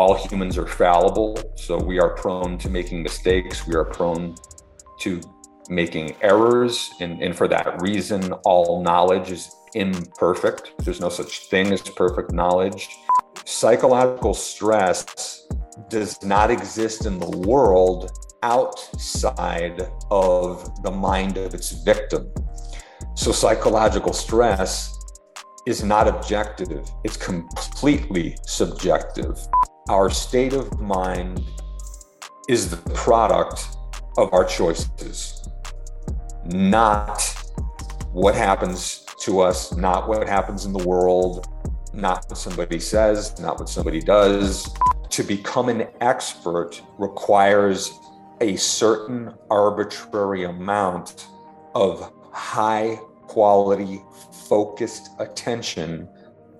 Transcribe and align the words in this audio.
all 0.00 0.14
humans 0.14 0.56
are 0.56 0.66
fallible, 0.66 1.38
so 1.56 1.76
we 1.76 2.00
are 2.00 2.14
prone 2.14 2.56
to 2.56 2.70
making 2.70 3.02
mistakes. 3.02 3.66
We 3.66 3.74
are 3.74 3.84
prone 3.84 4.34
to 5.00 5.20
making 5.68 6.16
errors. 6.22 6.88
And, 7.00 7.20
and 7.22 7.36
for 7.36 7.46
that 7.48 7.82
reason, 7.82 8.32
all 8.46 8.82
knowledge 8.82 9.30
is 9.30 9.54
imperfect. 9.74 10.72
There's 10.78 11.02
no 11.02 11.10
such 11.10 11.50
thing 11.50 11.70
as 11.70 11.82
perfect 11.82 12.32
knowledge. 12.32 12.88
Psychological 13.44 14.32
stress 14.32 15.46
does 15.90 16.22
not 16.22 16.50
exist 16.50 17.04
in 17.04 17.18
the 17.18 17.36
world 17.46 18.10
outside 18.42 19.82
of 20.10 20.82
the 20.82 20.90
mind 20.90 21.36
of 21.36 21.52
its 21.52 21.72
victim. 21.72 22.32
So, 23.16 23.32
psychological 23.32 24.14
stress 24.14 24.96
is 25.66 25.84
not 25.84 26.08
objective, 26.08 26.88
it's 27.04 27.18
completely 27.18 28.38
subjective. 28.46 29.38
Our 29.90 30.08
state 30.08 30.52
of 30.52 30.80
mind 30.80 31.42
is 32.48 32.70
the 32.70 32.76
product 32.92 33.76
of 34.18 34.32
our 34.32 34.44
choices, 34.44 35.48
not 36.46 37.20
what 38.12 38.36
happens 38.36 39.04
to 39.22 39.40
us, 39.40 39.74
not 39.74 40.08
what 40.08 40.28
happens 40.28 40.64
in 40.64 40.72
the 40.72 40.86
world, 40.86 41.48
not 41.92 42.24
what 42.28 42.38
somebody 42.38 42.78
says, 42.78 43.36
not 43.40 43.58
what 43.58 43.68
somebody 43.68 44.00
does. 44.00 44.72
To 45.08 45.24
become 45.24 45.68
an 45.68 45.88
expert 46.00 46.80
requires 46.96 47.92
a 48.40 48.54
certain 48.54 49.34
arbitrary 49.50 50.44
amount 50.44 51.26
of 51.74 52.12
high 52.30 52.94
quality, 53.22 54.02
focused 54.48 55.10
attention 55.18 56.08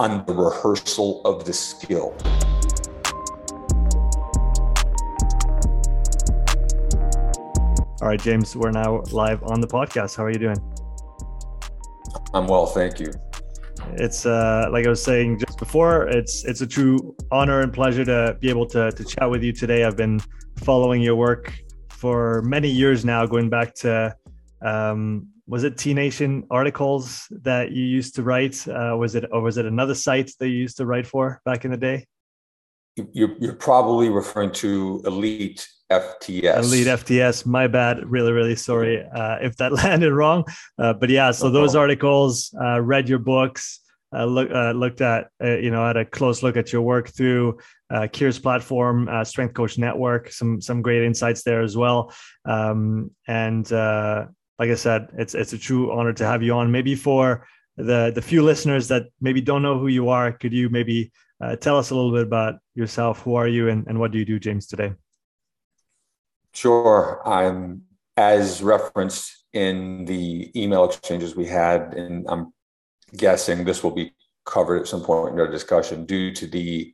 on 0.00 0.26
the 0.26 0.34
rehearsal 0.34 1.24
of 1.24 1.44
the 1.44 1.52
skill. 1.52 2.16
All 8.00 8.08
right, 8.08 8.18
James, 8.18 8.56
we're 8.56 8.70
now 8.70 9.02
live 9.12 9.42
on 9.42 9.60
the 9.60 9.66
podcast. 9.66 10.16
How 10.16 10.24
are 10.24 10.30
you 10.30 10.38
doing? 10.38 10.56
I'm 12.32 12.46
well, 12.46 12.64
thank 12.64 12.98
you. 12.98 13.12
It's 13.92 14.24
uh, 14.24 14.70
like 14.72 14.86
I 14.86 14.88
was 14.88 15.02
saying 15.02 15.40
just 15.40 15.58
before. 15.58 16.08
It's 16.08 16.42
it's 16.46 16.62
a 16.62 16.66
true 16.66 17.14
honor 17.30 17.60
and 17.60 17.70
pleasure 17.70 18.02
to 18.06 18.38
be 18.40 18.48
able 18.48 18.64
to 18.68 18.90
to 18.90 19.04
chat 19.04 19.30
with 19.30 19.42
you 19.42 19.52
today. 19.52 19.84
I've 19.84 19.98
been 19.98 20.18
following 20.62 21.02
your 21.02 21.14
work 21.14 21.52
for 21.90 22.40
many 22.40 22.70
years 22.70 23.04
now, 23.04 23.26
going 23.26 23.50
back 23.50 23.74
to 23.74 24.16
um, 24.64 25.28
was 25.46 25.64
it 25.64 25.76
T 25.76 25.92
Nation 25.92 26.46
articles 26.50 27.26
that 27.42 27.72
you 27.72 27.84
used 27.84 28.14
to 28.14 28.22
write? 28.22 28.66
Uh, 28.66 28.96
was 28.98 29.14
it 29.14 29.26
or 29.30 29.42
was 29.42 29.58
it 29.58 29.66
another 29.66 29.94
site 29.94 30.32
that 30.38 30.48
you 30.48 30.56
used 30.56 30.78
to 30.78 30.86
write 30.86 31.06
for 31.06 31.42
back 31.44 31.66
in 31.66 31.70
the 31.70 31.76
day? 31.76 32.06
You're, 33.12 33.36
you're 33.38 33.56
probably 33.56 34.08
referring 34.08 34.52
to 34.52 35.02
Elite 35.04 35.68
FTS. 35.90 36.58
Elite 36.64 36.86
FTS. 36.86 37.46
My 37.46 37.66
bad. 37.66 38.08
Really, 38.08 38.32
really 38.32 38.56
sorry 38.56 39.04
uh, 39.04 39.38
if 39.40 39.56
that 39.56 39.72
landed 39.84 40.12
wrong. 40.12 40.44
Uh, 40.78 40.92
but 40.92 41.10
yeah, 41.10 41.30
so 41.32 41.50
those 41.50 41.74
articles, 41.74 42.54
uh, 42.60 42.80
read 42.80 43.08
your 43.08 43.18
books, 43.18 43.80
uh, 44.14 44.24
look, 44.24 44.50
uh, 44.50 44.72
looked 44.72 45.00
at, 45.00 45.30
uh, 45.42 45.56
you 45.56 45.70
know, 45.70 45.86
had 45.86 45.96
a 45.96 46.04
close 46.04 46.42
look 46.42 46.56
at 46.56 46.72
your 46.72 46.82
work 46.82 47.08
through 47.08 47.58
uh, 47.90 48.06
Keir's 48.12 48.38
platform, 48.38 49.08
Strength 49.24 49.54
Coach 49.54 49.78
Network. 49.78 50.30
Some 50.30 50.60
some 50.60 50.82
great 50.82 51.02
insights 51.02 51.42
there 51.42 51.60
as 51.60 51.76
well. 51.76 52.12
Um, 52.44 53.10
and 53.26 53.70
like 53.70 54.70
I 54.70 54.74
said, 54.74 55.08
it's 55.18 55.34
it's 55.34 55.52
a 55.52 55.58
true 55.58 55.92
honor 55.92 56.12
to 56.12 56.26
have 56.26 56.42
you 56.42 56.54
on. 56.54 56.70
Maybe 56.70 56.94
for 56.94 57.46
the 57.76 58.12
the 58.14 58.22
few 58.22 58.42
listeners 58.42 58.88
that 58.88 59.06
maybe 59.20 59.40
don't 59.40 59.62
know 59.62 59.78
who 59.78 59.88
you 59.88 60.08
are, 60.08 60.32
could 60.32 60.52
you 60.52 60.68
maybe 60.68 61.10
tell 61.60 61.78
us 61.78 61.90
a 61.90 61.94
little 61.94 62.12
bit 62.12 62.22
about 62.22 62.56
yourself? 62.74 63.22
Who 63.22 63.34
are 63.34 63.48
you, 63.48 63.68
and, 63.68 63.86
and 63.88 63.98
what 63.98 64.12
do 64.12 64.18
you 64.18 64.24
do, 64.24 64.38
James, 64.38 64.66
today? 64.66 64.92
Sure. 66.52 67.20
I'm 67.26 67.82
as 68.16 68.62
referenced 68.62 69.44
in 69.52 70.04
the 70.04 70.50
email 70.60 70.84
exchanges 70.84 71.34
we 71.34 71.46
had, 71.46 71.94
and 71.94 72.26
I'm 72.28 72.52
guessing 73.16 73.64
this 73.64 73.82
will 73.82 73.90
be 73.90 74.12
covered 74.44 74.80
at 74.80 74.88
some 74.88 75.02
point 75.02 75.34
in 75.34 75.40
our 75.40 75.50
discussion 75.50 76.06
due 76.06 76.32
to 76.34 76.46
the 76.46 76.92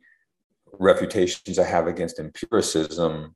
reputations 0.79 1.59
I 1.59 1.63
have 1.63 1.87
against 1.87 2.19
empiricism. 2.19 3.35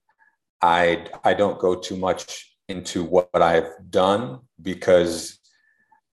I 0.61 1.07
I 1.23 1.33
don't 1.33 1.59
go 1.59 1.75
too 1.75 1.97
much 1.97 2.55
into 2.69 3.03
what 3.03 3.29
I've 3.33 3.69
done 3.89 4.41
because 4.61 5.39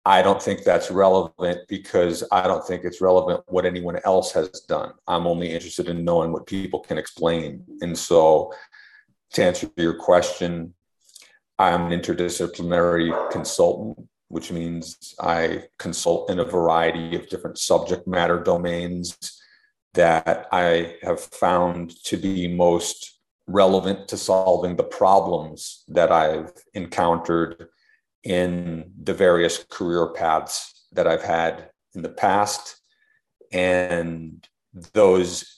I 0.05 0.21
don't 0.21 0.41
think 0.41 0.63
that's 0.63 0.89
relevant 0.89 1.67
because 1.67 2.23
I 2.31 2.47
don't 2.47 2.65
think 2.65 2.85
it's 2.85 3.01
relevant 3.01 3.43
what 3.47 3.65
anyone 3.65 3.99
else 4.05 4.31
has 4.31 4.49
done. 4.61 4.93
I'm 5.05 5.27
only 5.27 5.51
interested 5.51 5.89
in 5.89 6.05
knowing 6.05 6.31
what 6.31 6.45
people 6.45 6.79
can 6.79 6.97
explain. 6.97 7.65
And 7.81 7.97
so 7.97 8.53
to 9.33 9.43
answer 9.43 9.69
your 9.75 9.95
question, 9.95 10.73
I'm 11.59 11.91
an 11.91 11.99
interdisciplinary 11.99 13.31
consultant, 13.31 14.07
which 14.27 14.51
means 14.51 15.15
I 15.19 15.63
consult 15.79 16.29
in 16.29 16.39
a 16.39 16.45
variety 16.45 17.15
of 17.15 17.29
different 17.29 17.57
subject 17.57 18.07
matter 18.07 18.39
domains 18.39 19.17
that 19.93 20.47
I 20.51 20.95
have 21.01 21.19
found 21.19 21.91
to 22.05 22.17
be 22.17 22.47
most 22.47 23.19
relevant 23.47 24.07
to 24.09 24.17
solving 24.17 24.75
the 24.75 24.83
problems 24.83 25.83
that 25.87 26.11
I've 26.11 26.51
encountered 26.73 27.69
in 28.23 28.91
the 29.01 29.13
various 29.13 29.63
career 29.63 30.09
paths 30.09 30.85
that 30.91 31.07
I've 31.07 31.23
had 31.23 31.69
in 31.95 32.01
the 32.01 32.09
past. 32.09 32.77
And 33.51 34.47
those 34.93 35.56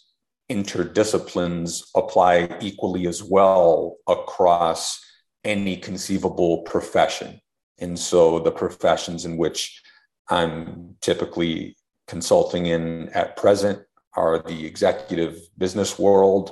interdisciplines 0.50 1.84
apply 1.96 2.58
equally 2.60 3.08
as 3.08 3.24
well 3.24 3.98
across 4.08 5.04
any 5.44 5.78
conceivable 5.78 6.64
profession. 6.64 7.40
And 7.78 7.98
so 7.98 8.40
the 8.40 8.52
professions 8.52 9.26
in 9.26 9.38
which 9.38 9.82
I'm 10.30 10.96
typically 11.02 11.78
consulting 12.08 12.66
in 12.66 13.10
at 13.10 13.38
present 13.38 13.80
are 14.16 14.40
the 14.40 14.66
executive 14.66 15.40
business 15.58 15.98
world, 15.98 16.52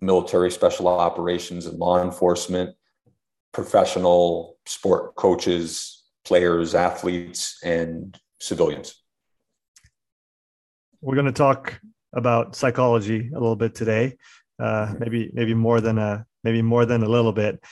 military 0.00 0.50
special 0.50 0.86
operations 0.86 1.66
and 1.66 1.78
law 1.78 2.02
enforcement, 2.02 2.76
professional 3.52 4.58
sport 4.66 5.14
coaches, 5.14 6.04
players, 6.24 6.74
athletes, 6.74 7.58
and 7.64 8.18
civilians. 8.38 9.02
We're 11.00 11.14
going 11.14 11.26
to 11.26 11.32
talk 11.32 11.80
about 12.14 12.56
psychology 12.56 13.30
a 13.30 13.38
little 13.38 13.56
bit 13.56 13.74
today. 13.74 14.16
Uh, 14.58 14.94
maybe 14.98 15.30
maybe 15.32 15.54
more 15.54 15.80
than 15.80 15.98
a 15.98 16.24
maybe 16.44 16.62
more 16.62 16.86
than 16.86 17.02
a 17.02 17.08
little 17.08 17.32
bit. 17.32 17.62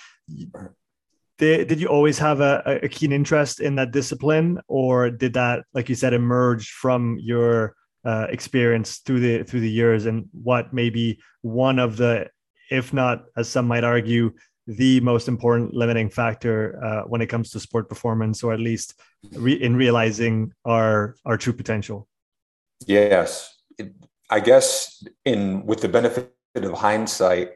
Did, 1.38 1.69
did 1.69 1.80
you 1.80 1.88
always 1.88 2.19
have 2.19 2.41
a, 2.41 2.80
a 2.82 2.88
keen 2.88 3.12
interest 3.12 3.60
in 3.60 3.75
that 3.76 3.91
discipline, 3.91 4.60
or 4.69 5.10
did 5.10 5.32
that, 5.34 5.64
like 5.75 5.88
you 5.88 5.94
said, 5.94 6.12
emerge 6.12 6.70
from 6.70 7.19
your 7.20 7.75
uh, 8.04 8.26
experience 8.30 8.98
through 8.98 9.20
the 9.20 9.42
through 9.44 9.60
the 9.60 9.70
years? 9.70 10.06
And 10.06 10.28
what 10.32 10.72
maybe 10.72 11.19
one 11.41 11.78
of 11.78 11.97
the, 11.97 12.28
if 12.70 12.92
not, 12.92 13.24
as 13.36 13.48
some 13.48 13.66
might 13.66 13.84
argue, 13.84 14.32
the 14.66 15.00
most 15.00 15.26
important 15.26 15.74
limiting 15.74 16.10
factor 16.10 16.78
uh, 16.84 17.03
when 17.09 17.20
it 17.20 17.26
comes 17.26 17.50
to 17.50 17.60
sport 17.60 17.88
performance, 17.88 18.44
or 18.44 18.53
at 18.53 18.60
least 18.60 18.94
re- 19.32 19.60
in 19.60 19.74
realizing 19.74 20.53
our 20.64 21.16
our 21.24 21.36
true 21.36 21.53
potential. 21.53 22.06
Yes, 22.86 23.53
it, 23.78 23.92
I 24.32 24.41
guess 24.41 25.04
in 25.26 25.66
with 25.66 25.82
the 25.82 25.91
benefit 25.91 26.32
of 26.54 26.72
hindsight, 26.72 27.50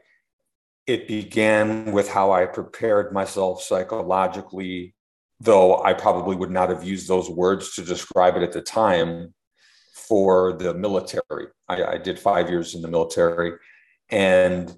it 0.85 1.07
began 1.07 1.91
with 1.91 2.07
how 2.07 2.31
I 2.31 2.45
prepared 2.45 3.11
myself 3.11 3.63
psychologically, 3.63 4.93
though 5.39 5.83
I 5.83 5.93
probably 5.93 6.35
would 6.35 6.51
not 6.51 6.69
have 6.69 6.83
used 6.83 7.07
those 7.07 7.31
words 7.31 7.73
to 7.75 7.81
describe 7.81 8.37
it 8.37 8.43
at 8.43 8.51
the 8.51 8.61
time 8.61 9.33
for 9.91 10.53
the 10.53 10.75
military. 10.75 11.47
I, 11.67 11.83
I 11.83 11.97
did 11.97 12.19
five 12.19 12.47
years 12.47 12.75
in 12.75 12.83
the 12.83 12.87
military. 12.87 13.53
And 14.09 14.71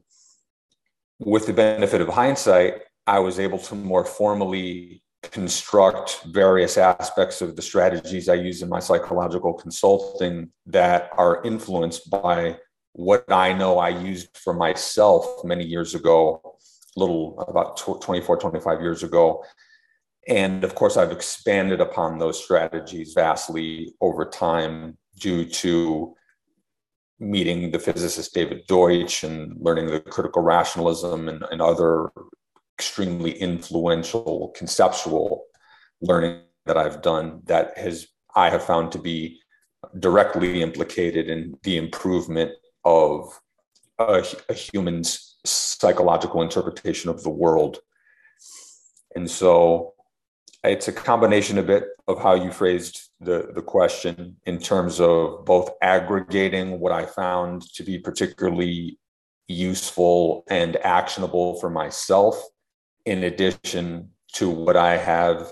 with 1.19 1.47
the 1.47 1.53
benefit 1.53 1.99
of 1.99 2.07
hindsight, 2.07 2.75
I 3.07 3.19
was 3.19 3.41
able 3.41 3.59
to 3.59 3.75
more 3.75 4.05
formally 4.05 5.03
construct 5.23 6.23
various 6.27 6.77
aspects 6.77 7.41
of 7.41 7.55
the 7.55 7.61
strategies 7.61 8.29
I 8.29 8.35
use 8.35 8.61
in 8.61 8.69
my 8.69 8.79
psychological 8.79 9.53
consulting 9.53 10.51
that 10.65 11.09
are 11.17 11.43
influenced 11.43 12.09
by 12.09 12.57
what 12.93 13.25
I 13.29 13.53
know 13.53 13.79
I 13.79 13.89
used 13.89 14.35
for 14.37 14.53
myself 14.53 15.43
many 15.43 15.65
years 15.65 15.93
ago, 15.93 16.41
a 16.95 16.99
little 16.99 17.39
about 17.47 17.77
24, 17.77 18.37
25 18.37 18.81
years 18.81 19.03
ago. 19.03 19.43
And 20.27 20.63
of 20.63 20.75
course, 20.75 20.97
I've 20.97 21.11
expanded 21.11 21.81
upon 21.81 22.17
those 22.17 22.41
strategies 22.43 23.13
vastly 23.13 23.93
over 24.01 24.25
time 24.25 24.97
due 25.19 25.45
to 25.45 26.15
meeting 27.19 27.71
the 27.71 27.79
physicist 27.79 28.33
David 28.33 28.65
Deutsch 28.67 29.23
and 29.23 29.53
learning 29.59 29.87
the 29.87 29.99
critical 29.99 30.41
rationalism 30.41 31.27
and, 31.27 31.43
and 31.51 31.61
other 31.61 32.11
extremely 32.79 33.31
influential 33.31 34.53
conceptual 34.55 35.43
learning 35.99 36.39
that 36.65 36.77
I've 36.77 37.01
done 37.01 37.41
that 37.45 37.77
has 37.77 38.07
I 38.33 38.49
have 38.49 38.63
found 38.63 38.93
to 38.93 38.99
be 38.99 39.41
directly 39.99 40.61
implicated 40.61 41.27
in 41.29 41.55
the 41.63 41.75
improvement 41.75 42.51
of 42.85 43.37
a, 43.97 44.23
a 44.47 44.53
human's 44.53 45.37
psychological 45.45 46.41
interpretation 46.41 47.09
of 47.09 47.21
the 47.21 47.29
world. 47.29 47.79
And 49.13 49.29
so 49.29 49.93
it's 50.63 50.87
a 50.87 50.93
combination 50.93 51.57
a 51.57 51.63
bit 51.63 51.83
of 52.07 52.21
how 52.21 52.35
you 52.35 52.51
phrased 52.51 53.09
the, 53.19 53.51
the 53.53 53.61
question 53.61 54.37
in 54.45 54.57
terms 54.59 55.01
of 55.01 55.43
both 55.43 55.71
aggregating 55.81 56.79
what 56.79 56.93
I 56.93 57.05
found 57.05 57.61
to 57.73 57.83
be 57.83 57.97
particularly 57.99 58.99
useful 59.49 60.45
and 60.49 60.77
actionable 60.77 61.59
for 61.59 61.69
myself, 61.69 62.41
in 63.05 63.23
addition 63.23 64.09
to 64.33 64.49
what 64.49 64.77
I 64.77 64.97
have 64.97 65.51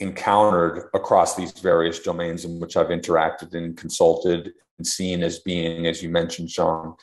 encountered 0.00 0.90
across 0.94 1.36
these 1.36 1.52
various 1.52 2.00
domains 2.00 2.44
in 2.44 2.60
which 2.60 2.76
I've 2.76 2.88
interacted 2.88 3.54
and 3.54 3.76
consulted 3.76 4.52
and 4.78 4.86
seen 4.86 5.22
as 5.22 5.38
being, 5.40 5.86
as 5.86 6.02
you 6.02 6.08
mentioned, 6.08 6.50
Sean, 6.50 6.94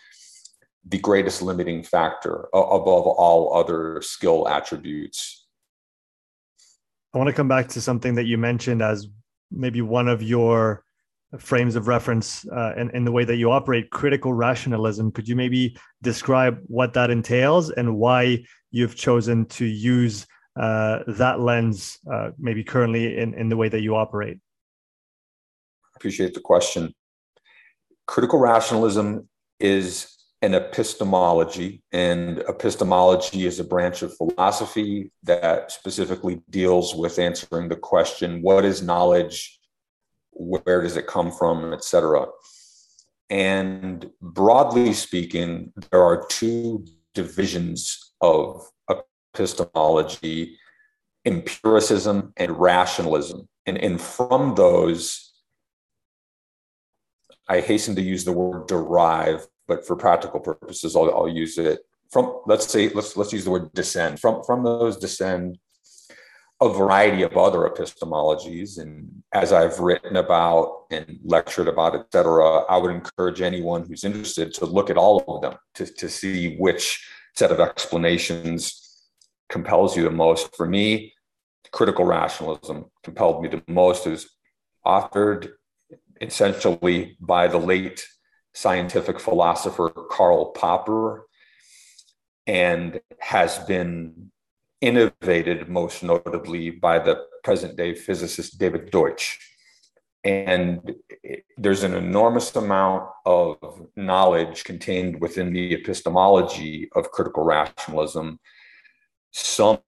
the 0.85 0.99
greatest 0.99 1.41
limiting 1.41 1.83
factor 1.83 2.47
above 2.53 3.07
all 3.07 3.55
other 3.55 4.01
skill 4.01 4.47
attributes. 4.47 5.47
I 7.13 7.17
want 7.17 7.27
to 7.27 7.33
come 7.33 7.47
back 7.47 7.67
to 7.69 7.81
something 7.81 8.15
that 8.15 8.25
you 8.25 8.37
mentioned 8.37 8.81
as 8.81 9.07
maybe 9.51 9.81
one 9.81 10.07
of 10.07 10.23
your 10.23 10.83
frames 11.39 11.75
of 11.75 11.87
reference 11.87 12.45
uh, 12.49 12.73
in, 12.75 12.89
in 12.91 13.05
the 13.05 13.11
way 13.11 13.23
that 13.23 13.37
you 13.37 13.51
operate 13.51 13.89
critical 13.89 14.33
rationalism. 14.33 15.11
Could 15.11 15.27
you 15.27 15.35
maybe 15.35 15.77
describe 16.01 16.59
what 16.67 16.93
that 16.93 17.09
entails 17.09 17.69
and 17.69 17.95
why 17.95 18.43
you've 18.71 18.95
chosen 18.95 19.45
to 19.45 19.65
use 19.65 20.27
uh, 20.59 20.99
that 21.07 21.39
lens, 21.39 21.99
uh, 22.11 22.31
maybe 22.37 22.63
currently 22.63 23.17
in, 23.17 23.33
in 23.33 23.49
the 23.49 23.57
way 23.57 23.69
that 23.69 23.81
you 23.81 23.95
operate? 23.95 24.39
Appreciate 25.95 26.33
the 26.33 26.41
question. 26.41 26.93
Critical 28.07 28.39
rationalism 28.39 29.29
is 29.59 30.17
an 30.41 30.55
epistemology, 30.55 31.83
and 31.91 32.39
epistemology 32.49 33.45
is 33.45 33.59
a 33.59 33.63
branch 33.63 34.01
of 34.01 34.15
philosophy 34.17 35.11
that 35.23 35.71
specifically 35.71 36.41
deals 36.49 36.95
with 36.95 37.19
answering 37.19 37.69
the 37.69 37.75
question 37.75 38.41
what 38.41 38.65
is 38.65 38.81
knowledge, 38.81 39.59
where 40.31 40.81
does 40.81 40.97
it 40.97 41.07
come 41.07 41.31
from, 41.31 41.73
et 41.73 41.83
cetera. 41.83 42.25
And 43.29 44.09
broadly 44.21 44.93
speaking, 44.93 45.71
there 45.89 46.03
are 46.03 46.25
two 46.27 46.85
divisions 47.13 48.13
of 48.21 48.69
epistemology 49.33 50.57
empiricism 51.25 52.33
and 52.37 52.59
rationalism. 52.59 53.47
And, 53.65 53.77
and 53.77 54.01
from 54.01 54.55
those, 54.55 55.33
I 57.47 57.59
hasten 57.59 57.95
to 57.95 58.01
use 58.01 58.25
the 58.25 58.31
word 58.31 58.67
derive 58.67 59.47
but 59.67 59.87
for 59.87 59.95
practical 59.95 60.41
purposes, 60.41 60.97
I'll, 60.97 61.09
I'll 61.15 61.29
use 61.29 61.57
it 61.57 61.79
from, 62.11 62.41
let's 62.45 62.67
say, 62.67 62.89
let's, 62.89 63.15
let's 63.15 63.31
use 63.31 63.45
the 63.45 63.51
word 63.51 63.71
descend. 63.73 64.19
From, 64.19 64.43
from 64.43 64.63
those 64.63 64.97
descend 64.97 65.59
a 66.61 66.69
variety 66.69 67.23
of 67.23 67.35
other 67.35 67.67
epistemologies. 67.67 68.79
And 68.79 69.23
as 69.33 69.51
I've 69.51 69.79
written 69.79 70.15
about 70.15 70.85
and 70.91 71.19
lectured 71.23 71.67
about, 71.67 71.95
et 71.95 72.05
cetera, 72.11 72.59
I 72.69 72.77
would 72.77 72.91
encourage 72.91 73.41
anyone 73.41 73.83
who's 73.85 74.03
interested 74.03 74.53
to 74.55 74.65
look 74.65 74.91
at 74.91 74.97
all 74.97 75.23
of 75.27 75.41
them 75.41 75.59
to, 75.75 75.85
to 75.87 76.07
see 76.07 76.55
which 76.57 77.03
set 77.35 77.51
of 77.51 77.59
explanations 77.59 79.07
compels 79.49 79.97
you 79.97 80.03
the 80.03 80.11
most. 80.11 80.55
For 80.55 80.67
me, 80.67 81.13
critical 81.71 82.05
rationalism 82.05 82.85
compelled 83.03 83.41
me 83.41 83.49
the 83.49 83.63
most. 83.67 84.05
It 84.05 84.11
was 84.11 84.29
authored 84.85 85.49
essentially 86.21 87.17
by 87.19 87.47
the 87.47 87.57
late 87.57 88.05
scientific 88.53 89.19
philosopher 89.19 89.89
Karl 89.89 90.51
Popper 90.51 91.25
and 92.45 93.01
has 93.19 93.57
been 93.59 94.31
innovated 94.81 95.69
most 95.69 96.03
notably 96.03 96.71
by 96.71 96.99
the 96.99 97.23
present 97.43 97.77
day 97.77 97.93
physicist 97.93 98.59
David 98.59 98.91
Deutsch. 98.91 99.39
And 100.23 100.95
there's 101.57 101.83
an 101.83 101.93
enormous 101.93 102.55
amount 102.55 103.09
of 103.25 103.57
knowledge 103.95 104.63
contained 104.63 105.19
within 105.19 105.53
the 105.53 105.73
epistemology 105.73 106.89
of 106.95 107.11
critical 107.11 107.43
rationalism. 107.43 108.39
Some 109.31 109.79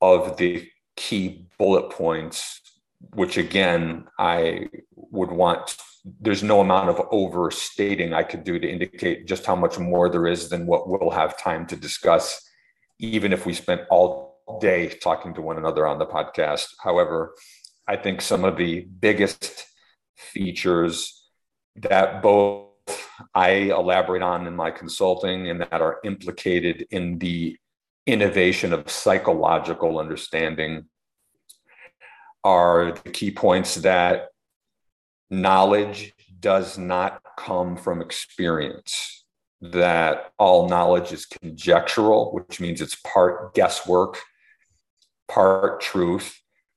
of 0.00 0.36
the 0.36 0.68
key 0.96 1.46
bullet 1.58 1.90
points, 1.90 2.60
which 3.14 3.36
again, 3.38 4.04
I 4.18 4.68
would 4.94 5.32
want 5.32 5.76
there's 6.20 6.42
no 6.42 6.60
amount 6.60 6.88
of 6.88 7.00
overstating 7.12 8.12
I 8.12 8.24
could 8.24 8.42
do 8.42 8.58
to 8.58 8.68
indicate 8.68 9.26
just 9.26 9.46
how 9.46 9.54
much 9.54 9.78
more 9.78 10.08
there 10.08 10.26
is 10.26 10.48
than 10.48 10.66
what 10.66 10.88
we'll 10.88 11.10
have 11.10 11.38
time 11.38 11.64
to 11.66 11.76
discuss, 11.76 12.42
even 12.98 13.32
if 13.32 13.46
we 13.46 13.54
spent 13.54 13.82
all 13.88 14.31
day 14.60 14.88
talking 14.88 15.34
to 15.34 15.42
one 15.42 15.58
another 15.58 15.86
on 15.86 15.98
the 15.98 16.06
podcast. 16.06 16.68
However, 16.82 17.34
I 17.86 17.96
think 17.96 18.20
some 18.20 18.44
of 18.44 18.56
the 18.56 18.80
biggest 18.80 19.66
features 20.16 21.28
that 21.76 22.22
both 22.22 22.68
I 23.34 23.50
elaborate 23.50 24.22
on 24.22 24.46
in 24.46 24.54
my 24.56 24.70
consulting 24.70 25.48
and 25.48 25.60
that 25.60 25.80
are 25.80 25.98
implicated 26.04 26.86
in 26.90 27.18
the 27.18 27.56
innovation 28.06 28.72
of 28.72 28.90
psychological 28.90 29.98
understanding 29.98 30.86
are 32.44 32.92
the 33.04 33.10
key 33.10 33.30
points 33.30 33.76
that 33.76 34.28
knowledge 35.30 36.14
does 36.40 36.76
not 36.76 37.22
come 37.38 37.76
from 37.76 38.02
experience, 38.02 39.24
that 39.60 40.32
all 40.38 40.68
knowledge 40.68 41.12
is 41.12 41.26
conjectural, 41.26 42.32
which 42.32 42.60
means 42.60 42.80
it's 42.80 42.96
part 42.96 43.54
guesswork, 43.54 44.18
part 45.32 45.80
truth, 45.80 46.28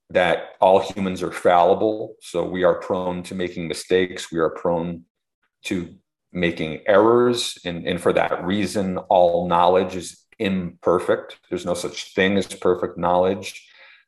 that 0.10 0.38
all 0.62 0.80
humans 0.80 1.22
are 1.24 1.31
fallible. 1.31 2.16
So 2.22 2.44
we 2.56 2.63
are 2.63 2.75
prone 2.75 3.24
to 3.24 3.36
making 3.36 3.68
mistakes, 3.68 4.31
we 4.31 4.40
are 4.40 4.52
prone 4.63 5.04
to 5.66 5.75
making 6.31 6.81
errors. 6.86 7.57
And, 7.66 7.88
and 7.88 8.00
for 8.00 8.13
that 8.13 8.46
reason, 8.46 8.98
all 8.98 9.48
knowledge 9.48 9.96
is 9.96 10.07
imperfect. 10.38 11.40
There's 11.50 11.66
no 11.66 11.74
such 11.74 12.13
thing 12.13 12.38
as 12.38 12.48
perfect 12.48 12.98
knowledge 12.98 13.50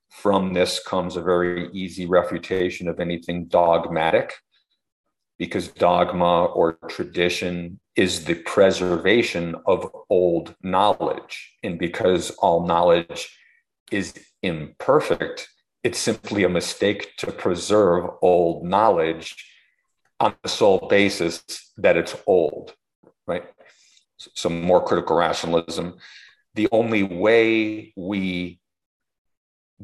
from 0.10 0.54
this 0.54 0.80
comes 0.84 1.16
a 1.16 1.22
very 1.22 1.70
easy 1.74 2.06
refutation 2.06 2.88
of 2.88 3.00
anything 3.00 3.46
dogmatic, 3.46 4.34
because 5.38 5.68
dogma 5.68 6.46
or 6.46 6.80
tradition 6.88 7.80
is 7.96 8.26
the 8.26 8.36
preservation 8.36 9.56
of 9.66 9.92
old 10.10 10.56
knowledge. 10.64 11.54
And 11.64 11.78
because 11.78 12.32
all 12.32 12.66
knowledge 12.66 13.38
is 13.92 14.14
imperfect, 14.44 15.48
it's 15.84 16.00
simply 16.00 16.44
a 16.44 16.50
mistake 16.50 17.16
to 17.18 17.32
preserve 17.32 18.10
old 18.22 18.64
knowledge 18.66 19.36
on 20.20 20.36
the 20.44 20.50
sole 20.50 20.88
basis 20.90 21.44
that 21.78 21.98
it's 21.98 22.16
old, 22.26 22.74
right? 23.28 23.46
Some 24.18 24.62
more 24.62 24.84
critical 24.84 25.16
rationalism. 25.16 25.98
The 26.56 26.68
only 26.72 27.04
way 27.04 27.94
we 27.96 28.60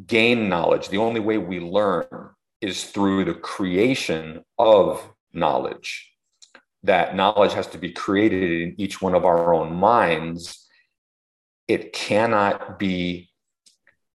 gain 0.08 0.50
knowledge, 0.50 0.90
the 0.90 0.98
only 0.98 1.20
way 1.20 1.38
we 1.38 1.60
learn 1.60 2.32
is 2.62 2.86
through 2.86 3.26
the 3.26 3.34
creation 3.34 4.44
of 4.58 5.08
knowledge. 5.34 6.12
That 6.84 7.16
knowledge 7.16 7.54
has 7.54 7.68
to 7.68 7.78
be 7.78 7.92
created 7.92 8.62
in 8.62 8.76
each 8.78 9.02
one 9.02 9.16
of 9.16 9.26
our 9.26 9.54
own 9.54 9.76
minds. 9.76 10.68
It 11.68 11.94
cannot 11.94 12.80
be 12.80 13.30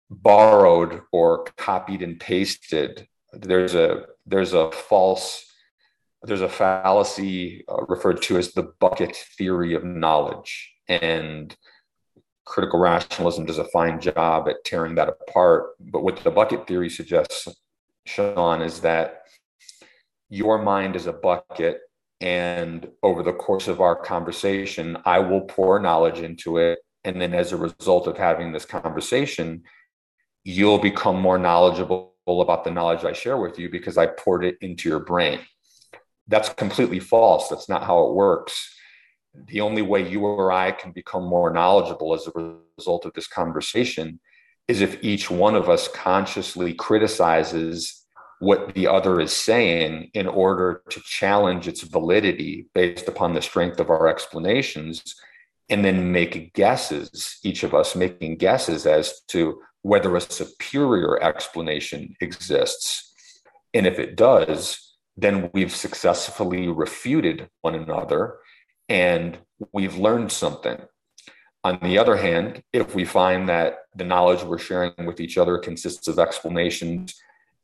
borrowed 0.10 1.02
or 1.12 1.46
copied 1.58 2.02
and 2.02 2.20
pasted. 2.20 3.08
There's 3.34 3.76
a 3.76 4.06
there's 4.26 4.54
a 4.54 4.72
false 4.72 5.46
there's 6.24 6.42
a 6.42 6.50
fallacy 6.50 7.64
uh, 7.70 7.86
referred 7.88 8.22
to 8.24 8.38
as 8.38 8.54
the 8.54 8.74
bucket 8.80 9.16
theory 9.38 9.76
of 9.76 9.84
knowledge 9.84 10.74
and 10.88 11.56
critical 12.46 12.80
rationalism 12.80 13.46
does 13.46 13.58
a 13.58 13.66
fine 13.66 14.00
job 14.00 14.48
at 14.48 14.64
tearing 14.64 14.96
that 14.96 15.10
apart. 15.10 15.72
But 15.80 16.04
what 16.04 16.18
the 16.18 16.32
bucket 16.32 16.68
theory 16.68 16.90
suggests, 16.90 17.48
Sean, 18.06 18.62
is 18.62 18.82
that 18.82 19.24
your 20.30 20.62
mind 20.62 20.96
is 20.96 21.08
a 21.08 21.14
bucket. 21.14 21.82
And 22.22 22.88
over 23.04 23.24
the 23.24 23.34
course 23.34 23.68
of 23.68 23.82
our 23.82 23.96
conversation, 23.96 24.98
I 25.06 25.20
will 25.20 25.42
pour 25.42 25.80
knowledge 25.80 26.20
into 26.20 26.58
it. 26.58 26.80
And 27.04 27.22
then 27.22 27.34
as 27.34 27.52
a 27.52 27.58
result 27.58 28.08
of 28.08 28.18
having 28.18 28.52
this 28.52 28.66
conversation, 28.66 29.64
you'll 30.46 30.80
become 30.80 31.20
more 31.20 31.38
knowledgeable 31.38 32.14
about 32.28 32.64
the 32.64 32.72
knowledge 32.72 33.04
I 33.04 33.12
share 33.12 33.38
with 33.38 33.60
you 33.60 33.70
because 33.70 33.98
I 33.98 34.08
poured 34.08 34.46
it 34.46 34.58
into 34.62 34.88
your 34.88 35.00
brain. 35.00 35.40
That's 36.30 36.48
completely 36.48 37.00
false. 37.00 37.50
That's 37.50 37.68
not 37.68 37.84
how 37.84 38.08
it 38.08 38.14
works 38.14 38.76
the 39.48 39.62
only 39.62 39.82
way 39.82 40.08
you 40.08 40.22
or 40.22 40.52
I 40.52 40.72
can 40.72 40.92
become 40.92 41.24
more 41.26 41.52
knowledgeable 41.52 42.14
as 42.14 42.28
a 42.28 42.58
result 42.78 43.06
of 43.06 43.14
this 43.14 43.28
conversation 43.28 44.20
is 44.68 44.82
if 44.82 45.04
each 45.04 45.30
one 45.30 45.56
of 45.56 45.70
us 45.70 45.88
consciously 45.88 46.74
criticizes 46.74 48.06
what 48.40 48.74
the 48.74 48.88
other 48.88 49.20
is 49.20 49.32
saying 49.32 50.10
in 50.14 50.28
order 50.28 50.82
to 50.90 51.00
challenge 51.02 51.68
its 51.68 51.82
validity 51.82 52.68
based 52.74 53.08
upon 53.08 53.34
the 53.34 53.42
strength 53.42 53.80
of 53.80 53.90
our 53.90 54.08
explanations 54.08 55.16
and 55.70 55.84
then 55.84 56.12
make 56.12 56.54
guesses, 56.54 57.40
each 57.44 57.64
of 57.64 57.74
us 57.74 57.96
making 57.96 58.38
guesses 58.38 58.86
as 58.86 59.22
to 59.28 59.60
whether 59.86 60.16
a 60.16 60.22
superior 60.22 61.22
explanation 61.22 62.16
exists. 62.20 63.14
And 63.72 63.86
if 63.86 64.00
it 64.00 64.16
does, 64.16 64.96
then 65.16 65.52
we've 65.54 65.76
successfully 65.76 66.68
refuted 66.68 67.50
one 67.62 67.76
another 67.76 68.38
and 68.90 69.38
we've 69.72 69.96
learned 69.96 70.32
something. 70.32 70.80
On 71.64 71.78
the 71.84 72.00
other 72.00 72.18
hand, 72.18 72.64
if 72.74 72.96
we 72.96 73.06
find 73.06 73.48
that 73.48 73.78
the 73.96 74.04
knowledge 74.04 74.42
we're 74.42 74.58
sharing 74.58 75.06
with 75.06 75.20
each 75.20 75.38
other 75.38 75.60
consists 75.60 76.08
of 76.08 76.18
explanations 76.18 77.14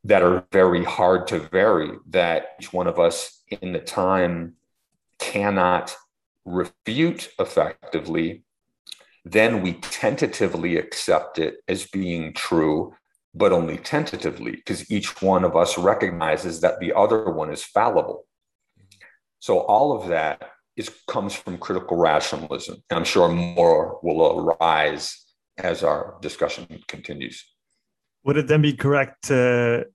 that 0.04 0.22
are 0.22 0.46
very 0.52 0.84
hard 0.84 1.26
to 1.26 1.40
vary, 1.40 1.90
that 2.10 2.50
each 2.60 2.72
one 2.72 2.86
of 2.86 3.00
us 3.00 3.42
in 3.62 3.74
the 3.74 3.80
time 3.80 4.58
cannot 5.18 5.98
refute 6.46 7.30
effectively, 7.40 8.44
then 9.24 9.62
we 9.62 9.74
tentatively 9.74 10.78
accept 10.78 11.38
it 11.38 11.58
as 11.68 11.86
being 11.88 12.34
true, 12.34 12.94
but 13.34 13.52
only 13.52 13.78
tentatively, 13.78 14.52
because 14.52 14.90
each 14.92 15.22
one 15.22 15.44
of 15.44 15.56
us 15.56 15.78
recognizes 15.78 16.62
that 16.62 16.80
the 16.80 16.94
other 16.94 17.32
one 17.32 17.52
is 17.52 17.64
fallible. 17.64 18.26
So 19.40 19.60
all 19.60 20.00
of 20.00 20.08
that 20.10 20.52
is 20.76 20.90
comes 21.08 21.36
from 21.36 21.58
critical 21.58 21.98
rationalism. 21.98 22.82
And 22.90 23.00
I'm 23.00 23.06
sure 23.06 23.28
more 23.28 24.00
will 24.02 24.40
arise 24.40 25.26
as 25.58 25.84
our 25.84 26.18
discussion 26.22 26.68
continues. 26.88 27.44
Would 28.24 28.38
it 28.38 28.48
then 28.48 28.62
be 28.62 28.74
correct 28.74 29.24
to 29.28 29.86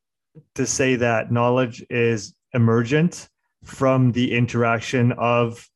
to 0.55 0.67
say 0.67 0.97
that 0.97 1.33
knowledge 1.33 1.85
is 1.89 2.35
emergent 2.53 3.29
from 3.65 4.13
the 4.13 4.37
interaction 4.37 5.13
of 5.13 5.67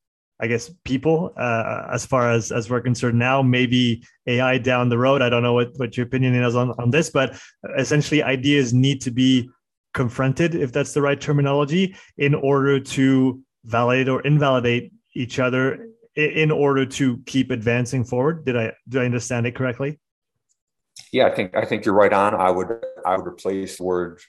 I 0.40 0.46
guess 0.46 0.70
people 0.84 1.32
uh, 1.36 1.86
as 1.92 2.06
far 2.06 2.30
as 2.30 2.50
as 2.50 2.70
we're 2.70 2.80
concerned 2.80 3.18
now 3.18 3.42
maybe 3.42 4.02
AI 4.26 4.58
down 4.58 4.88
the 4.88 4.98
road. 4.98 5.22
I 5.22 5.28
don't 5.28 5.42
know 5.42 5.52
what 5.52 5.72
what 5.76 5.96
your 5.96 6.06
opinion 6.06 6.34
is 6.34 6.56
on 6.56 6.70
on 6.78 6.90
this 6.90 7.10
but 7.10 7.38
essentially 7.78 8.22
ideas 8.22 8.72
need 8.72 9.00
to 9.02 9.10
be 9.10 9.50
confronted 9.92 10.54
if 10.54 10.72
that's 10.72 10.94
the 10.94 11.02
right 11.02 11.20
terminology 11.20 11.96
in 12.16 12.34
order 12.34 12.80
to 12.80 13.40
validate 13.64 14.08
or 14.08 14.20
invalidate 14.22 14.92
each 15.14 15.38
other 15.38 15.88
in 16.14 16.50
order 16.50 16.86
to 16.86 17.18
keep 17.26 17.50
advancing 17.50 18.04
forward. 18.04 18.44
Did 18.44 18.56
I 18.56 18.72
do 18.88 19.00
I 19.00 19.04
understand 19.04 19.46
it 19.46 19.54
correctly? 19.54 20.00
Yeah 21.12 21.26
I 21.26 21.34
think 21.34 21.56
I 21.56 21.64
think 21.64 21.84
you're 21.84 21.94
right 21.94 22.12
on. 22.12 22.34
I 22.34 22.50
would 22.50 22.68
I 23.04 23.16
would 23.16 23.26
replace 23.26 23.76
the 23.76 23.84
word 23.84 24.20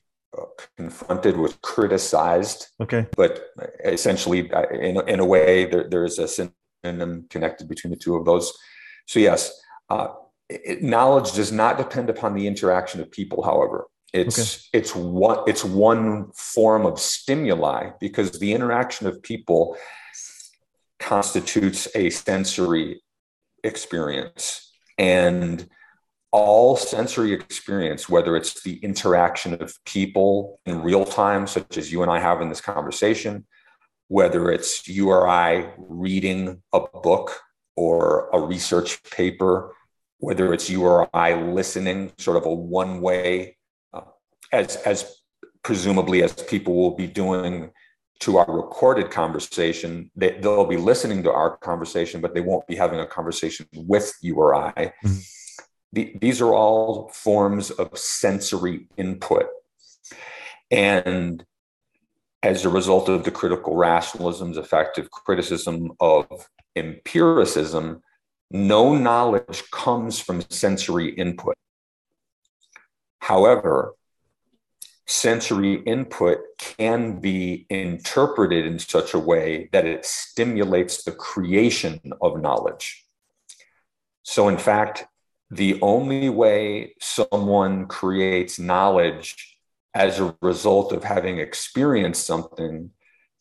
confronted 0.78 1.38
with 1.38 1.62
criticized 1.62 2.68
okay. 2.80 3.06
but 3.18 3.50
essentially 3.84 4.52
uh, 4.52 4.68
in, 4.70 4.98
in 5.10 5.20
a 5.20 5.26
way 5.26 5.66
there, 5.66 5.88
there 5.90 6.06
is 6.06 6.20
a 6.20 6.28
synonym 6.28 7.26
connected 7.30 7.68
between 7.68 7.92
the 7.92 7.98
two 7.98 8.16
of 8.16 8.26
those. 8.26 8.58
So 9.08 9.20
yes 9.20 9.52
uh, 9.90 10.10
it, 10.50 10.82
knowledge 10.82 11.34
does 11.34 11.52
not 11.52 11.78
depend 11.78 12.10
upon 12.10 12.34
the 12.34 12.48
interaction 12.48 13.02
of 13.02 13.12
people 13.12 13.44
however. 13.44 13.88
It's 14.14 14.40
okay. 14.40 14.80
it's 14.80 14.96
one 14.96 15.40
it's 15.48 15.64
one 15.64 16.32
form 16.34 16.86
of 16.86 17.00
stimuli 17.00 17.92
because 18.00 18.32
the 18.40 18.54
interaction 18.54 19.08
of 19.08 19.22
people 19.24 19.78
constitutes 21.00 21.88
a 21.96 22.10
sensory 22.10 23.02
experience. 23.64 24.72
And 24.98 25.68
all 26.32 26.78
sensory 26.78 27.34
experience, 27.34 28.08
whether 28.08 28.38
it's 28.38 28.64
the 28.64 28.78
interaction 28.78 29.62
of 29.62 29.74
people 29.86 30.60
in 30.66 30.82
real 30.82 31.04
time, 31.04 31.46
such 31.46 31.78
as 31.78 31.92
you 31.92 32.02
and 32.02 32.12
I 32.12 32.20
have 32.20 32.42
in 32.42 32.50
this 32.50 32.62
conversation, 32.62 33.46
whether 34.08 34.50
it's 34.50 34.88
you 34.88 35.10
or 35.10 35.28
I 35.28 35.74
reading 35.78 36.62
a 36.74 36.80
book 36.80 37.38
or 37.76 38.30
a 38.32 38.40
research 38.40 39.04
paper, 39.04 39.74
whether 40.20 40.54
it's 40.54 40.70
you 40.70 40.84
or 40.84 41.10
I 41.14 41.34
listening, 41.34 42.14
sort 42.18 42.38
of 42.38 42.46
a 42.46 42.54
one 42.54 43.02
way, 43.02 43.58
uh, 43.94 44.02
as, 44.54 44.78
as 44.78 45.14
presumably 45.64 46.24
as 46.24 46.34
people 46.34 46.76
will 46.76 46.96
be 46.96 47.08
doing 47.08 47.72
to 48.22 48.38
our 48.38 48.56
recorded 48.56 49.10
conversation, 49.10 50.12
they, 50.16 50.32
they'll 50.40 50.66
be 50.66 50.78
listening 50.78 51.24
to 51.24 51.32
our 51.32 51.58
conversation, 51.58 52.22
but 52.22 52.36
they 52.36 52.42
won't 52.42 52.68
be 52.68 52.76
having 52.76 53.00
a 53.00 53.08
conversation 53.08 53.66
with 53.76 54.14
you 54.22 54.36
or 54.36 54.56
I. 54.56 54.94
Mm-hmm 55.04 55.20
the, 55.94 56.16
these 56.20 56.42
are 56.42 56.54
all 56.54 57.10
forms 57.10 57.72
of 57.72 57.98
sensory 57.98 58.88
input. 58.98 59.46
And 60.70 61.46
as 62.44 62.66
a 62.66 62.70
result 62.70 63.10
of 63.10 63.24
the 63.24 63.32
critical 63.32 63.76
rationalism's 63.76 64.58
effective 64.58 65.12
criticism 65.12 65.92
of 66.00 66.50
empiricism, 66.76 68.02
no 68.50 68.96
knowledge 68.96 69.64
comes 69.72 70.20
from 70.20 70.42
sensory 70.50 71.10
input. 71.10 71.56
However, 73.20 73.94
sensory 75.06 75.76
input 75.84 76.40
can 76.58 77.20
be 77.20 77.66
interpreted 77.70 78.66
in 78.66 78.80
such 78.80 79.14
a 79.14 79.20
way 79.20 79.70
that 79.74 79.86
it 79.86 80.06
stimulates 80.06 81.04
the 81.04 81.12
creation 81.12 82.00
of 82.22 82.42
knowledge. 82.42 83.06
So, 84.24 84.48
in 84.48 84.58
fact, 84.58 85.06
the 85.51 85.77
only 85.81 86.29
way 86.29 86.96
someone 87.01 87.86
creates 87.86 88.58
knowledge 88.58 89.58
as 89.93 90.20
a 90.20 90.36
result 90.41 90.93
of 90.93 91.03
having 91.03 91.39
experienced 91.39 92.25
something 92.25 92.89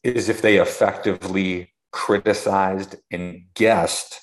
is 0.03 0.29
if 0.29 0.43
they 0.43 0.57
effectively 0.57 1.73
criticized 1.93 2.97
and 3.13 3.45
guessed 3.55 4.21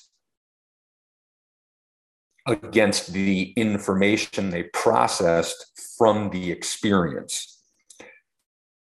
against 2.46 3.12
the 3.14 3.52
information 3.52 4.50
they 4.50 4.64
processed 4.64 5.94
from 5.96 6.28
the 6.28 6.50
experience. 6.50 7.58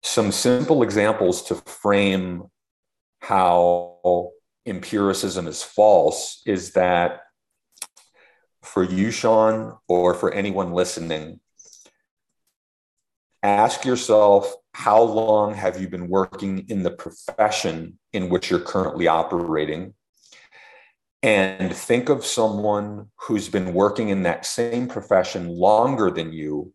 Some 0.04 0.34
simple 0.34 0.84
examples 0.84 1.44
to 1.44 1.56
frame 1.56 2.44
how 3.22 4.32
empiricism 4.66 5.48
is 5.48 5.64
false 5.64 6.42
is 6.46 6.74
that 6.74 7.22
for 8.64 8.84
you, 8.84 9.12
Sean, 9.12 9.78
or 9.88 10.14
for 10.14 10.32
anyone 10.32 10.72
listening, 10.74 11.40
ask 13.44 13.86
yourself 13.86 14.54
how 14.74 15.02
long 15.02 15.54
have 15.54 15.82
you 15.82 15.90
been 15.90 16.08
working 16.08 16.66
in 16.70 16.84
the 16.84 16.92
profession 16.92 17.98
in 18.14 18.30
which 18.30 18.50
you're 18.50 18.60
currently 18.60 19.08
operating? 19.08 19.94
And 21.24 21.76
think 21.76 22.10
of 22.10 22.26
someone 22.26 23.12
who's 23.16 23.50
been 23.50 23.74
working 23.74 24.10
in 24.10 24.24
that 24.24 24.46
same 24.46 24.88
profession 24.88 25.50
longer 25.50 26.10
than 26.10 26.34
you, 26.34 26.74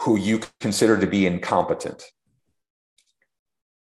who 0.00 0.16
you 0.16 0.40
consider 0.60 0.98
to 0.98 1.06
be 1.06 1.26
incompetent. 1.26 2.02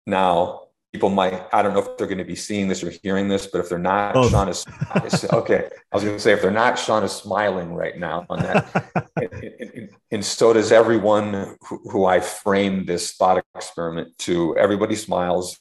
Now, 0.07 0.68
people 0.91 1.09
might 1.09 1.47
i 1.53 1.61
don't 1.61 1.73
know 1.73 1.79
if 1.79 1.97
they're 1.97 2.07
going 2.07 2.17
to 2.17 2.23
be 2.23 2.35
seeing 2.35 2.67
this 2.67 2.83
or 2.83 2.89
hearing 3.03 3.27
this 3.27 3.47
but 3.47 3.59
if 3.59 3.69
they're 3.69 3.77
not 3.77 4.15
oh. 4.15 4.27
sean 4.29 4.49
is 4.49 4.65
okay 5.33 5.69
i 5.91 5.95
was 5.95 6.03
going 6.03 6.15
to 6.15 6.19
say 6.19 6.33
if 6.33 6.41
they're 6.41 6.51
not 6.51 6.79
sean 6.79 7.03
is 7.03 7.11
smiling 7.11 7.73
right 7.73 7.97
now 7.99 8.25
on 8.29 8.39
that. 8.39 9.11
And, 9.15 9.33
and, 9.33 9.89
and, 10.11 10.25
so 10.25 10.53
does 10.53 10.71
everyone 10.71 11.57
who, 11.61 11.79
who 11.89 12.05
i 12.05 12.19
framed 12.19 12.87
this 12.87 13.13
thought 13.13 13.43
experiment 13.59 14.17
to. 14.19 14.57
Everybody 14.57 14.95
smiles 14.95 15.57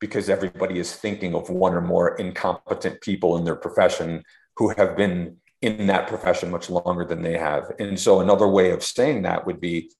because 0.00 0.28
everybody 0.28 0.78
is 0.78 0.94
thinking 0.94 1.34
of 1.34 1.50
one 1.50 1.74
or 1.74 1.80
more 1.80 2.16
incompetent 2.16 3.00
people 3.00 3.36
in 3.36 3.44
their 3.44 3.56
profession 3.56 4.22
who 4.56 4.68
have 4.70 4.96
been 4.96 5.36
in 5.60 5.88
that 5.88 6.06
profession 6.06 6.50
much 6.50 6.70
longer 6.70 7.04
than 7.04 7.22
they 7.22 7.36
have. 7.36 7.72
And 7.80 7.98
so 7.98 8.20
another 8.20 8.46
way 8.46 8.70
of 8.70 8.84
saying 8.84 9.22
that 9.22 9.44
would 9.44 9.60
be 9.60 9.90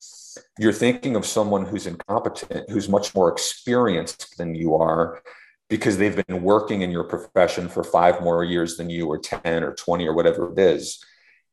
you're 0.59 0.73
thinking 0.73 1.17
of 1.17 1.27
someone 1.27 1.67
who's 1.67 1.87
incompetent, 1.87 2.71
who's 2.71 2.89
much 2.89 3.15
more 3.15 3.31
experienced 3.31 4.37
than 4.39 4.55
you 4.55 4.75
are, 4.75 5.23
because 5.69 5.99
they've 5.99 6.27
been 6.27 6.43
working 6.43 6.83
in 6.83 6.91
your 6.91 7.05
profession 7.05 7.69
for 7.69 7.85
five 7.85 8.23
more 8.23 8.45
years 8.45 8.77
than 8.77 8.89
you, 8.91 9.07
or 9.07 9.19
10 9.19 9.63
or 9.63 9.75
20 9.75 10.07
or 10.07 10.15
whatever 10.15 10.53
it 10.53 10.59
is. 10.59 11.03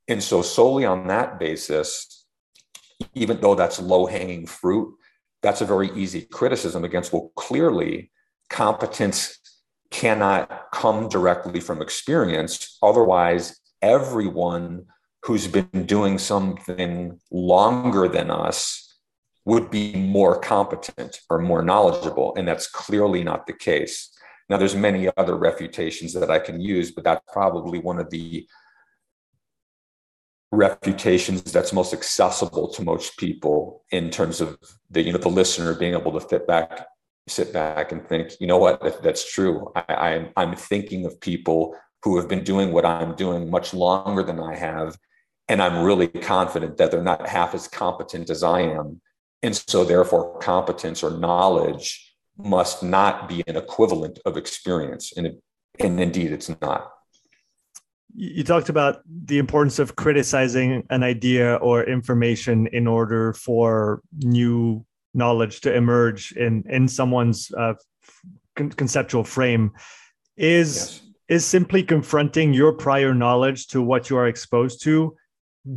And 0.08 0.22
so, 0.22 0.42
solely 0.42 0.86
on 0.86 1.08
that 1.08 1.40
basis, 1.40 2.26
even 3.14 3.42
though 3.42 3.56
that's 3.56 3.80
low 3.80 4.06
hanging 4.06 4.46
fruit, 4.46 4.96
that's 5.42 5.62
a 5.62 5.66
very 5.66 5.92
easy 5.96 6.22
criticism 6.22 6.84
against, 6.84 7.12
well, 7.12 7.32
clearly, 7.36 8.12
competence 8.50 9.40
cannot 9.92 10.72
come 10.72 11.10
directly 11.10 11.60
from 11.60 11.82
experience. 11.82 12.78
Otherwise, 12.82 13.60
everyone 13.82 14.86
who's 15.26 15.48
been 15.48 15.86
doing 15.86 16.18
something 16.18 17.20
longer 17.32 18.08
than 18.08 18.30
us 18.30 18.98
would 19.46 19.70
be 19.70 19.96
more 19.96 20.40
competent 20.40 21.20
or 21.30 21.40
more 21.40 21.62
knowledgeable 21.62 22.34
and 22.36 22.48
that's 22.48 22.68
clearly 22.68 23.24
not 23.24 23.46
the 23.48 23.54
case 23.54 24.12
now 24.50 24.58
there's 24.58 24.76
many 24.76 25.10
other 25.18 25.36
refutations 25.36 26.14
that 26.14 26.30
i 26.30 26.40
can 26.40 26.60
use 26.60 26.92
but 26.92 27.04
that's 27.04 27.22
probably 27.32 27.80
one 27.80 28.00
of 28.00 28.10
the 28.10 28.48
refutations 30.52 31.44
that's 31.52 31.74
most 31.74 31.94
accessible 31.94 32.68
to 32.72 32.84
most 32.84 33.18
people 33.18 33.84
in 33.92 34.10
terms 34.10 34.42
of 34.42 34.58
the 34.92 35.02
you 35.02 35.12
know 35.12 35.18
the 35.18 35.30
listener 35.30 35.74
being 35.74 35.94
able 35.94 36.12
to 36.12 36.26
fit 36.26 36.48
back 36.48 36.88
sit 37.28 37.52
back 37.52 37.92
and 37.92 38.08
think 38.08 38.32
you 38.40 38.48
know 38.48 38.58
what 38.58 39.02
that's 39.02 39.32
true 39.32 39.72
I, 39.76 39.94
I'm, 39.94 40.30
I'm 40.38 40.56
thinking 40.56 41.06
of 41.06 41.20
people 41.20 41.76
who 42.06 42.18
have 42.18 42.28
been 42.28 42.44
doing 42.44 42.72
what 42.72 42.86
I'm 42.86 43.16
doing 43.16 43.50
much 43.50 43.74
longer 43.74 44.22
than 44.22 44.40
I 44.40 44.56
have. 44.56 44.96
And 45.48 45.62
I'm 45.62 45.84
really 45.84 46.08
confident 46.08 46.78
that 46.78 46.92
they're 46.92 47.04
not 47.04 47.28
half 47.28 47.54
as 47.54 47.68
competent 47.68 48.30
as 48.30 48.44
I 48.44 48.62
am. 48.62 49.02
And 49.44 49.56
so, 49.56 49.84
therefore, 49.84 50.40
competence 50.40 51.04
or 51.04 51.12
knowledge 51.12 52.16
must 52.38 52.82
not 52.82 53.30
be 53.30 53.44
an 53.48 53.56
equivalent 53.56 54.20
of 54.26 54.38
experience. 54.38 55.14
And, 55.16 55.28
it, 55.28 55.42
and 55.80 56.00
indeed, 56.00 56.32
it's 56.32 56.50
not. 56.62 56.92
You 58.16 58.44
talked 58.44 58.70
about 58.70 59.02
the 59.06 59.38
importance 59.38 59.78
of 59.78 59.96
criticizing 59.96 60.86
an 60.90 61.04
idea 61.04 61.56
or 61.56 61.84
information 61.84 62.68
in 62.68 62.88
order 62.88 63.34
for 63.34 64.02
new 64.20 64.86
knowledge 65.14 65.62
to 65.62 65.74
emerge 65.74 66.32
in, 66.32 66.64
in 66.68 66.88
someone's 66.88 67.52
uh, 67.54 67.74
con- 68.56 68.72
conceptual 68.72 69.24
frame. 69.24 69.72
Is 70.38 70.76
yes 70.76 71.02
is 71.28 71.46
simply 71.46 71.82
confronting 71.84 72.54
your 72.54 72.74
prior 72.74 73.14
knowledge 73.14 73.68
to 73.68 73.82
what 73.82 74.10
you 74.10 74.18
are 74.18 74.28
exposed 74.28 74.84
to 74.84 75.16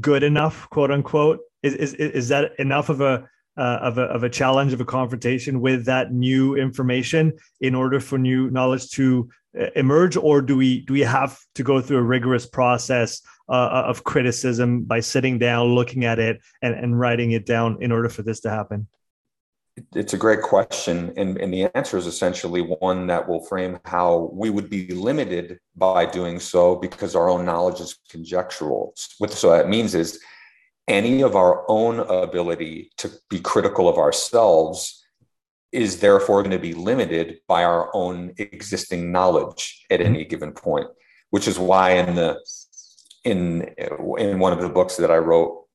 good 0.00 0.22
enough 0.22 0.68
quote 0.70 0.90
unquote? 0.90 1.40
Is 1.62 1.74
is, 1.74 1.94
is 1.94 2.28
that 2.28 2.52
enough 2.58 2.88
of 2.88 3.00
a 3.00 3.28
uh, 3.56 3.78
of 3.82 3.98
a 3.98 4.02
of 4.02 4.22
a 4.22 4.30
challenge 4.30 4.72
of 4.72 4.80
a 4.80 4.84
confrontation 4.84 5.60
with 5.60 5.84
that 5.86 6.12
new 6.12 6.56
information 6.56 7.32
in 7.60 7.74
order 7.74 7.98
for 7.98 8.16
new 8.16 8.50
knowledge 8.50 8.90
to 8.90 9.28
uh, 9.58 9.66
emerge? 9.74 10.16
Or 10.16 10.40
do 10.40 10.56
we 10.56 10.82
do 10.82 10.92
we 10.92 11.00
have 11.00 11.38
to 11.56 11.62
go 11.62 11.80
through 11.80 11.98
a 11.98 12.02
rigorous 12.02 12.46
process 12.46 13.20
uh, 13.48 13.84
of 13.86 14.04
criticism 14.04 14.82
by 14.82 15.00
sitting 15.00 15.38
down 15.38 15.74
looking 15.74 16.04
at 16.04 16.18
it 16.18 16.40
and, 16.62 16.74
and 16.74 16.98
writing 16.98 17.32
it 17.32 17.46
down 17.46 17.78
in 17.80 17.90
order 17.90 18.08
for 18.08 18.22
this 18.22 18.40
to 18.40 18.50
happen 18.50 18.86
it's 19.94 20.14
a 20.14 20.18
great 20.18 20.42
question. 20.42 21.12
And, 21.16 21.38
and 21.38 21.52
the 21.52 21.74
answer 21.76 21.96
is 21.96 22.06
essentially 22.06 22.60
one 22.60 23.06
that 23.08 23.28
will 23.28 23.44
frame 23.44 23.78
how 23.84 24.30
we 24.32 24.50
would 24.50 24.70
be 24.70 24.88
limited 24.88 25.58
by 25.76 26.06
doing 26.06 26.38
so 26.40 26.76
because 26.76 27.14
our 27.14 27.28
own 27.28 27.44
knowledge 27.44 27.80
is 27.80 27.98
conjectural. 28.10 28.94
What 29.18 29.32
so 29.32 29.50
that 29.50 29.68
means 29.68 29.94
is 29.94 30.20
any 30.86 31.22
of 31.22 31.36
our 31.36 31.64
own 31.68 32.00
ability 32.00 32.90
to 32.98 33.10
be 33.28 33.40
critical 33.40 33.88
of 33.88 33.98
ourselves 33.98 35.04
is 35.70 36.00
therefore 36.00 36.42
going 36.42 36.50
to 36.50 36.58
be 36.58 36.72
limited 36.72 37.38
by 37.46 37.64
our 37.64 37.94
own 37.94 38.32
existing 38.38 39.12
knowledge 39.12 39.84
at 39.90 40.00
any 40.00 40.24
given 40.24 40.52
point, 40.52 40.86
which 41.30 41.46
is 41.46 41.58
why 41.58 41.92
in 41.92 42.14
the 42.14 42.38
in 43.24 43.74
in 44.16 44.38
one 44.38 44.52
of 44.52 44.60
the 44.60 44.68
books 44.68 44.96
that 44.96 45.10
I 45.10 45.18
wrote 45.18 45.67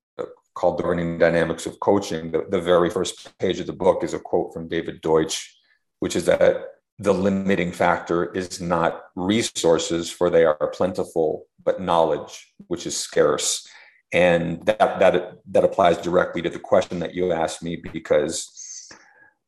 called 0.54 0.78
The 0.78 0.84
Learning 0.84 1.18
Dynamics 1.18 1.66
of 1.66 1.80
Coaching. 1.80 2.32
The, 2.32 2.46
the 2.50 2.62
very 2.62 2.90
first 2.90 3.38
page 3.40 3.60
of 3.60 3.68
the 3.68 3.74
book 3.74 4.04
is 4.04 4.14
a 4.14 4.20
quote 4.20 4.54
from 4.54 4.68
David 4.68 5.02
Deutsch, 5.02 5.56
which 6.00 6.16
is 6.16 6.26
that 6.26 6.66
the 7.00 7.14
limiting 7.14 7.72
factor 7.72 8.32
is 8.34 8.62
not 8.62 9.06
resources, 9.16 10.10
for 10.10 10.30
they 10.30 10.46
are 10.46 10.72
plentiful, 10.74 11.46
but 11.64 11.82
knowledge, 11.82 12.54
which 12.68 12.86
is 12.86 12.96
scarce. 12.96 13.68
And 14.12 14.64
that, 14.68 15.00
that, 15.00 15.38
that 15.52 15.64
applies 15.64 15.98
directly 15.98 16.42
to 16.44 16.50
the 16.50 16.60
question 16.60 17.00
that 17.00 17.16
you 17.16 17.32
asked 17.32 17.64
me 17.64 17.78
because, 17.78 18.90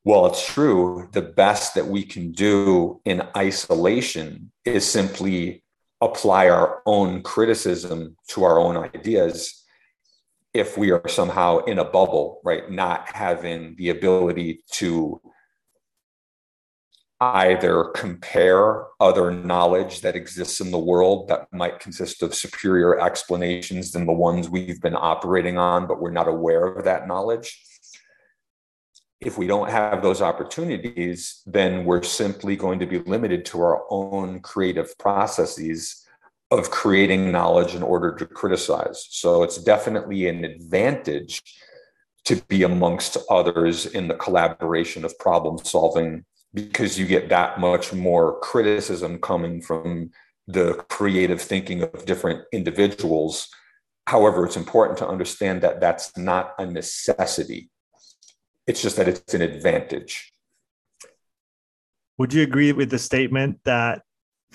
well, 0.04 0.26
it's 0.26 0.46
true, 0.46 1.08
the 1.12 1.22
best 1.22 1.76
that 1.76 1.86
we 1.86 2.04
can 2.04 2.32
do 2.32 3.00
in 3.06 3.22
isolation 3.38 4.52
is 4.66 4.90
simply 4.90 5.64
apply 6.02 6.50
our 6.50 6.82
own 6.86 7.22
criticism 7.22 8.18
to 8.30 8.44
our 8.44 8.60
own 8.60 8.76
ideas 8.76 9.64
if 10.56 10.78
we 10.78 10.90
are 10.92 11.06
somehow 11.10 11.58
in 11.66 11.80
a 11.80 11.84
bubble, 11.84 12.40
right, 12.46 12.72
not 12.72 13.10
having 13.14 13.76
the 13.76 13.90
ability 13.90 14.64
to 14.72 15.22
either 17.20 17.92
compare 17.94 18.86
other 19.02 19.32
knowledge 19.32 20.00
that 20.00 20.16
exists 20.16 20.62
in 20.62 20.72
the 20.72 20.80
world 20.80 21.28
that 21.28 21.52
might 21.52 21.82
consist 21.82 22.24
of 22.24 22.34
superior 22.34 23.00
explanations 23.02 23.92
than 23.92 24.06
the 24.06 24.14
ones 24.14 24.50
we've 24.50 24.82
been 24.82 24.96
operating 24.96 25.58
on, 25.58 25.88
but 25.88 26.00
we're 26.00 26.10
not 26.10 26.30
aware 26.30 26.65
of 26.65 26.86
that 26.86 27.06
knowledge. 27.06 27.62
If 29.20 29.38
we 29.38 29.48
don't 29.48 29.70
have 29.70 30.02
those 30.02 30.22
opportunities, 30.22 31.41
then 31.46 31.84
we're 31.84 32.04
simply 32.04 32.56
going 32.56 32.80
to 32.80 32.86
be 32.86 33.00
limited 33.00 33.44
to 33.46 33.62
our 33.62 33.84
own 33.89 34.39
creative 34.39 34.98
processes 34.98 36.05
of 36.51 36.71
creating 36.71 37.31
knowledge 37.31 37.75
in 37.75 37.84
order 37.84 38.13
to 38.15 38.25
criticize. 38.25 39.08
So 39.10 39.43
it's 39.43 39.58
definitely 39.58 40.27
an 40.27 40.45
advantage 40.45 41.41
to 42.25 42.36
be 42.47 42.63
amongst 42.63 43.17
others 43.29 43.86
in 43.86 44.08
the 44.08 44.15
collaboration 44.15 45.05
of 45.05 45.17
problem 45.19 45.58
solving 45.60 46.25
because 46.53 46.97
you 46.97 47.05
get 47.05 47.29
that 47.29 47.60
much 47.60 47.93
more 47.93 48.39
criticism 48.39 49.19
coming 49.19 49.62
from 49.62 50.12
the 50.47 50.73
creative 50.89 51.41
thinking 51.41 51.81
of 51.81 52.05
different 52.05 52.43
individuals. 52.51 53.49
However, 54.08 54.45
it's 54.45 54.55
important 54.55 54.97
to 54.99 55.08
understand 55.08 55.62
that 55.62 55.81
that's 55.81 56.15
not 56.17 56.53
a 56.58 56.65
necessity. 56.65 57.69
It's 58.67 58.81
just 58.81 58.97
that 58.97 59.08
it's 59.08 59.34
an 59.34 59.41
advantage. 59.41 60.31
Would 62.17 62.34
you 62.34 62.43
agree 62.43 62.71
with 62.71 62.89
the 62.89 62.99
statement 62.99 63.60
that 63.65 64.03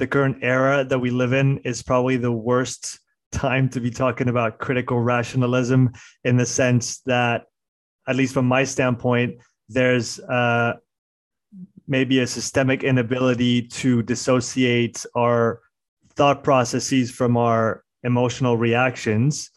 the 0.01 0.07
current 0.07 0.39
era 0.41 0.83
that 0.83 0.99
we 0.99 1.11
live 1.11 1.35
in 1.35 1.59
is 1.59 1.83
probably 1.83 2.17
the 2.17 2.33
worst 2.33 2.99
time 3.33 3.69
to 3.69 3.81
be 3.81 3.91
talking 3.91 4.29
about 4.29 4.59
critical 4.59 4.99
rationalism 4.99 5.93
in 6.25 6.39
the 6.39 6.47
sense 6.47 7.01
that, 7.05 7.45
at 8.09 8.17
least 8.17 8.33
from 8.33 8.47
my 8.47 8.65
standpoint, 8.65 9.37
there's 9.69 10.19
uh, 10.21 10.73
maybe 11.87 12.21
a 12.21 12.27
systemic 12.27 12.83
inability 12.83 13.61
to 13.61 14.03
dissociate 14.03 15.05
our 15.15 15.61
thought 16.15 16.43
processes 16.43 17.11
from 17.11 17.37
our 17.37 17.85
emotional 18.03 18.57
reactions. 18.57 19.51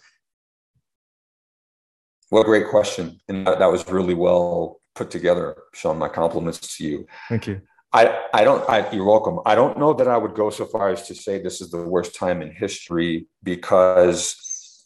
Well, 2.32 2.44
great 2.44 2.68
question. 2.68 3.18
And 3.30 3.48
that, 3.48 3.60
that 3.60 3.72
was 3.72 3.88
really 3.88 4.14
well 4.14 4.82
put 4.94 5.10
together, 5.10 5.56
Sean. 5.74 5.98
My 5.98 6.10
compliments 6.10 6.78
to 6.78 6.84
you. 6.84 7.08
Thank 7.30 7.48
you. 7.48 7.62
I, 7.94 8.24
I 8.34 8.44
don't, 8.44 8.68
I, 8.68 8.90
you're 8.92 9.06
welcome. 9.06 9.40
I 9.46 9.54
don't 9.54 9.78
know 9.78 9.94
that 9.94 10.08
I 10.08 10.18
would 10.18 10.34
go 10.34 10.50
so 10.50 10.66
far 10.66 10.90
as 10.90 11.08
to 11.08 11.16
say 11.16 11.38
this 11.38 11.62
is 11.62 11.70
the 11.70 11.84
worst 11.84 12.16
time 12.16 12.42
in 12.42 12.52
history 12.52 13.28
because 13.44 14.84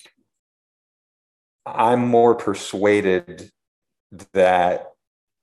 I'm 1.65 2.05
more 2.05 2.35
persuaded 2.35 3.49
that 4.33 4.91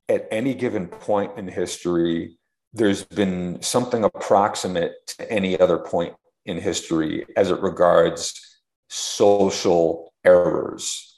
at 0.09 0.29
any 0.31 0.55
given 0.55 0.89
point 0.89 1.39
in 1.39 1.49
history, 1.49 2.37
there's 2.75 3.05
been 3.05 3.63
something 3.63 4.05
approximate 4.05 4.95
to 5.07 5.33
any 5.33 5.59
other 5.59 5.79
point 5.79 6.15
in 6.45 6.59
history 6.59 7.25
as 7.37 7.51
it 7.51 7.61
regards 7.61 8.39
social 8.89 10.13
errors 10.25 11.14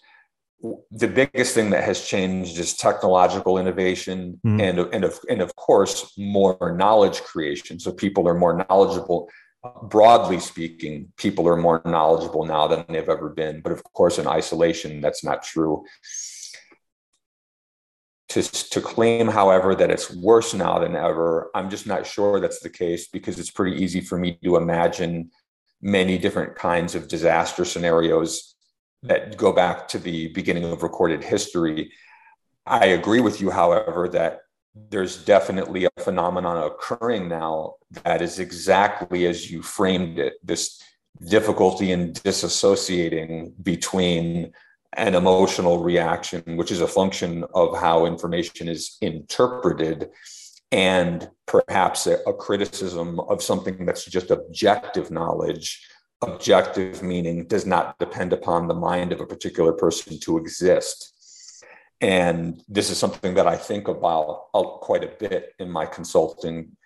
the 0.91 1.09
biggest 1.09 1.55
thing 1.55 1.71
that 1.71 1.85
has 1.85 2.07
changed 2.07 2.59
is 2.59 2.75
technological 2.75 3.59
innovation 3.59 4.41
mm. 4.45 4.61
and, 4.63 4.79
and, 4.95 5.05
of, 5.05 5.19
and 5.29 5.43
of 5.43 5.55
course 5.57 6.13
more 6.17 6.75
knowledge 6.77 7.21
creation. 7.23 7.79
So 7.79 7.93
people 7.93 8.27
are 8.29 8.35
more 8.35 8.65
knowledgeable. 8.69 9.29
Broadly 9.85 10.41
speaking 10.41 11.13
people 11.17 11.49
are 11.49 11.57
more 11.57 11.83
knowledgeable 11.85 12.45
now 12.45 12.69
than 12.69 12.85
they've 12.89 13.09
ever 13.09 13.31
been. 13.31 13.61
But 13.61 13.73
of 13.73 13.83
course 13.85 14.19
in 14.19 14.27
isolation 14.27 15.01
that's 15.01 15.25
not 15.25 15.43
true. 15.43 15.85
To, 18.31 18.43
to 18.43 18.81
claim 18.81 19.29
however 19.29 19.75
that 19.75 19.91
it's 19.91 20.13
worse 20.13 20.53
now 20.53 20.81
than 20.81 20.95
ever 20.95 21.49
i'm 21.55 21.71
just 21.71 21.87
not 21.87 22.07
sure 22.07 22.39
that's 22.39 22.59
the 22.59 22.69
case 22.69 23.07
because 23.09 23.39
it's 23.39 23.53
pretty 23.53 23.83
easy 23.83 24.03
for 24.03 24.19
me 24.19 24.37
to 24.45 24.57
imagine 24.57 25.31
many 25.81 26.19
different 26.19 26.55
kinds 26.57 26.95
of 26.95 27.09
disaster 27.09 27.65
scenarios 27.65 28.56
that 29.07 29.37
go 29.37 29.53
back 29.53 29.89
to 29.89 29.99
the 29.99 30.29
beginning 30.29 30.65
of 30.65 30.83
recorded 30.83 31.23
history. 31.23 31.93
I 32.67 32.87
agree 32.87 33.21
with 33.21 33.41
you, 33.41 33.51
however, 33.51 34.09
that 34.09 34.41
there's 34.91 35.25
definitely 35.25 35.85
a 35.85 36.01
phenomenon 36.01 36.65
occurring 36.65 37.29
now 37.29 37.75
that 38.05 38.21
is 38.21 38.39
exactly 38.39 39.27
as 39.27 39.51
you 39.51 39.63
framed 39.63 40.19
it 40.19 40.35
this 40.43 40.83
difficulty 41.29 41.93
in 41.93 42.13
disassociating 42.13 43.53
between 43.63 44.53
an 44.95 45.15
emotional 45.15 45.83
reaction, 45.83 46.43
which 46.57 46.71
is 46.71 46.81
a 46.81 46.87
function 46.87 47.45
of 47.55 47.79
how 47.79 48.07
information 48.07 48.69
is 48.69 48.97
interpreted, 49.01 50.11
and 50.73 51.31
perhaps 51.47 52.07
a, 52.07 52.19
a 52.27 52.35
criticism 52.35 53.21
of 53.21 53.43
something 53.43 53.87
that's 53.87 54.05
just 54.05 54.31
objective 54.31 55.11
knowledge 55.11 55.87
objective 56.23 57.03
meaning 57.03 57.47
does 57.47 57.67
not 57.67 57.99
depend 57.99 58.33
upon 58.33 58.67
the 58.67 58.75
mind 58.75 59.13
of 59.13 59.21
a 59.21 59.27
particular 59.27 59.73
person 59.73 60.19
to 60.21 60.39
exist. 60.39 61.13
And 62.01 62.63
this 62.69 62.91
is 62.91 62.99
something 62.99 63.35
that 63.35 63.47
I 63.47 63.57
think 63.57 63.89
about 63.89 64.51
quite 64.81 65.05
a 65.05 65.29
bit 65.29 65.55
in 65.59 65.71
my 65.71 65.87
consulting, 65.87 66.77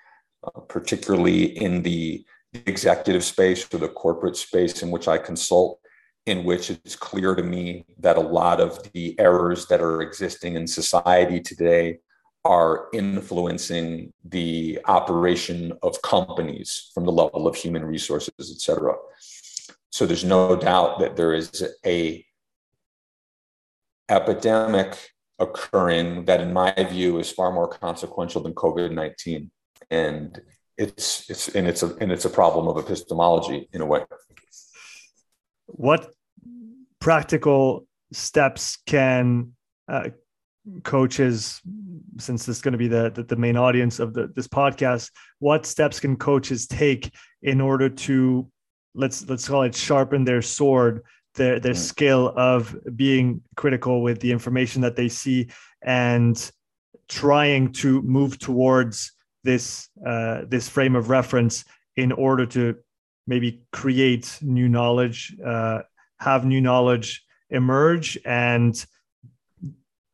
uh, 0.44 0.60
particularly 0.60 1.44
in 1.44 1.82
the 1.82 2.24
executive 2.52 3.24
space 3.24 3.66
or 3.72 3.78
the 3.78 3.88
corporate 3.88 4.36
space 4.36 4.82
in 4.82 4.90
which 4.90 5.08
I 5.08 5.18
consult, 5.18 5.80
in 6.26 6.44
which 6.44 6.70
it's 6.70 6.96
clear 6.96 7.34
to 7.34 7.42
me 7.42 7.86
that 7.98 8.16
a 8.16 8.20
lot 8.20 8.60
of 8.60 8.92
the 8.92 9.18
errors 9.18 9.66
that 9.66 9.80
are 9.80 10.02
existing 10.02 10.56
in 10.56 10.66
society 10.66 11.40
today 11.40 11.98
are 12.44 12.88
influencing 12.92 14.12
the 14.24 14.78
operation 14.86 15.72
of 15.82 16.00
companies 16.02 16.90
from 16.94 17.04
the 17.04 17.12
level 17.12 17.46
of 17.46 17.54
human 17.54 17.84
resources, 17.84 18.32
et 18.38 18.60
cetera. 18.60 18.94
So 19.90 20.06
there's 20.06 20.24
no 20.24 20.56
doubt 20.56 21.00
that 21.00 21.16
there 21.16 21.34
is 21.34 21.62
a 21.84 22.24
epidemic 24.08 24.96
occurring 25.38 26.24
that, 26.24 26.40
in 26.40 26.52
my 26.52 26.72
view, 26.90 27.18
is 27.18 27.30
far 27.30 27.52
more 27.52 27.68
consequential 27.68 28.42
than 28.42 28.54
COVID 28.54 28.92
nineteen, 28.92 29.50
and 29.90 30.40
it's 30.76 31.28
it's 31.28 31.48
and 31.48 31.66
it's 31.68 31.82
a 31.82 31.94
and 31.96 32.10
it's 32.10 32.24
a 32.24 32.30
problem 32.30 32.68
of 32.68 32.76
epistemology 32.78 33.68
in 33.72 33.80
a 33.80 33.86
way. 33.86 34.04
What 35.66 36.10
practical 37.00 37.86
steps 38.12 38.78
can 38.86 39.52
uh, 39.88 40.10
coaches 40.84 41.60
since 42.18 42.46
this 42.46 42.56
is 42.56 42.62
going 42.62 42.72
to 42.72 42.78
be 42.78 42.88
the, 42.88 43.10
the, 43.10 43.22
the 43.22 43.36
main 43.36 43.56
audience 43.56 43.98
of 43.98 44.12
the, 44.12 44.30
this 44.34 44.48
podcast 44.48 45.10
what 45.38 45.66
steps 45.66 46.00
can 46.00 46.16
coaches 46.16 46.66
take 46.66 47.12
in 47.42 47.60
order 47.60 47.88
to 47.88 48.50
let's 48.94 49.28
let's 49.28 49.48
call 49.48 49.62
it 49.62 49.74
sharpen 49.74 50.24
their 50.24 50.42
sword 50.42 51.02
their 51.34 51.60
their 51.60 51.74
mm. 51.74 51.78
skill 51.78 52.32
of 52.36 52.76
being 52.96 53.40
critical 53.56 54.02
with 54.02 54.20
the 54.20 54.32
information 54.32 54.82
that 54.82 54.96
they 54.96 55.08
see 55.08 55.48
and 55.82 56.50
trying 57.08 57.72
to 57.72 58.02
move 58.02 58.38
towards 58.38 59.12
this 59.44 59.88
uh, 60.06 60.42
this 60.48 60.68
frame 60.68 60.96
of 60.96 61.08
reference 61.08 61.64
in 61.96 62.12
order 62.12 62.46
to 62.46 62.76
maybe 63.26 63.62
create 63.72 64.38
new 64.42 64.68
knowledge 64.68 65.34
uh, 65.44 65.80
have 66.18 66.44
new 66.44 66.60
knowledge 66.60 67.24
emerge 67.50 68.18
and 68.24 68.86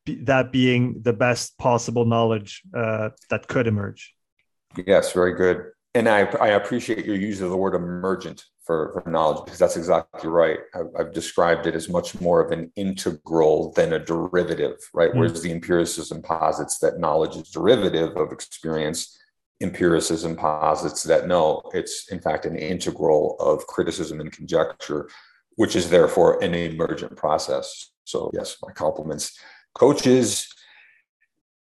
that 0.06 0.52
being 0.52 1.02
the 1.02 1.12
best 1.12 1.58
possible 1.58 2.04
knowledge 2.04 2.62
uh, 2.74 3.10
that 3.30 3.48
could 3.48 3.66
emerge. 3.66 4.14
Yes, 4.86 5.12
very 5.12 5.34
good. 5.34 5.70
And 5.94 6.08
I, 6.08 6.20
I 6.40 6.48
appreciate 6.48 7.06
your 7.06 7.16
use 7.16 7.40
of 7.40 7.50
the 7.50 7.56
word 7.56 7.74
emergent 7.74 8.44
for, 8.64 9.00
for 9.02 9.08
knowledge 9.08 9.44
because 9.44 9.58
that's 9.58 9.76
exactly 9.76 10.28
right. 10.28 10.58
I've, 10.74 10.88
I've, 10.98 11.12
described 11.12 11.66
it 11.66 11.74
as 11.74 11.88
much 11.88 12.20
more 12.20 12.44
of 12.44 12.52
an 12.52 12.70
integral 12.76 13.72
than 13.72 13.94
a 13.94 13.98
derivative, 13.98 14.76
right? 14.92 15.08
Mm-hmm. 15.08 15.18
Whereas 15.18 15.40
the 15.40 15.52
empiricism 15.52 16.20
posits 16.20 16.78
that 16.80 16.98
knowledge 16.98 17.36
is 17.36 17.50
derivative 17.50 18.16
of 18.16 18.32
experience, 18.32 19.18
empiricism 19.62 20.36
posits 20.36 21.04
that 21.04 21.28
no, 21.28 21.62
it's 21.72 22.10
in 22.10 22.20
fact 22.20 22.44
an 22.44 22.56
integral 22.56 23.36
of 23.38 23.66
criticism 23.66 24.20
and 24.20 24.32
conjecture, 24.32 25.08
which 25.54 25.76
is 25.76 25.88
therefore 25.88 26.42
an 26.42 26.54
emergent 26.54 27.16
process. 27.16 27.92
So, 28.04 28.30
yes, 28.34 28.56
my 28.62 28.72
compliments 28.72 29.38
Coaches 29.76 30.48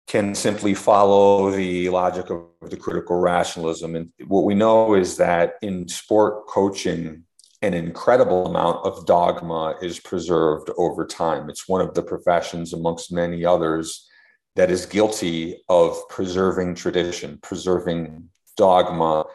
can 0.05 0.35
simply 0.35 0.75
follow 0.75 1.49
the 1.49 1.89
logic 1.89 2.29
of 2.29 2.45
the 2.69 2.77
critical 2.77 3.19
rationalism. 3.19 3.95
And 3.95 4.11
what 4.27 4.43
we 4.43 4.53
know 4.53 4.93
is 4.93 5.17
that 5.17 5.55
in 5.63 5.87
sport 5.87 6.45
coaching, 6.45 7.23
an 7.63 7.73
incredible 7.73 8.45
amount 8.45 8.85
of 8.85 9.07
dogma 9.07 9.77
is 9.81 9.99
preserved 9.99 10.69
over 10.77 11.07
time. 11.07 11.49
It's 11.49 11.67
one 11.67 11.81
of 11.81 11.95
the 11.95 12.03
professions, 12.03 12.71
amongst 12.71 13.11
many 13.11 13.43
others, 13.43 14.07
that 14.55 14.69
is 14.69 14.85
guilty 14.85 15.63
of 15.67 15.97
preserving 16.07 16.75
tradition, 16.75 17.39
preserving 17.41 18.29
dogma, 18.57 19.25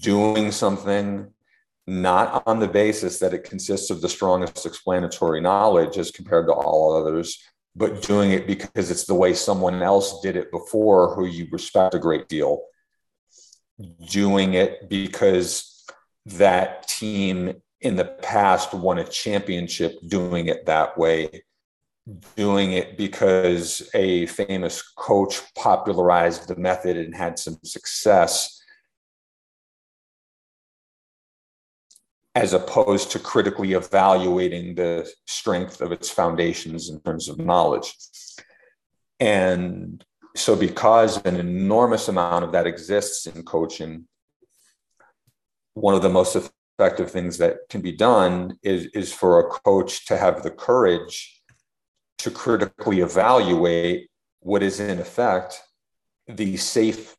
doing 0.00 0.52
something 0.52 1.26
not 1.88 2.44
on 2.46 2.60
the 2.60 2.68
basis 2.68 3.18
that 3.18 3.34
it 3.34 3.42
consists 3.42 3.90
of 3.90 4.00
the 4.00 4.08
strongest 4.08 4.64
explanatory 4.64 5.40
knowledge 5.40 5.98
as 5.98 6.12
compared 6.12 6.46
to 6.46 6.52
all 6.52 6.96
others, 6.96 7.42
but 7.76 8.00
doing 8.02 8.32
it 8.32 8.46
because 8.46 8.90
it's 8.90 9.04
the 9.04 9.14
way 9.14 9.34
someone 9.34 9.82
else 9.82 10.20
did 10.22 10.34
it 10.34 10.50
before 10.50 11.14
who 11.14 11.26
you 11.26 11.46
respect 11.52 11.94
a 11.94 11.98
great 11.98 12.26
deal. 12.26 12.62
Doing 14.08 14.54
it 14.54 14.88
because 14.88 15.84
that 16.24 16.88
team 16.88 17.60
in 17.82 17.96
the 17.96 18.06
past 18.06 18.72
won 18.72 18.98
a 18.98 19.04
championship 19.04 19.94
doing 20.08 20.46
it 20.46 20.64
that 20.64 20.96
way. 20.96 21.44
Doing 22.34 22.72
it 22.72 22.96
because 22.96 23.90
a 23.92 24.24
famous 24.26 24.80
coach 24.96 25.42
popularized 25.54 26.48
the 26.48 26.56
method 26.56 26.96
and 26.96 27.14
had 27.14 27.38
some 27.38 27.58
success 27.62 28.55
as 32.36 32.52
opposed 32.52 33.10
to 33.10 33.18
critically 33.18 33.72
evaluating 33.72 34.74
the 34.74 35.10
strength 35.26 35.80
of 35.80 35.90
its 35.90 36.10
foundations 36.10 36.90
in 36.90 37.00
terms 37.00 37.30
of 37.30 37.38
knowledge. 37.38 37.96
And 39.18 40.04
so, 40.36 40.54
because 40.54 41.16
an 41.24 41.36
enormous 41.36 42.08
amount 42.08 42.44
of 42.44 42.52
that 42.52 42.66
exists 42.66 43.26
in 43.26 43.42
coaching, 43.42 44.06
one 45.72 45.94
of 45.94 46.02
the 46.02 46.10
most 46.10 46.36
effective 46.78 47.10
things 47.10 47.38
that 47.38 47.56
can 47.70 47.80
be 47.80 47.92
done 47.92 48.58
is, 48.62 48.84
is 48.92 49.14
for 49.14 49.40
a 49.40 49.48
coach 49.48 50.04
to 50.08 50.18
have 50.18 50.42
the 50.42 50.50
courage 50.50 51.40
to 52.18 52.30
critically 52.30 53.00
evaluate 53.00 54.10
what 54.40 54.62
is, 54.62 54.78
in 54.78 54.98
effect, 54.98 55.62
the 56.28 56.58
safe, 56.58 57.16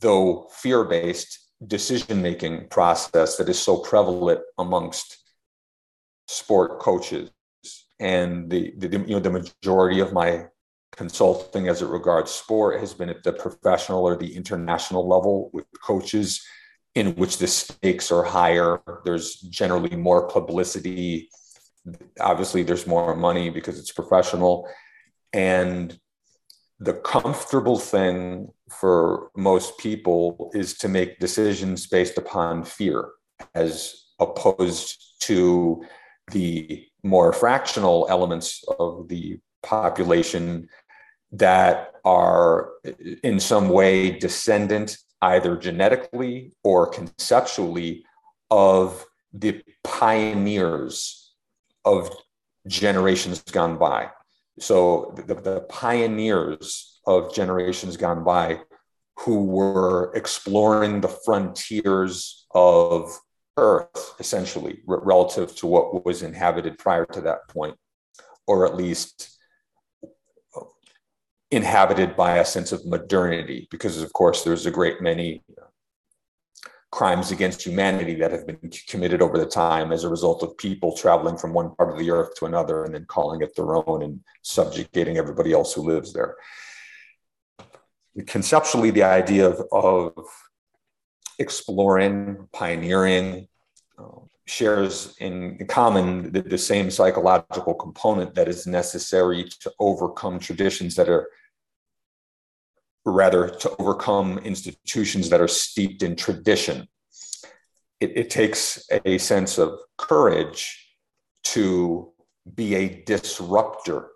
though 0.00 0.48
fear 0.54 0.84
based 0.84 1.41
decision 1.66 2.22
making 2.22 2.68
process 2.68 3.36
that 3.36 3.48
is 3.48 3.58
so 3.58 3.78
prevalent 3.78 4.40
amongst 4.58 5.18
sport 6.26 6.80
coaches. 6.80 7.30
And 8.00 8.50
the, 8.50 8.72
the 8.78 8.88
you 8.88 9.14
know 9.14 9.20
the 9.20 9.30
majority 9.30 10.00
of 10.00 10.12
my 10.12 10.46
consulting 10.92 11.68
as 11.68 11.82
it 11.82 11.86
regards 11.86 12.30
sport 12.30 12.80
has 12.80 12.92
been 12.92 13.08
at 13.08 13.22
the 13.22 13.32
professional 13.32 14.04
or 14.04 14.16
the 14.16 14.34
international 14.36 15.08
level 15.08 15.50
with 15.52 15.64
coaches 15.82 16.44
in 16.94 17.14
which 17.14 17.38
the 17.38 17.46
stakes 17.46 18.12
are 18.12 18.24
higher. 18.24 18.80
There's 19.04 19.36
generally 19.36 19.96
more 19.96 20.28
publicity. 20.28 21.30
Obviously 22.20 22.62
there's 22.62 22.86
more 22.86 23.16
money 23.16 23.48
because 23.48 23.78
it's 23.78 23.92
professional. 23.92 24.68
And 25.32 25.98
the 26.78 26.94
comfortable 26.94 27.78
thing 27.78 28.48
for 28.80 29.30
most 29.36 29.78
people 29.78 30.50
is 30.54 30.74
to 30.78 30.88
make 30.88 31.18
decisions 31.18 31.86
based 31.86 32.18
upon 32.18 32.64
fear 32.64 33.10
as 33.54 34.04
opposed 34.18 35.02
to 35.20 35.84
the 36.30 36.86
more 37.02 37.32
fractional 37.32 38.06
elements 38.08 38.64
of 38.78 39.08
the 39.08 39.38
population 39.62 40.68
that 41.32 41.92
are 42.04 42.70
in 43.22 43.40
some 43.40 43.68
way 43.68 44.10
descendant 44.10 44.98
either 45.22 45.56
genetically 45.56 46.52
or 46.64 46.86
conceptually 46.86 48.04
of 48.50 49.04
the 49.32 49.62
pioneers 49.82 51.32
of 51.84 52.10
generations 52.66 53.40
gone 53.42 53.78
by 53.78 54.10
so 54.62 55.14
the, 55.26 55.34
the 55.34 55.60
pioneers 55.62 57.00
of 57.06 57.34
generations 57.34 57.96
gone 57.96 58.22
by 58.22 58.60
who 59.18 59.44
were 59.44 60.12
exploring 60.14 61.00
the 61.00 61.08
frontiers 61.08 62.46
of 62.54 63.10
Earth, 63.56 64.14
essentially, 64.18 64.80
relative 64.86 65.54
to 65.56 65.66
what 65.66 66.04
was 66.04 66.22
inhabited 66.22 66.78
prior 66.78 67.04
to 67.06 67.20
that 67.20 67.46
point, 67.48 67.76
or 68.46 68.66
at 68.66 68.76
least 68.76 69.38
inhabited 71.50 72.16
by 72.16 72.38
a 72.38 72.44
sense 72.44 72.72
of 72.72 72.86
modernity, 72.86 73.68
because 73.70 74.00
of 74.00 74.12
course 74.14 74.42
there's 74.42 74.64
a 74.64 74.70
great 74.70 75.02
many 75.02 75.42
crimes 76.92 77.32
against 77.32 77.66
humanity 77.66 78.14
that 78.14 78.30
have 78.30 78.46
been 78.46 78.70
committed 78.86 79.22
over 79.22 79.38
the 79.38 79.46
time 79.46 79.92
as 79.92 80.04
a 80.04 80.08
result 80.10 80.42
of 80.42 80.56
people 80.58 80.94
traveling 80.94 81.38
from 81.38 81.54
one 81.54 81.74
part 81.74 81.90
of 81.90 81.98
the 81.98 82.10
earth 82.10 82.34
to 82.34 82.44
another 82.44 82.84
and 82.84 82.94
then 82.94 83.06
calling 83.06 83.40
it 83.40 83.56
their 83.56 83.74
own 83.74 84.02
and 84.02 84.20
subjugating 84.42 85.16
everybody 85.16 85.54
else 85.54 85.72
who 85.72 85.80
lives 85.80 86.12
there. 86.12 86.36
Conceptually, 88.26 88.90
the 88.90 89.02
idea 89.02 89.48
of, 89.48 89.66
of 89.72 90.12
exploring, 91.38 92.46
pioneering, 92.52 93.48
uh, 93.98 94.20
shares 94.44 95.16
in 95.18 95.64
common 95.68 96.30
the, 96.30 96.42
the 96.42 96.58
same 96.58 96.90
psychological 96.90 97.72
component 97.72 98.34
that 98.34 98.48
is 98.48 98.66
necessary 98.66 99.48
to 99.60 99.72
overcome 99.78 100.38
traditions 100.38 100.94
that 100.96 101.08
are 101.08 101.30
rather 103.04 103.48
to 103.48 103.76
overcome 103.78 104.38
institutions 104.38 105.28
that 105.30 105.40
are 105.40 105.48
steeped 105.48 106.02
in 106.02 106.16
tradition. 106.16 106.86
It, 108.00 108.16
it, 108.16 108.30
takes 108.30 108.84
a 109.04 109.18
sense 109.18 109.58
of 109.58 109.78
courage 109.96 110.96
to 111.44 112.12
be 112.54 112.74
a 112.74 113.02
disruptor 113.04 114.08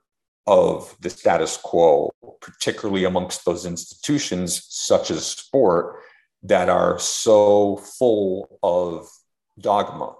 of 0.46 0.96
the 1.00 1.10
status 1.10 1.56
quo, 1.56 2.10
particularly 2.40 3.04
amongst 3.04 3.44
those 3.44 3.66
institutions 3.66 4.64
such 4.68 5.10
as 5.10 5.26
sport 5.26 5.96
that 6.42 6.68
are 6.68 6.98
so 6.98 7.76
full 7.76 8.58
of 8.62 9.08
dogma. 9.58 10.14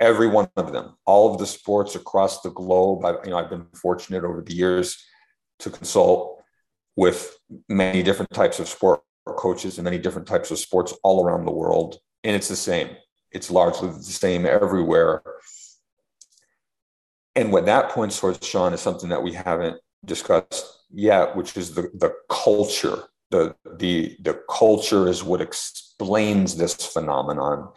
Every 0.00 0.28
one 0.28 0.48
of 0.56 0.72
them, 0.72 0.96
all 1.04 1.32
of 1.32 1.38
the 1.38 1.46
sports 1.46 1.94
across 1.94 2.40
the 2.40 2.50
globe. 2.50 3.04
I, 3.04 3.12
you 3.24 3.30
know, 3.30 3.38
I've 3.38 3.50
been 3.50 3.66
fortunate 3.74 4.24
over 4.24 4.42
the 4.42 4.54
years 4.54 4.96
to 5.60 5.70
consult 5.70 6.37
with 6.98 7.38
many 7.68 8.02
different 8.02 8.32
types 8.32 8.58
of 8.58 8.66
sport 8.66 9.00
coaches 9.24 9.78
and 9.78 9.84
many 9.84 9.98
different 9.98 10.26
types 10.26 10.50
of 10.50 10.58
sports 10.58 10.92
all 11.04 11.24
around 11.24 11.44
the 11.44 11.52
world. 11.52 12.00
And 12.24 12.34
it's 12.34 12.48
the 12.48 12.56
same. 12.56 12.88
It's 13.30 13.52
largely 13.52 13.90
the 13.90 14.02
same 14.02 14.44
everywhere. 14.44 15.22
And 17.36 17.52
what 17.52 17.66
that 17.66 17.90
points 17.90 18.18
towards, 18.18 18.44
Sean, 18.44 18.72
is 18.72 18.80
something 18.80 19.10
that 19.10 19.22
we 19.22 19.32
haven't 19.32 19.80
discussed 20.04 20.64
yet, 20.90 21.36
which 21.36 21.56
is 21.56 21.72
the, 21.72 21.82
the 21.94 22.12
culture. 22.28 23.04
The, 23.30 23.54
the, 23.76 24.16
the 24.20 24.42
culture 24.50 25.06
is 25.06 25.22
what 25.22 25.40
explains 25.40 26.56
this 26.56 26.74
phenomenon. 26.74 27.68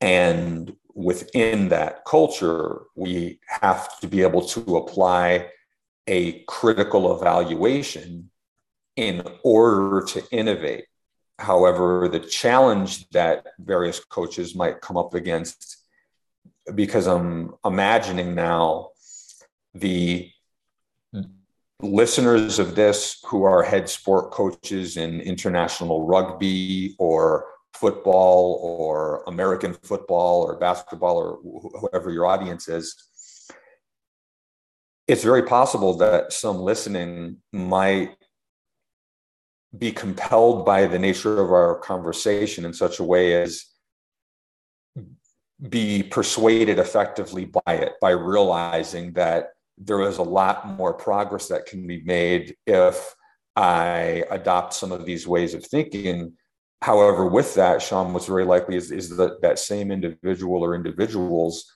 And 0.00 0.74
within 0.94 1.68
that 1.68 2.06
culture, 2.06 2.84
we 2.94 3.38
have 3.60 4.00
to 4.00 4.08
be 4.08 4.22
able 4.22 4.46
to 4.46 4.78
apply 4.78 5.50
a 6.06 6.42
critical 6.44 7.14
evaluation 7.14 8.30
in 8.96 9.22
order 9.42 10.04
to 10.06 10.22
innovate. 10.30 10.86
However, 11.38 12.08
the 12.08 12.20
challenge 12.20 13.08
that 13.10 13.46
various 13.58 14.02
coaches 14.02 14.54
might 14.54 14.80
come 14.80 14.96
up 14.96 15.14
against, 15.14 15.84
because 16.74 17.06
I'm 17.06 17.54
imagining 17.64 18.34
now 18.34 18.90
the 19.74 20.30
listeners 21.82 22.58
of 22.58 22.74
this 22.74 23.18
who 23.26 23.44
are 23.44 23.62
head 23.62 23.88
sport 23.88 24.30
coaches 24.30 24.96
in 24.96 25.20
international 25.20 26.06
rugby 26.06 26.96
or 26.98 27.44
football 27.74 28.58
or 28.62 29.22
American 29.26 29.74
football 29.74 30.42
or 30.42 30.56
basketball 30.56 31.18
or 31.18 31.38
whoever 31.80 32.10
your 32.10 32.24
audience 32.24 32.66
is, 32.68 32.96
it's 35.06 35.22
very 35.22 35.42
possible 35.42 35.98
that 35.98 36.32
some 36.32 36.58
listening 36.58 37.36
might 37.52 38.16
be 39.78 39.92
compelled 39.92 40.64
by 40.64 40.86
the 40.86 40.98
nature 40.98 41.40
of 41.40 41.50
our 41.50 41.78
conversation 41.78 42.64
in 42.64 42.72
such 42.72 42.98
a 42.98 43.04
way 43.04 43.40
as 43.40 43.64
be 45.68 46.02
persuaded 46.02 46.78
effectively 46.78 47.46
by 47.46 47.74
it 47.74 47.94
by 48.00 48.10
realizing 48.10 49.12
that 49.12 49.50
there 49.78 50.02
is 50.02 50.18
a 50.18 50.22
lot 50.22 50.68
more 50.68 50.92
progress 50.92 51.48
that 51.48 51.66
can 51.66 51.86
be 51.86 52.02
made 52.02 52.54
if 52.66 53.14
I 53.54 54.24
adopt 54.30 54.74
some 54.74 54.92
of 54.92 55.06
these 55.06 55.26
ways 55.26 55.54
of 55.54 55.64
thinking. 55.64 56.34
However, 56.82 57.26
with 57.26 57.54
that, 57.54 57.80
Sean, 57.80 58.12
what's 58.12 58.26
very 58.26 58.44
likely 58.44 58.76
is, 58.76 58.90
is 58.90 59.16
that 59.16 59.40
that 59.40 59.58
same 59.58 59.90
individual 59.90 60.62
or 60.62 60.74
individuals, 60.74 61.72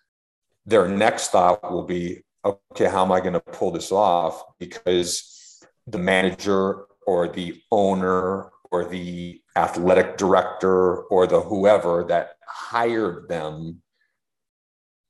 their 0.66 0.88
next 0.88 1.30
thought 1.30 1.72
will 1.72 1.84
be, 1.84 2.22
okay, 2.44 2.84
how 2.86 3.04
am 3.04 3.12
I 3.12 3.20
going 3.20 3.32
to 3.32 3.40
pull 3.40 3.70
this 3.70 3.92
off? 3.92 4.42
Because 4.58 5.62
the 5.86 5.98
manager 5.98 6.84
or 7.10 7.26
the 7.26 7.60
owner 7.72 8.50
or 8.70 8.84
the 8.84 9.42
athletic 9.56 10.16
director 10.16 10.98
or 11.14 11.26
the 11.26 11.40
whoever 11.40 12.04
that 12.04 12.36
hired 12.46 13.28
them 13.28 13.82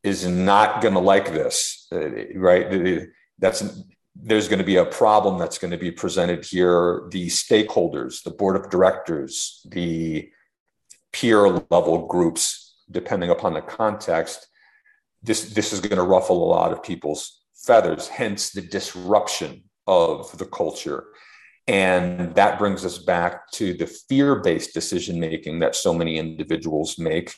is 0.02 0.26
not 0.26 0.80
going 0.80 0.94
to 0.94 1.00
like 1.00 1.30
this, 1.30 1.86
uh, 1.92 2.08
right? 2.36 3.06
That's 3.38 3.60
there's 4.16 4.48
going 4.48 4.60
to 4.60 4.72
be 4.72 4.76
a 4.76 4.84
problem 5.02 5.38
that's 5.38 5.58
going 5.58 5.72
to 5.72 5.84
be 5.86 5.90
presented 5.90 6.42
here. 6.42 7.06
The 7.10 7.26
stakeholders, 7.26 8.22
the 8.22 8.30
board 8.30 8.56
of 8.56 8.70
directors, 8.70 9.66
the 9.68 10.30
peer 11.12 11.48
level 11.70 12.06
groups, 12.06 12.76
depending 12.90 13.28
upon 13.28 13.52
the 13.52 13.60
context, 13.60 14.46
this 15.22 15.52
this 15.52 15.74
is 15.74 15.80
going 15.80 16.02
to 16.02 16.12
ruffle 16.14 16.42
a 16.42 16.52
lot 16.58 16.72
of 16.72 16.82
people's 16.82 17.42
feathers. 17.66 18.08
Hence 18.08 18.52
the 18.52 18.62
disruption 18.62 19.64
of 19.86 20.36
the 20.38 20.46
culture. 20.46 21.04
And 21.70 22.34
that 22.34 22.58
brings 22.58 22.84
us 22.84 22.98
back 22.98 23.48
to 23.52 23.74
the 23.74 23.86
fear 23.86 24.34
based 24.34 24.74
decision 24.74 25.20
making 25.20 25.60
that 25.60 25.76
so 25.76 25.94
many 25.94 26.18
individuals 26.18 26.98
make, 26.98 27.32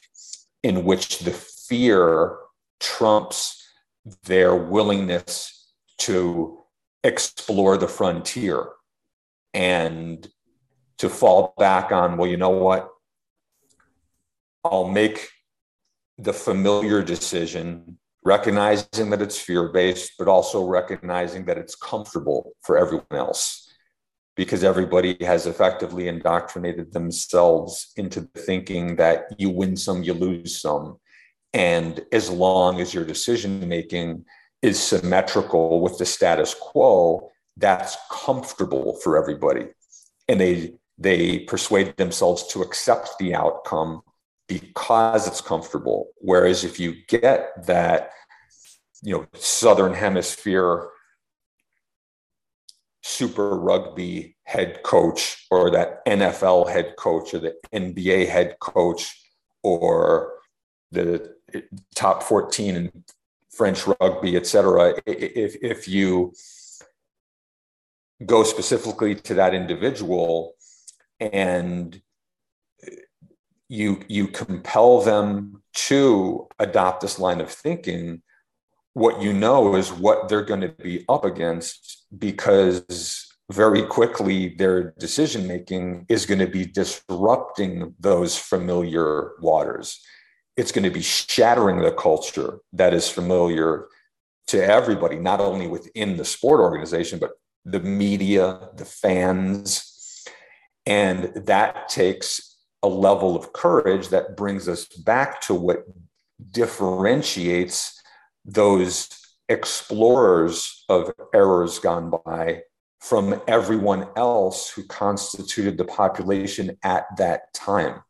in 0.63 0.85
which 0.85 1.19
the 1.19 1.33
fear 1.33 2.39
trumps 2.81 3.63
their 4.25 4.57
willingness 4.57 5.71
to 5.99 6.59
explore 7.05 7.77
the 7.77 7.87
frontier 7.87 8.71
and 9.53 10.27
to 10.97 11.11
fall 11.11 11.53
back 11.59 11.93
on, 11.93 12.17
well, 12.17 12.31
you 12.31 12.39
know 12.39 12.49
what? 12.49 12.89
I'll 14.65 14.89
make 14.89 15.29
the 16.17 16.33
familiar 16.33 17.03
decision, 17.03 17.99
recognizing 18.25 19.11
that 19.11 19.21
it's 19.21 19.39
fear 19.39 19.69
based, 19.69 20.13
but 20.19 20.27
also 20.27 20.65
recognizing 20.65 21.45
that 21.45 21.59
it's 21.59 21.75
comfortable 21.75 22.53
for 22.63 22.79
everyone 22.79 23.05
else 23.11 23.62
because 24.35 24.65
everybody 24.65 25.17
has 25.21 25.47
effectively 25.47 26.09
indoctrinated 26.09 26.93
themselves 26.93 27.93
into 27.97 28.23
thinking 28.37 28.97
that 28.97 29.25
you 29.39 29.51
win 29.51 29.77
some, 29.77 30.03
you 30.03 30.15
lose 30.15 30.61
some. 30.61 30.97
And 31.53 32.01
as 32.13 32.31
long 32.31 32.81
as 32.81 32.95
your 32.95 33.05
decision 33.05 33.69
making 33.69 34.25
is 34.63 34.81
symmetrical 34.81 35.81
with 35.81 35.99
the 35.99 36.07
status 36.07 36.55
quo, 36.55 37.31
that's 37.57 37.97
comfortable 38.11 38.99
for 39.03 39.19
everybody. 39.19 39.67
And 40.29 40.41
they 40.41 40.75
they 40.99 41.41
persuade 41.41 41.97
themselves 41.97 42.47
to 42.49 42.63
accept 42.63 43.19
the 43.19 43.35
outcome 43.35 44.03
because 44.47 45.27
it's 45.27 45.41
comfortable. 45.41 46.09
Whereas 46.19 46.65
if 46.65 46.79
you 46.79 46.95
get 47.09 47.67
that, 47.67 48.11
you 49.03 49.17
know, 49.17 49.27
southern 49.35 49.95
hemisphere 49.95 50.89
super 53.03 53.59
rugby 53.59 54.37
head 54.45 54.83
coach 54.83 55.47
or 55.51 55.71
that 55.71 56.05
NFL 56.07 56.71
head 56.71 56.95
coach 56.97 57.35
or 57.35 57.41
the 57.41 57.55
NBA 57.73 58.29
head 58.29 58.59
coach 58.61 59.21
or 59.63 60.33
the 60.93 61.35
top 61.95 62.23
14 62.23 62.77
in 62.77 63.05
French 63.51 63.87
rugby, 63.87 64.37
et 64.37 64.47
cetera. 64.47 64.95
If, 65.07 65.57
if 65.63 65.89
you 65.89 66.33
go 68.25 68.45
specifically 68.45 69.15
to 69.17 69.35
that 69.35 69.53
individual 69.55 70.55
and 71.21 72.01
you, 73.69 74.01
you 74.09 74.29
compel 74.29 75.01
them 75.01 75.63
to 75.75 76.47
adopt 76.59 77.01
this 77.01 77.19
line 77.19 77.41
of 77.41 77.51
thinking, 77.51 78.23
what 78.95 79.23
you 79.23 79.33
know 79.33 79.75
is 79.75 79.91
what 79.91 80.29
they're 80.29 80.45
going 80.45 80.61
to 80.61 80.69
be 80.69 81.05
up 81.09 81.25
against 81.25 82.02
because 82.19 83.29
very 83.51 83.83
quickly 83.83 84.55
their 84.57 84.93
decision 84.99 85.47
making 85.47 86.07
is 86.09 86.27
going 86.27 86.39
to 86.39 86.47
be 86.47 86.65
disrupting 86.65 87.95
those 88.01 88.37
familiar 88.37 89.33
waters. 89.41 90.01
It's 90.57 90.73
going 90.73 90.85
to 90.85 90.91
be 90.91 91.03
shattering 91.03 91.81
the 91.81 91.93
culture 91.93 92.59
that 92.73 92.95
is 92.95 93.09
familiar 93.09 93.87
to 94.49 94.63
everybody, 94.63 95.19
not 95.19 95.41
only 95.41 95.67
within 95.67 96.17
the 96.17 96.25
sport 96.25 96.61
organization, 96.61 97.19
but 97.19 97.33
the 97.65 97.81
media, 97.81 98.69
the 98.77 98.85
fans. 98.85 100.25
And 100.85 101.33
that 101.47 101.89
takes 101.89 102.57
a 102.83 102.89
level 102.89 103.37
of 103.37 103.53
courage 103.53 104.09
that 104.09 104.37
brings 104.37 104.69
us 104.69 104.87
back 104.87 105.41
to 105.43 105.55
what 105.55 105.85
differentiates 106.51 108.01
those 108.45 109.09
explorers 109.53 110.85
of 110.89 111.13
errors 111.35 111.79
gone 111.79 112.11
by 112.25 112.63
from 113.01 113.41
everyone 113.47 114.09
else 114.17 114.71
who 114.71 114.85
constituted 114.85 115.77
the 115.77 115.85
population 115.85 116.79
at 116.83 117.05
that 117.19 117.53
time. 117.53 118.03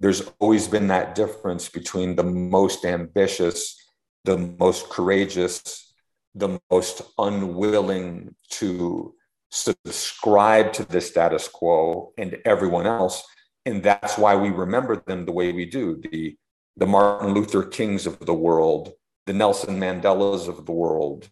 There's 0.00 0.22
always 0.40 0.66
been 0.66 0.88
that 0.88 1.14
difference 1.14 1.68
between 1.68 2.16
the 2.16 2.24
most 2.24 2.84
ambitious, 2.84 3.76
the 4.24 4.38
most 4.38 4.88
courageous, 4.88 5.94
the 6.34 6.58
most 6.70 7.02
unwilling 7.16 8.34
to 8.50 9.14
subscribe 9.50 10.72
to 10.72 10.84
the 10.84 11.00
status 11.00 11.46
quo 11.46 12.12
and 12.18 12.38
everyone 12.44 12.86
else. 12.86 13.22
And 13.66 13.82
that's 13.82 14.18
why 14.18 14.34
we 14.34 14.50
remember 14.50 14.96
them 14.96 15.24
the 15.24 15.32
way 15.32 15.52
we 15.52 15.64
do 15.64 16.02
the, 16.10 16.36
the 16.76 16.86
Martin 16.86 17.32
Luther 17.32 17.62
Kings 17.62 18.06
of 18.06 18.18
the 18.18 18.34
world, 18.34 18.94
the 19.26 19.32
Nelson 19.32 19.78
Mandelas 19.78 20.48
of 20.48 20.66
the 20.66 20.72
world, 20.72 21.28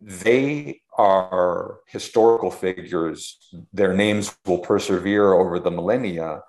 they 0.00 0.80
are 0.96 1.80
historical 1.86 2.50
figures. 2.50 3.38
Their 3.72 3.94
names 3.94 4.36
will 4.46 4.58
persevere 4.58 5.32
over 5.32 5.58
the 5.58 5.70
millennia. 5.70 6.42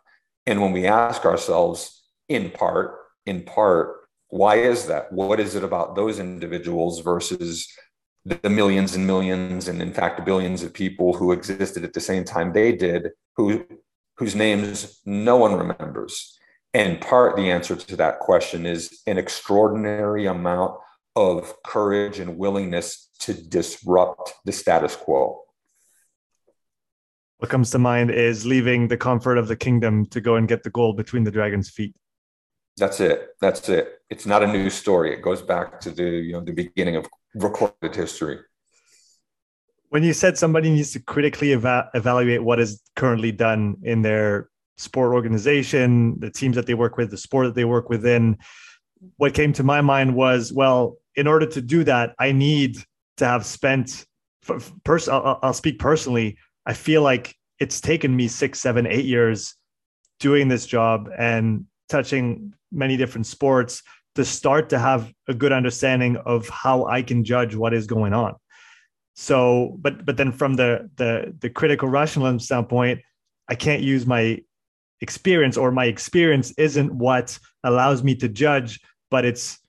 And 0.45 0.61
when 0.61 0.71
we 0.71 0.85
ask 0.87 1.25
ourselves, 1.25 2.03
in 2.27 2.51
part, 2.51 2.95
in 3.25 3.43
part, 3.43 3.95
why 4.29 4.55
is 4.57 4.87
that? 4.87 5.11
What 5.11 5.39
is 5.39 5.55
it 5.55 5.63
about 5.63 5.95
those 5.95 6.19
individuals 6.19 6.99
versus 7.01 7.67
the 8.25 8.49
millions 8.49 8.95
and 8.95 9.07
millions, 9.07 9.67
and 9.67 9.81
in 9.81 9.93
fact, 9.93 10.25
billions 10.25 10.61
of 10.61 10.73
people 10.73 11.13
who 11.13 11.31
existed 11.31 11.83
at 11.83 11.93
the 11.93 11.99
same 11.99 12.23
time 12.23 12.53
they 12.53 12.71
did, 12.71 13.09
who, 13.35 13.65
whose 14.17 14.35
names 14.35 14.99
no 15.05 15.37
one 15.37 15.55
remembers? 15.55 16.38
And 16.73 17.01
part 17.01 17.35
the 17.35 17.49
answer 17.49 17.75
to 17.75 17.95
that 17.95 18.19
question 18.19 18.65
is 18.65 19.01
an 19.07 19.17
extraordinary 19.17 20.27
amount 20.27 20.77
of 21.15 21.53
courage 21.63 22.19
and 22.19 22.37
willingness 22.37 23.09
to 23.19 23.33
disrupt 23.33 24.33
the 24.45 24.51
status 24.51 24.95
quo. 24.95 25.41
What 27.39 27.49
comes 27.49 27.71
to 27.71 27.79
mind 27.79 28.11
is 28.11 28.45
leaving 28.45 28.87
the 28.87 28.97
comfort 28.97 29.37
of 29.37 29.47
the 29.47 29.55
kingdom 29.55 30.05
to 30.07 30.21
go 30.21 30.35
and 30.35 30.47
get 30.47 30.63
the 30.63 30.69
gold 30.69 30.97
between 30.97 31.23
the 31.23 31.31
dragon's 31.31 31.69
feet. 31.69 31.95
That's 32.77 32.99
it. 32.99 33.29
That's 33.41 33.67
it. 33.69 34.01
It's 34.09 34.25
not 34.25 34.43
a 34.43 34.47
new 34.47 34.69
story. 34.69 35.13
It 35.13 35.21
goes 35.21 35.41
back 35.41 35.79
to 35.81 35.91
the 35.91 36.03
you 36.03 36.33
know 36.33 36.41
the 36.41 36.53
beginning 36.53 36.95
of 36.95 37.07
recorded 37.35 37.95
history. 37.95 38.39
When 39.89 40.03
you 40.03 40.13
said 40.13 40.37
somebody 40.37 40.69
needs 40.69 40.91
to 40.93 40.99
critically 40.99 41.51
eva- 41.51 41.89
evaluate 41.93 42.43
what 42.43 42.59
is 42.59 42.81
currently 42.95 43.31
done 43.31 43.77
in 43.83 44.01
their 44.01 44.49
sport 44.79 45.13
organization, 45.13 46.17
the 46.19 46.31
teams 46.31 46.55
that 46.55 46.65
they 46.65 46.73
work 46.73 46.97
with, 46.97 47.11
the 47.11 47.17
sport 47.17 47.47
that 47.47 47.55
they 47.55 47.65
work 47.65 47.89
within, 47.89 48.37
what 49.17 49.33
came 49.33 49.51
to 49.53 49.63
my 49.63 49.81
mind 49.81 50.15
was, 50.15 50.53
well, 50.53 50.97
in 51.15 51.27
order 51.27 51.45
to 51.45 51.61
do 51.61 51.83
that, 51.83 52.15
I 52.17 52.31
need 52.31 52.77
to 53.17 53.25
have 53.25 53.45
spent. 53.45 54.05
Pers- 54.83 55.09
I'll, 55.09 55.39
I'll 55.43 55.53
speak 55.53 55.79
personally. 55.79 56.37
I 56.65 56.73
feel 56.73 57.01
like 57.01 57.35
it's 57.59 57.81
taken 57.81 58.15
me 58.15 58.27
six, 58.27 58.59
seven, 58.59 58.87
eight 58.87 59.05
years 59.05 59.55
doing 60.19 60.47
this 60.47 60.65
job 60.65 61.09
and 61.17 61.65
touching 61.89 62.53
many 62.71 62.97
different 62.97 63.27
sports 63.27 63.83
to 64.15 64.23
start 64.25 64.69
to 64.69 64.79
have 64.79 65.11
a 65.27 65.33
good 65.33 65.51
understanding 65.51 66.17
of 66.17 66.47
how 66.49 66.85
I 66.85 67.01
can 67.01 67.23
judge 67.23 67.53
what 67.55 67.73
is 67.73 67.85
going 67.85 68.13
on. 68.13 68.35
So, 69.15 69.77
but 69.79 70.05
but 70.05 70.15
then 70.15 70.31
from 70.31 70.55
the 70.55 70.89
the 70.95 71.35
the 71.39 71.49
critical 71.49 71.89
rationalism 71.89 72.39
standpoint, 72.39 73.01
I 73.49 73.55
can't 73.55 73.81
use 73.81 74.05
my 74.05 74.41
experience 75.01 75.57
or 75.57 75.71
my 75.71 75.85
experience 75.85 76.51
isn't 76.57 76.93
what 76.93 77.37
allows 77.63 78.03
me 78.03 78.15
to 78.15 78.29
judge, 78.29 78.79
but 79.09 79.25
it's 79.25 79.59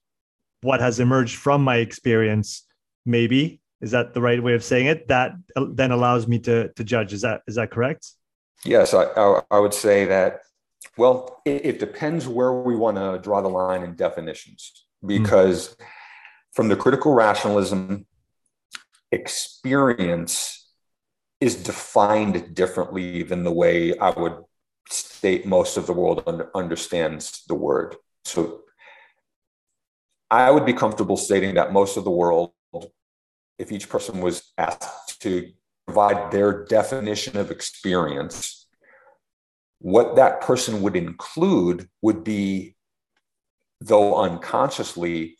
what 0.62 0.80
has 0.80 1.00
emerged 1.00 1.36
from 1.36 1.62
my 1.62 1.76
experience. 1.76 2.66
Maybe 3.06 3.60
is 3.80 3.92
that 3.92 4.12
the 4.12 4.20
right 4.20 4.42
way 4.42 4.54
of 4.54 4.62
saying 4.62 4.86
it? 4.86 5.08
That 5.08 5.32
then 5.56 5.90
allows 5.90 6.28
me 6.28 6.38
to 6.40 6.68
to 6.72 6.84
judge. 6.84 7.12
Is 7.12 7.22
that 7.22 7.42
is 7.46 7.54
that 7.54 7.70
correct? 7.70 8.08
Yes, 8.64 8.92
I 8.92 9.04
I, 9.04 9.42
I 9.50 9.58
would 9.58 9.74
say 9.74 10.04
that 10.06 10.40
well, 10.96 11.40
it, 11.44 11.64
it 11.64 11.78
depends 11.78 12.26
where 12.28 12.52
we 12.52 12.76
want 12.76 12.96
to 12.96 13.18
draw 13.22 13.40
the 13.40 13.48
line 13.48 13.82
in 13.82 13.94
definitions, 13.94 14.86
hmm. 15.00 15.08
because 15.08 15.68
mm. 15.68 15.84
from 16.52 16.68
the 16.68 16.76
critical 16.76 17.14
rationalism, 17.14 18.06
experience 19.12 20.68
is 21.40 21.54
defined 21.56 22.54
differently 22.54 23.22
than 23.22 23.44
the 23.44 23.52
way 23.52 23.96
I 23.98 24.10
would 24.10 24.36
state 25.20 25.44
most 25.44 25.76
of 25.76 25.86
the 25.86 25.92
world 25.92 26.22
under, 26.26 26.50
understands 26.54 27.44
the 27.46 27.54
word. 27.54 27.94
So 28.24 28.62
I 30.30 30.50
would 30.50 30.64
be 30.64 30.72
comfortable 30.72 31.18
stating 31.18 31.56
that 31.56 31.74
most 31.74 31.98
of 31.98 32.04
the 32.04 32.10
world, 32.10 32.52
if 33.58 33.70
each 33.70 33.90
person 33.90 34.22
was 34.22 34.50
asked 34.56 35.20
to 35.20 35.50
provide 35.86 36.30
their 36.30 36.64
definition 36.64 37.36
of 37.36 37.50
experience, 37.50 38.66
what 39.80 40.16
that 40.16 40.40
person 40.40 40.80
would 40.80 40.96
include 40.96 41.86
would 42.00 42.24
be, 42.24 42.76
though 43.82 44.22
unconsciously, 44.22 45.36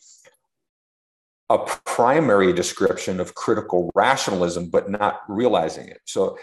a 1.49 1.57
primary 1.85 2.53
description 2.53 3.19
of 3.19 3.33
critical 3.33 3.89
rationalism, 3.95 4.69
but 4.69 4.91
not 4.91 5.21
realizing 5.27 5.87
it. 5.87 6.01
So, 6.05 6.37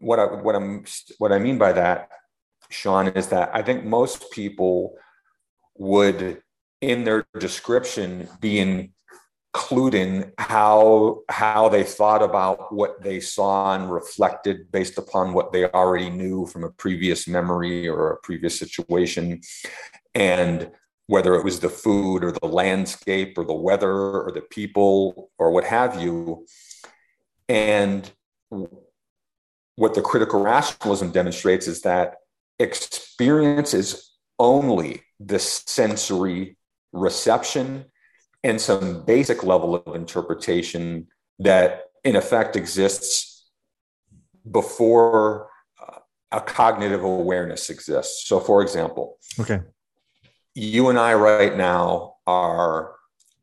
what 0.00 0.18
I 0.18 0.24
what 0.24 0.54
I'm 0.54 0.84
what 1.18 1.32
I 1.32 1.38
mean 1.38 1.58
by 1.58 1.72
that, 1.72 2.08
Sean, 2.72 3.08
is 3.08 3.28
that 3.28 3.50
I 3.54 3.62
think 3.62 3.84
most 3.84 4.30
people 4.30 4.96
would, 5.76 6.42
in 6.80 7.04
their 7.04 7.26
description, 7.38 8.28
be 8.40 8.90
including 9.54 10.32
how 10.38 11.20
how 11.28 11.68
they 11.68 11.84
thought 11.84 12.22
about 12.22 12.74
what 12.74 13.02
they 13.02 13.20
saw 13.20 13.74
and 13.74 13.90
reflected 13.90 14.70
based 14.72 14.98
upon 14.98 15.32
what 15.32 15.52
they 15.52 15.66
already 15.66 16.10
knew 16.10 16.46
from 16.46 16.64
a 16.64 16.70
previous 16.70 17.28
memory 17.28 17.88
or 17.88 18.12
a 18.12 18.20
previous 18.20 18.58
situation. 18.58 19.40
And 20.14 20.70
whether 21.06 21.34
it 21.34 21.44
was 21.44 21.60
the 21.60 21.68
food 21.68 22.24
or 22.24 22.32
the 22.32 22.46
landscape 22.46 23.36
or 23.36 23.44
the 23.44 23.52
weather 23.52 23.92
or 23.92 24.30
the 24.32 24.40
people 24.40 25.30
or 25.38 25.50
what 25.50 25.64
have 25.64 26.00
you. 26.00 26.46
And 27.48 28.10
what 29.76 29.94
the 29.94 30.00
critical 30.00 30.42
rationalism 30.42 31.10
demonstrates 31.10 31.66
is 31.66 31.82
that 31.82 32.16
experience 32.62 33.74
is 33.74 34.10
only 34.38 35.02
the 35.20 35.38
sensory 35.38 36.56
reception 36.92 37.86
and 38.44 38.60
some 38.60 39.04
basic 39.04 39.44
level 39.44 39.74
of 39.74 39.94
interpretation 39.94 41.06
that 41.38 41.84
in 42.04 42.16
effect 42.16 42.56
exists 42.56 43.46
before 44.50 45.48
uh, 45.80 45.98
a 46.32 46.40
cognitive 46.40 47.04
awareness 47.04 47.70
exists. 47.70 48.26
So, 48.26 48.40
for 48.40 48.62
example, 48.62 49.18
okay, 49.38 49.60
you 50.54 50.88
and 50.88 50.98
I 50.98 51.14
right 51.14 51.56
now 51.56 52.16
are 52.26 52.94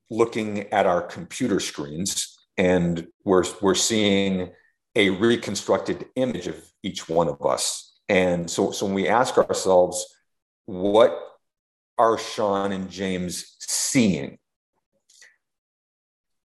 looking 0.10 0.72
at 0.74 0.86
our 0.86 1.02
computer 1.02 1.60
screens 1.60 2.38
and 2.58 3.08
we're, 3.24 3.46
we're 3.62 3.76
seeing 3.76 4.52
a 4.96 5.10
reconstructed 5.12 6.08
image 6.16 6.48
of 6.48 6.62
each 6.84 7.08
one 7.08 7.28
of 7.28 7.44
us. 7.46 7.89
And 8.10 8.50
so, 8.50 8.72
so 8.72 8.86
when 8.86 8.96
we 8.96 9.08
ask 9.08 9.38
ourselves, 9.38 10.06
what 10.66 11.18
are 11.98 12.18
Sean 12.18 12.72
and 12.72 12.90
James 12.90 13.56
seeing? 13.60 14.40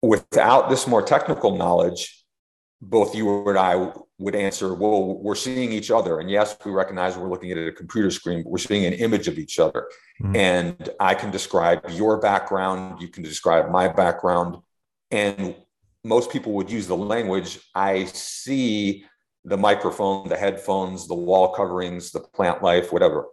without 0.01 0.69
this 0.69 0.87
more 0.87 1.01
technical 1.01 1.55
knowledge, 1.57 2.23
both 2.81 3.15
you 3.15 3.47
and 3.49 3.57
I 3.57 3.91
would 4.19 4.35
answer, 4.35 4.73
well, 4.73 5.19
we're 5.19 5.35
seeing 5.35 5.71
each 5.71 5.89
other. 5.89 6.19
And 6.19 6.29
yes, 6.29 6.55
we 6.63 6.71
recognize 6.71 7.17
we're 7.17 7.29
looking 7.29 7.51
at 7.51 7.57
a 7.57 7.71
computer 7.71 8.11
screen, 8.11 8.43
but 8.43 8.51
we're 8.51 8.57
seeing 8.59 8.85
an 8.85 8.93
image 8.93 9.27
of 9.27 9.37
each 9.37 9.59
other. 9.59 9.89
Mm-hmm. 10.21 10.35
And 10.35 10.89
I 10.99 11.15
can 11.15 11.31
describe 11.31 11.89
your 11.89 12.19
background, 12.19 13.01
you 13.01 13.07
can 13.07 13.23
describe 13.23 13.71
my 13.71 13.87
background. 13.87 14.57
And 15.09 15.55
most 16.03 16.31
people 16.31 16.53
would 16.53 16.71
use 16.71 16.87
the 16.87 16.97
language 16.97 17.59
I 17.73 18.05
see 18.05 19.05
the 19.47 19.57
microphone, 19.57 20.27
the 20.27 20.35
headphones, 20.35 21.07
the 21.07 21.15
wall 21.15 21.53
coverings, 21.53 22.11
the 22.11 22.19
plant 22.19 22.61
life, 22.61 22.91
whatever. 22.91 23.27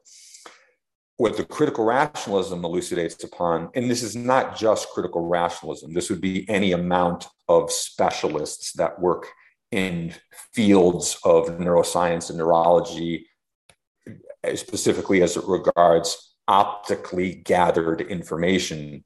What 1.16 1.36
the 1.36 1.44
critical 1.44 1.84
rationalism 1.84 2.64
elucidates 2.64 3.22
upon, 3.24 3.70
and 3.74 3.90
this 3.90 4.02
is 4.02 4.14
not 4.14 4.56
just 4.56 4.90
critical 4.90 5.26
rationalism, 5.26 5.92
this 5.92 6.10
would 6.10 6.20
be 6.20 6.48
any 6.48 6.70
amount 6.70 7.26
of 7.48 7.72
specialists 7.72 8.72
that 8.74 9.00
work 9.00 9.26
in 9.72 10.14
fields 10.52 11.18
of 11.24 11.46
neuroscience 11.58 12.30
and 12.30 12.38
neurology, 12.38 13.26
specifically 14.54 15.20
as 15.20 15.36
it 15.36 15.44
regards 15.48 16.36
optically 16.46 17.34
gathered 17.34 18.00
information, 18.02 19.02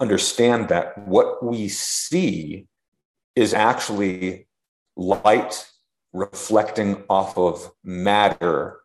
understand 0.00 0.68
that 0.68 1.06
what 1.06 1.44
we 1.44 1.68
see 1.68 2.66
is 3.36 3.54
actually 3.54 4.48
light 4.96 5.64
reflecting 6.12 7.04
off 7.08 7.36
of 7.36 7.70
matter 7.84 8.80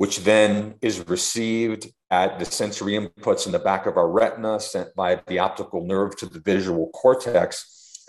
which 0.00 0.20
then 0.20 0.76
is 0.80 1.06
received 1.08 1.92
at 2.10 2.38
the 2.38 2.44
sensory 2.46 2.94
inputs 2.94 3.44
in 3.44 3.52
the 3.52 3.58
back 3.58 3.84
of 3.84 3.98
our 3.98 4.08
retina, 4.08 4.58
sent 4.58 4.94
by 4.94 5.20
the 5.26 5.38
optical 5.38 5.84
nerve 5.84 6.16
to 6.16 6.24
the 6.24 6.40
visual 6.40 6.88
cortex. 6.94 8.06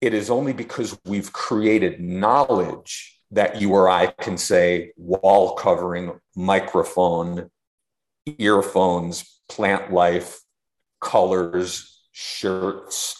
It 0.00 0.14
is 0.14 0.30
only 0.30 0.52
because 0.52 0.96
we've 1.06 1.32
created 1.32 1.98
knowledge 1.98 3.20
that 3.32 3.60
you 3.60 3.72
or 3.72 3.88
I 3.88 4.06
can 4.06 4.38
say 4.38 4.92
wall 4.96 5.56
covering, 5.56 6.20
microphone, 6.36 7.50
earphones, 8.38 9.40
plant 9.48 9.92
life, 9.92 10.38
colors, 11.00 12.00
shirts. 12.12 13.16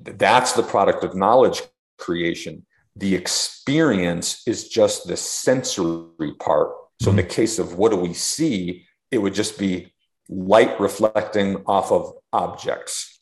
That's 0.00 0.50
the 0.54 0.64
product 0.64 1.04
of 1.04 1.14
knowledge 1.14 1.62
creation 2.00 2.66
the 2.96 3.14
experience 3.14 4.42
is 4.46 4.68
just 4.68 5.06
the 5.06 5.16
sensory 5.16 6.32
part. 6.38 6.72
So, 7.00 7.10
in 7.10 7.16
the 7.16 7.22
mm-hmm. 7.22 7.30
case 7.30 7.58
of 7.58 7.74
what 7.74 7.92
do 7.92 7.96
we 7.96 8.12
see, 8.12 8.86
it 9.10 9.18
would 9.18 9.34
just 9.34 9.58
be 9.58 9.92
light 10.28 10.78
reflecting 10.78 11.62
off 11.66 11.90
of 11.90 12.12
objects. 12.32 13.18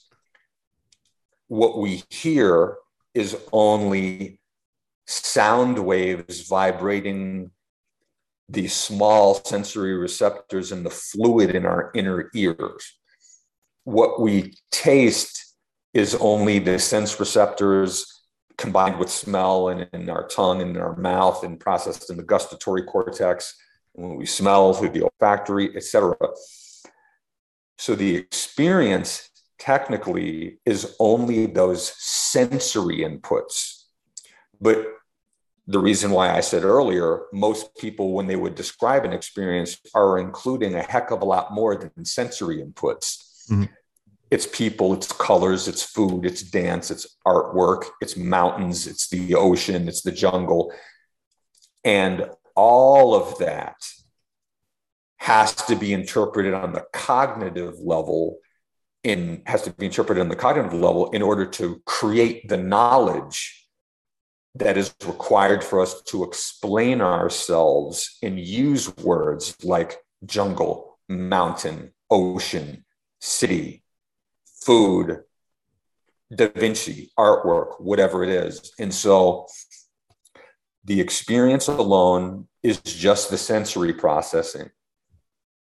What 1.47 1.79
we 1.79 2.03
hear 2.11 2.77
is 3.15 3.37
only 3.53 4.41
sound 5.07 5.79
waves 5.79 6.47
vibrating 6.47 7.51
the 8.51 8.69
small 8.69 9.35
sensory 9.35 9.95
receptors 9.95 10.73
in 10.73 10.83
the 10.83 10.91
fluid 10.91 11.55
in 11.55 11.65
our 11.65 11.91
inner 11.95 12.31
ears. 12.35 12.99
What 13.85 14.21
we 14.21 14.55
taste 14.71 15.55
is 15.95 16.15
only 16.17 16.59
the 16.59 16.79
sense 16.79 17.19
receptors 17.21 18.18
combined 18.59 18.99
with 18.99 19.09
smell 19.09 19.69
and 19.69 19.89
in 19.93 20.11
our 20.11 20.27
tongue 20.27 20.61
and 20.61 20.77
in 20.77 20.83
our 20.83 20.97
mouth 20.97 21.45
and 21.45 21.59
processed 21.59 22.11
in 22.11 22.17
the 22.17 22.23
gustatory 22.23 22.83
cortex 22.83 23.57
when 23.93 24.17
we 24.17 24.27
smell 24.27 24.75
through 24.75 24.91
the 24.91 25.03
olfactory, 25.03 25.75
etc. 25.77 26.15
So 27.79 27.95
the 27.95 28.17
experience 28.17 29.31
technically 29.59 30.59
is 30.67 30.97
only 30.99 31.47
those 31.47 31.95
sensory 31.97 32.99
inputs. 32.99 33.85
But 34.61 34.87
the 35.67 35.79
reason 35.79 36.11
why 36.11 36.35
I 36.35 36.41
said 36.41 36.65
earlier, 36.65 37.23
most 37.33 37.77
people, 37.77 38.13
when 38.13 38.27
they 38.27 38.37
would 38.37 38.55
describe 38.55 39.05
an 39.05 39.13
experience, 39.13 39.79
are 39.95 40.19
including 40.19 40.75
a 40.75 40.83
heck 40.83 41.11
of 41.11 41.23
a 41.23 41.27
lot 41.27 41.53
more 41.53 41.77
than 41.77 42.05
sensory 42.05 42.63
inputs. 42.63 43.23
Mm-hmm. 43.51 43.65
It's 44.31 44.47
people, 44.47 44.93
it's 44.93 45.11
colors, 45.11 45.69
it's 45.69 45.83
food, 45.83 46.27
it's 46.27 46.43
dance, 46.43 46.91
it's 46.91 47.17
artwork, 47.27 47.87
it's 48.01 48.17
mountains, 48.17 48.87
it's 48.87 49.09
the 49.09 49.35
ocean, 49.35 49.89
it's 49.89 50.03
the 50.03 50.13
jungle. 50.13 50.73
And 51.85 52.29
all 52.55 53.15
of 53.15 53.39
that 53.39 53.77
has 55.19 55.55
to 55.55 55.77
be 55.77 55.93
interpreted 55.93 56.55
on 56.55 56.73
the 56.73 56.85
cognitive 56.93 57.79
level 57.81 58.39
in 59.05 59.43
has 59.47 59.63
to 59.63 59.73
be 59.73 59.87
interpreted 59.87 60.21
on 60.21 60.29
the 60.29 60.37
cognitive 60.37 60.75
level 60.75 61.11
in 61.11 61.23
order 61.23 61.47
to 61.47 61.81
create 61.87 62.49
the 62.49 62.57
knowledge 62.57 63.67
that 64.55 64.77
is 64.77 64.95
required 65.07 65.63
for 65.63 65.81
us 65.81 66.03
to 66.03 66.25
explain 66.25 67.01
ourselves 67.01 68.19
and 68.23 68.41
use 68.41 68.95
words 68.99 69.57
like 69.63 69.99
jungle, 70.25 70.99
mountain, 71.09 71.93
ocean, 72.11 72.85
city, 73.21 73.85
food, 74.69 75.23
Da 76.35 76.49
Vinci, 76.55 77.11
artwork, 77.19 77.81
whatever 77.81 78.23
it 78.23 78.29
is. 78.29 78.71
And 78.79 78.93
so 78.93 79.47
the 80.85 81.01
experience 81.01 81.69
alone 81.69 82.49
is 82.63 82.79
just 82.83 83.31
the 83.31 83.39
sensory 83.39 83.95
processing. 83.95 84.69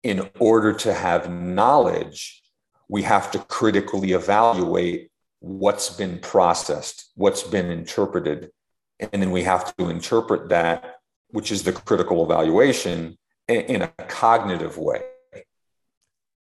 In 0.02 0.30
order 0.38 0.72
to 0.72 0.94
have 0.94 1.30
knowledge, 1.30 2.42
we 2.88 3.02
have 3.02 3.30
to 3.32 3.38
critically 3.40 4.12
evaluate 4.12 5.10
what's 5.40 5.90
been 5.90 6.18
processed, 6.18 7.12
what's 7.14 7.42
been 7.42 7.70
interpreted, 7.70 8.52
and 9.00 9.20
then 9.20 9.32
we 9.32 9.42
have 9.42 9.76
to 9.76 9.90
interpret 9.90 10.48
that 10.48 10.94
which 11.28 11.52
is 11.52 11.62
the 11.62 11.72
critical 11.72 12.24
evaluation 12.24 13.18
in, 13.48 13.82
a 13.82 13.88
cognitive 14.08 14.78
way 14.78 15.02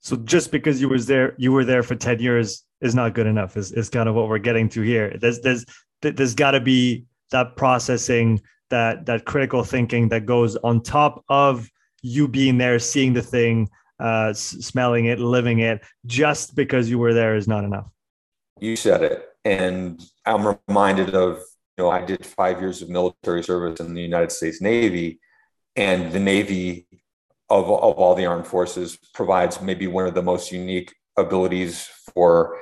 so 0.02 0.18
just 0.18 0.52
because 0.52 0.82
you 0.82 0.89
was 0.89 1.06
there 1.06 1.36
you 1.38 1.52
were 1.52 1.64
there 1.64 1.84
for 1.84 1.95
10 1.95 2.20
years 2.20 2.64
is 2.82 2.95
not 2.95 3.14
good 3.14 3.28
enough 3.28 3.56
is, 3.56 3.72
is 3.72 3.89
kind 3.89 4.10
of 4.10 4.16
what 4.16 4.28
we're 4.28 4.39
getting 4.39 4.68
to 4.70 4.82
here. 4.82 5.16
There's 5.20 5.39
there's 5.41 5.66
there's 6.02 6.36
got 6.36 6.52
to 6.52 6.60
be 6.60 7.06
that 7.32 7.56
processing 7.56 8.41
that 8.70 9.06
that 9.06 9.26
critical 9.26 9.64
thinking 9.64 10.10
that 10.10 10.26
goes 10.26 10.58
on 10.58 10.82
top 10.82 11.24
of 11.30 11.70
you 12.02 12.28
being 12.28 12.58
there 12.58 12.80
seeing 12.80 13.14
the 13.14 13.22
thing 13.22 13.70
uh, 13.99 14.34
smelling 14.34 15.06
it 15.06 15.20
living 15.20 15.60
it. 15.60 15.82
Just 16.08 16.56
because 16.56 16.89
you 16.89 16.97
were 16.97 17.14
there 17.14 17.36
is 17.36 17.47
not 17.47 17.64
enough. 17.64 17.88
You 18.60 18.76
said 18.76 19.04
it. 19.04 19.28
And 19.43 20.04
i'm 20.26 20.58
reminded 20.68 21.16
of 21.16 21.39
you 21.78 21.86
know, 21.86 21.89
I 21.89 22.04
did 22.04 22.26
five 22.26 22.60
years 22.60 22.82
of 22.82 22.89
military 22.89 23.43
service 23.43 23.80
in 23.80 23.93
the 23.93 24.02
United 24.02 24.32
States 24.32 24.62
Navy, 24.62 25.20
and 25.76 26.12
the 26.12 26.20
Navy 26.20 26.88
of, 27.52 27.66
of 27.66 27.99
all 27.99 28.16
the 28.16 28.26
armed 28.26 28.47
forces 28.47 28.97
provides 29.14 29.62
maybe 29.62 29.86
one 29.86 30.08
of 30.08 30.14
the 30.14 30.24
most 30.24 30.54
unique 30.54 30.95
abilities 31.18 31.89
for 32.14 32.58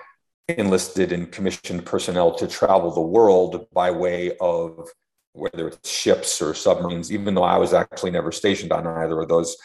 enlisted 0.48 1.12
and 1.12 1.32
commissioned 1.32 1.86
personnel 1.86 2.34
to 2.34 2.48
travel 2.48 2.92
the 2.92 3.00
world 3.00 3.68
by 3.72 3.92
way 3.92 4.36
of 4.42 4.90
whether 5.34 5.68
it's 5.68 5.88
ships 5.88 6.42
or 6.42 6.56
submarines, 6.56 7.12
even 7.12 7.36
though 7.36 7.44
I 7.44 7.58
was 7.58 7.72
actually 7.72 8.10
never 8.10 8.32
stationed 8.32 8.72
on 8.72 8.88
either 8.88 9.22
of 9.22 9.30
those, 9.30 9.56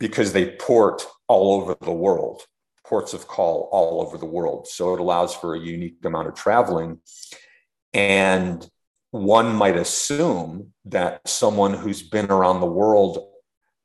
because 0.00 0.32
they 0.32 0.56
port 0.56 1.06
all 1.28 1.60
over 1.60 1.76
the 1.80 1.92
world, 1.92 2.42
ports 2.84 3.14
of 3.14 3.28
call 3.28 3.68
all 3.70 4.02
over 4.02 4.18
the 4.18 4.26
world. 4.26 4.66
So 4.66 4.92
it 4.92 5.00
allows 5.00 5.36
for 5.36 5.54
a 5.54 5.60
unique 5.60 6.04
amount 6.04 6.26
of 6.26 6.34
traveling. 6.34 6.98
And 7.94 8.68
one 9.12 9.54
might 9.54 9.76
assume 9.76 10.72
that 10.86 11.26
someone 11.28 11.74
who's 11.74 12.02
been 12.02 12.26
around 12.26 12.58
the 12.58 12.66
world 12.66 13.27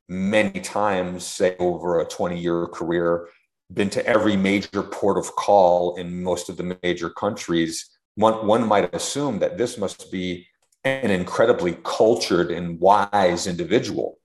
many 0.08 0.60
times, 0.60 1.26
say 1.26 1.56
over 1.58 2.00
a 2.00 2.04
20 2.04 2.38
year 2.38 2.66
career, 2.66 3.28
been 3.72 3.90
to 3.90 4.06
every 4.06 4.36
major 4.36 4.82
port 4.82 5.18
of 5.18 5.34
call 5.36 5.96
in 5.96 6.22
most 6.22 6.48
of 6.48 6.56
the 6.56 6.76
major 6.82 7.10
countries, 7.10 7.90
one, 8.14 8.46
one 8.46 8.68
might 8.68 8.94
assume 8.94 9.38
that 9.40 9.58
this 9.58 9.78
must 9.78 10.12
be 10.12 10.46
an 10.84 11.10
incredibly 11.10 11.78
cultured 11.82 12.50
and 12.50 12.78
wise 12.78 13.46
individual. 13.46 14.18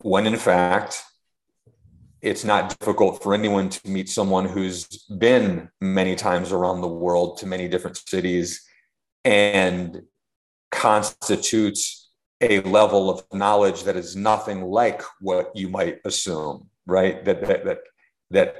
When 0.00 0.26
in 0.26 0.36
fact, 0.36 1.02
it's 2.20 2.44
not 2.44 2.76
difficult 2.78 3.22
for 3.22 3.34
anyone 3.34 3.68
to 3.68 3.88
meet 3.88 4.08
someone 4.08 4.46
who's 4.46 4.86
been 5.18 5.68
many 5.80 6.16
times 6.16 6.50
around 6.50 6.80
the 6.80 6.88
world 6.88 7.38
to 7.38 7.46
many 7.46 7.68
different 7.68 7.96
cities 7.96 8.66
and 9.24 10.02
constitutes 10.70 12.07
a 12.40 12.60
level 12.60 13.10
of 13.10 13.24
knowledge 13.32 13.84
that 13.84 13.96
is 13.96 14.14
nothing 14.14 14.62
like 14.62 15.02
what 15.20 15.50
you 15.54 15.68
might 15.68 15.98
assume, 16.04 16.68
right? 16.86 17.24
That 17.24 17.46
that 17.46 17.64
that, 17.64 17.78
that 18.30 18.56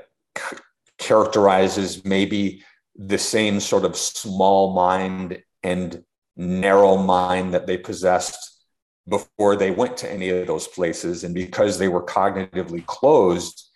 characterizes 0.99 2.05
maybe 2.05 2.65
the 2.97 3.19
same 3.19 3.61
sort 3.61 3.85
of 3.85 3.97
small 3.97 4.75
mind 4.75 5.43
and 5.63 6.03
narrow 6.37 6.97
mind 6.97 7.55
that 7.55 7.67
they 7.67 7.79
possessed 7.79 8.65
before 9.09 9.57
they 9.57 9.71
went 9.71 9.97
to 9.99 10.11
any 10.11 10.29
of 10.29 10.47
those 10.47 10.69
places. 10.69 11.25
And 11.25 11.35
because 11.35 11.79
they 11.79 11.89
were 11.89 12.05
cognitively 12.05 12.85
closed 12.87 13.71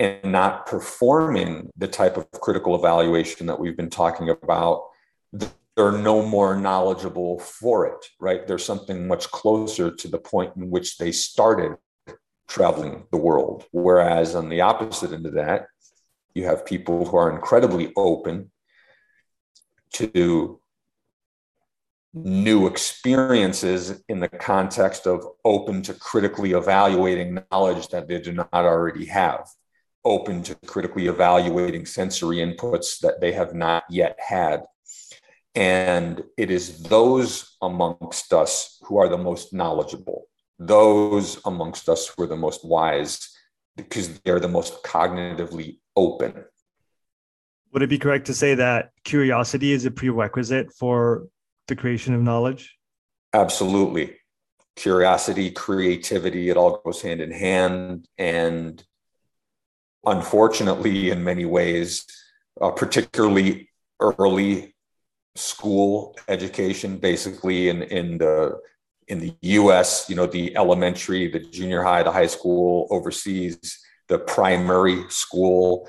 and 0.00 0.32
not 0.32 0.66
performing 0.66 1.70
the 1.76 1.88
type 1.88 2.16
of 2.16 2.30
critical 2.32 2.74
evaluation 2.74 3.46
that 3.46 3.58
we've 3.58 3.76
been 3.76 3.90
talking 3.90 4.30
about, 4.30 4.84
they're 5.78 5.92
no 5.92 6.26
more 6.26 6.56
knowledgeable 6.56 7.38
for 7.38 7.86
it, 7.86 8.04
right? 8.18 8.48
There's 8.48 8.64
something 8.64 9.06
much 9.06 9.30
closer 9.30 9.94
to 9.94 10.08
the 10.08 10.18
point 10.18 10.56
in 10.56 10.70
which 10.70 10.98
they 10.98 11.12
started 11.12 11.76
traveling 12.48 13.06
the 13.12 13.16
world. 13.16 13.64
Whereas 13.70 14.34
on 14.34 14.48
the 14.48 14.62
opposite 14.62 15.12
end 15.12 15.24
of 15.24 15.34
that, 15.34 15.66
you 16.34 16.46
have 16.46 16.66
people 16.66 17.06
who 17.06 17.16
are 17.16 17.30
incredibly 17.30 17.92
open 17.96 18.50
to 19.92 20.60
new 22.12 22.66
experiences 22.66 24.02
in 24.08 24.18
the 24.18 24.28
context 24.28 25.06
of 25.06 25.24
open 25.44 25.82
to 25.82 25.94
critically 25.94 26.54
evaluating 26.54 27.38
knowledge 27.52 27.86
that 27.90 28.08
they 28.08 28.20
do 28.20 28.32
not 28.32 28.52
already 28.52 29.04
have, 29.04 29.48
open 30.04 30.42
to 30.42 30.56
critically 30.66 31.06
evaluating 31.06 31.86
sensory 31.86 32.38
inputs 32.38 32.98
that 32.98 33.20
they 33.20 33.30
have 33.30 33.54
not 33.54 33.84
yet 33.88 34.18
had 34.18 34.64
and 35.54 36.22
it 36.36 36.50
is 36.50 36.82
those 36.84 37.56
amongst 37.62 38.32
us 38.32 38.78
who 38.82 38.98
are 38.98 39.08
the 39.08 39.18
most 39.18 39.52
knowledgeable, 39.52 40.26
those 40.58 41.40
amongst 41.44 41.88
us 41.88 42.08
who 42.08 42.24
are 42.24 42.26
the 42.26 42.36
most 42.36 42.64
wise, 42.64 43.30
because 43.76 44.18
they're 44.20 44.40
the 44.40 44.48
most 44.48 44.82
cognitively 44.82 45.78
open. 45.96 46.44
Would 47.72 47.82
it 47.82 47.88
be 47.88 47.98
correct 47.98 48.26
to 48.26 48.34
say 48.34 48.54
that 48.54 48.90
curiosity 49.04 49.72
is 49.72 49.84
a 49.84 49.90
prerequisite 49.90 50.72
for 50.72 51.28
the 51.66 51.76
creation 51.76 52.14
of 52.14 52.22
knowledge? 52.22 52.76
Absolutely. 53.32 54.16
Curiosity, 54.76 55.50
creativity, 55.50 56.50
it 56.50 56.56
all 56.56 56.80
goes 56.84 57.02
hand 57.02 57.20
in 57.20 57.30
hand. 57.30 58.08
And 58.16 58.82
unfortunately, 60.04 61.10
in 61.10 61.22
many 61.24 61.44
ways, 61.44 62.06
uh, 62.60 62.70
particularly 62.70 63.70
early 64.00 64.74
school 65.38 66.16
education 66.28 66.98
basically 66.98 67.68
in 67.68 67.82
in 67.82 68.18
the 68.18 68.58
in 69.08 69.18
the 69.20 69.34
US, 69.40 70.08
you 70.08 70.16
know, 70.16 70.26
the 70.26 70.54
elementary, 70.56 71.28
the 71.28 71.40
junior 71.40 71.82
high, 71.82 72.02
the 72.02 72.12
high 72.12 72.26
school, 72.26 72.86
overseas, 72.90 73.58
the 74.08 74.18
primary 74.18 75.04
school 75.08 75.88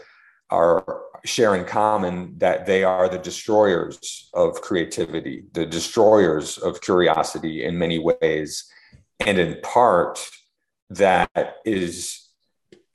are 0.49 1.01
share 1.25 1.55
in 1.55 1.65
common 1.65 2.37
that 2.37 2.65
they 2.65 2.83
are 2.83 3.09
the 3.09 3.17
destroyers 3.17 4.29
of 4.33 4.61
creativity, 4.61 5.43
the 5.51 5.65
destroyers 5.65 6.57
of 6.57 6.81
curiosity 6.81 7.65
in 7.65 7.77
many 7.77 7.99
ways. 7.99 8.71
And 9.19 9.37
in 9.37 9.59
part, 9.61 10.19
that 10.91 11.57
is 11.65 12.29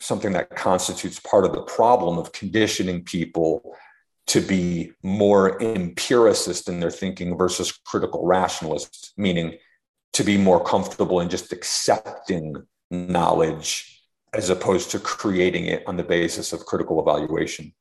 something 0.01 0.33
that 0.33 0.57
constitutes 0.57 1.21
part 1.21 1.45
of 1.45 1.53
the 1.53 1.63
problem 1.63 2.19
of 2.19 2.33
conditioning 2.33 3.05
people 3.05 3.77
to 4.27 4.41
be 4.41 4.93
more 5.03 5.61
empiricist 5.63 6.69
in 6.69 6.81
their 6.81 6.91
thinking 6.91 7.37
versus 7.37 7.73
critical 7.73 8.27
rationalist, 8.27 9.13
meaning 9.17 9.59
to 10.15 10.25
be 10.25 10.39
more 10.39 10.63
comfortable 10.63 11.21
in 11.21 11.29
just 11.29 11.53
accepting 11.53 12.55
knowledge 12.91 14.03
as 14.33 14.51
opposed 14.51 14.91
to 14.91 14.99
creating 14.99 15.67
it 15.67 15.83
on 15.87 15.97
the 15.97 16.03
basis 16.03 16.53
of 16.53 16.67
critical 16.67 17.01
evaluation. 17.01 17.73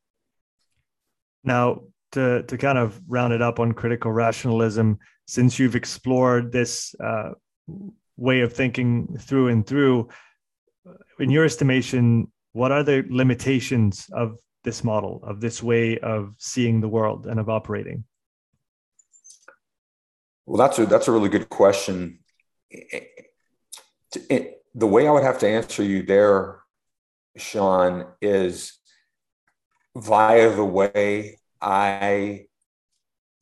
Now, 1.42 1.80
to, 2.12 2.42
to 2.44 2.56
kind 2.56 2.78
of 2.78 3.00
round 3.08 3.32
it 3.32 3.42
up 3.42 3.58
on 3.58 3.72
critical 3.72 4.12
rationalism, 4.12 4.98
since 5.26 5.58
you've 5.58 5.74
explored 5.76 6.52
this 6.52 6.94
uh, 7.02 7.30
way 8.16 8.40
of 8.40 8.52
thinking 8.52 9.16
through 9.18 9.48
and 9.48 9.66
through, 9.66 10.08
in 11.18 11.30
your 11.30 11.44
estimation, 11.44 12.30
what 12.52 12.70
are 12.70 12.82
the 12.82 13.04
limitations 13.10 14.06
of 14.12 14.36
this 14.64 14.82
model 14.82 15.20
of 15.24 15.40
this 15.40 15.62
way 15.62 15.98
of 15.98 16.34
seeing 16.38 16.80
the 16.80 16.88
world 16.88 17.26
and 17.26 17.38
of 17.38 17.48
operating 17.48 18.04
Well, 20.46 20.58
that's 20.58 20.78
a 20.78 20.86
that's 20.86 21.08
a 21.08 21.12
really 21.12 21.28
good 21.28 21.48
question. 21.48 22.18
It, 22.70 23.08
it, 24.30 24.62
the 24.74 24.86
way 24.86 25.08
I 25.08 25.10
would 25.10 25.22
have 25.22 25.38
to 25.38 25.48
answer 25.48 25.82
you 25.82 26.02
there, 26.02 26.60
Sean, 27.36 28.06
is 28.20 28.78
via 29.96 30.54
the 30.54 30.64
way 30.64 31.38
I 31.60 32.46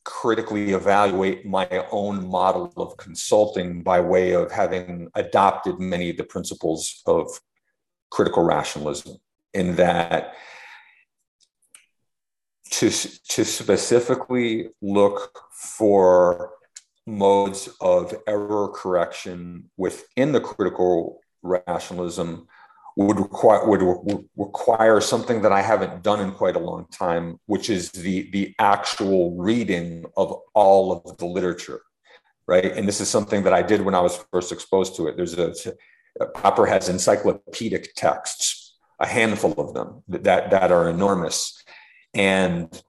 critically 0.04 0.72
evaluate 0.72 1.46
my 1.46 1.86
own 1.90 2.26
model 2.26 2.72
of 2.76 2.96
consulting 2.96 3.82
by 3.82 4.00
way 4.00 4.32
of 4.32 4.50
having 4.50 5.08
adopted 5.14 5.78
many 5.78 6.10
of 6.10 6.16
the 6.16 6.24
principles 6.24 7.02
of 7.06 7.28
critical 8.10 8.42
rationalism 8.42 9.16
in 9.54 9.76
that 9.76 10.34
to, 12.72 12.90
to 12.90 13.44
specifically 13.44 14.70
look 14.80 15.38
for 15.52 16.52
modes 17.06 17.68
of 17.80 18.14
error 18.26 18.68
correction 18.68 19.70
within 19.76 20.32
the 20.32 20.40
critical 20.40 21.20
rationalism 21.42 22.46
would 22.96 23.18
require 23.18 23.66
would, 23.66 24.28
require 24.36 25.00
something 25.00 25.42
that 25.42 25.52
I 25.52 25.62
haven't 25.62 26.02
done 26.02 26.20
in 26.20 26.32
quite 26.32 26.56
a 26.56 26.60
long 26.60 26.86
time, 26.90 27.38
which 27.46 27.70
is 27.70 27.90
the 27.90 28.30
the 28.30 28.54
actual 28.58 29.36
reading 29.36 30.04
of 30.16 30.34
all 30.54 30.92
of 30.92 31.16
the 31.18 31.26
literature, 31.26 31.80
right? 32.46 32.66
And 32.76 32.86
this 32.86 33.00
is 33.00 33.08
something 33.08 33.42
that 33.44 33.54
I 33.54 33.62
did 33.62 33.80
when 33.80 33.94
I 33.94 34.00
was 34.00 34.22
first 34.30 34.52
exposed 34.52 34.96
to 34.96 35.08
it. 35.08 35.16
There's 35.16 35.38
a 35.38 35.54
Popper 36.34 36.66
has 36.66 36.90
encyclopedic 36.90 37.94
texts, 37.94 38.76
a 39.00 39.06
handful 39.06 39.52
of 39.52 39.72
them 39.72 40.02
that 40.08 40.50
that 40.50 40.70
are 40.70 40.88
enormous, 40.90 41.62
and 42.14 42.82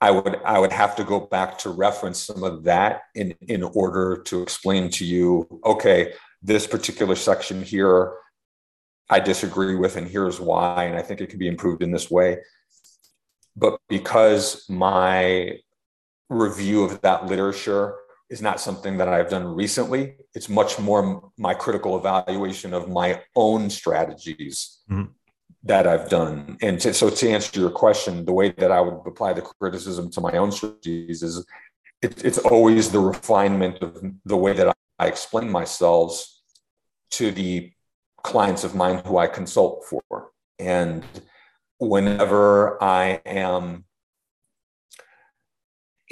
I 0.00 0.10
would 0.10 0.40
I 0.44 0.58
would 0.58 0.72
have 0.72 0.96
to 0.96 1.04
go 1.04 1.20
back 1.20 1.58
to 1.58 1.70
reference 1.70 2.20
some 2.20 2.42
of 2.42 2.64
that 2.64 3.02
in 3.14 3.34
in 3.42 3.62
order 3.62 4.22
to 4.26 4.42
explain 4.42 4.90
to 4.90 5.04
you, 5.04 5.60
okay, 5.64 6.14
this 6.42 6.66
particular 6.66 7.14
section 7.14 7.62
here 7.62 8.14
I 9.08 9.20
disagree 9.20 9.76
with, 9.76 9.96
and 9.96 10.08
here's 10.08 10.40
why. 10.40 10.84
And 10.84 10.96
I 10.96 11.02
think 11.02 11.20
it 11.20 11.28
can 11.28 11.38
be 11.38 11.46
improved 11.46 11.82
in 11.82 11.92
this 11.92 12.10
way. 12.10 12.38
But 13.54 13.78
because 13.88 14.64
my 14.68 15.58
review 16.30 16.82
of 16.82 17.00
that 17.02 17.26
literature 17.26 17.94
is 18.30 18.40
not 18.40 18.60
something 18.60 18.96
that 18.96 19.08
I've 19.08 19.28
done 19.28 19.46
recently, 19.46 20.16
it's 20.34 20.48
much 20.48 20.78
more 20.78 21.30
my 21.36 21.52
critical 21.52 21.98
evaluation 21.98 22.72
of 22.72 22.88
my 22.88 23.20
own 23.36 23.68
strategies 23.68 24.80
mm-hmm. 24.90 25.10
That 25.64 25.86
I've 25.86 26.08
done. 26.08 26.56
And 26.60 26.80
to, 26.80 26.92
so, 26.92 27.10
to 27.10 27.30
answer 27.30 27.60
your 27.60 27.70
question, 27.70 28.24
the 28.24 28.32
way 28.32 28.50
that 28.50 28.72
I 28.72 28.80
would 28.80 29.06
apply 29.06 29.32
the 29.32 29.42
criticism 29.42 30.10
to 30.10 30.20
my 30.20 30.32
own 30.32 30.50
strategies 30.50 31.22
is 31.22 31.44
it, 32.02 32.24
it's 32.24 32.38
always 32.38 32.90
the 32.90 32.98
refinement 32.98 33.78
of 33.80 34.02
the 34.24 34.36
way 34.36 34.52
that 34.54 34.76
I 34.98 35.06
explain 35.06 35.50
myself 35.50 36.24
to 37.12 37.30
the 37.30 37.72
clients 38.22 38.64
of 38.64 38.74
mine 38.74 39.02
who 39.04 39.18
I 39.18 39.26
consult 39.26 39.84
for. 39.84 40.30
And 40.58 41.04
whenever 41.78 42.82
I 42.82 43.20
am 43.26 43.84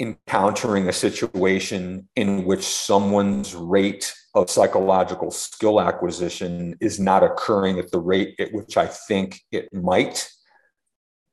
encountering 0.01 0.89
a 0.89 0.93
situation 0.93 2.09
in 2.15 2.43
which 2.43 2.63
someone's 2.63 3.53
rate 3.53 4.11
of 4.33 4.49
psychological 4.49 5.29
skill 5.29 5.79
acquisition 5.79 6.75
is 6.81 6.99
not 6.99 7.23
occurring 7.23 7.77
at 7.77 7.91
the 7.91 7.99
rate 7.99 8.33
at 8.39 8.51
which 8.51 8.77
I 8.77 8.87
think 8.87 9.39
it 9.51 9.71
might, 9.71 10.27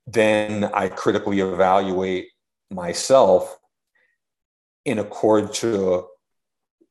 then 0.06 0.64
I 0.64 0.88
critically 0.88 1.40
evaluate 1.40 2.28
myself 2.70 3.56
in 4.84 4.98
accord 4.98 5.54
to 5.54 6.06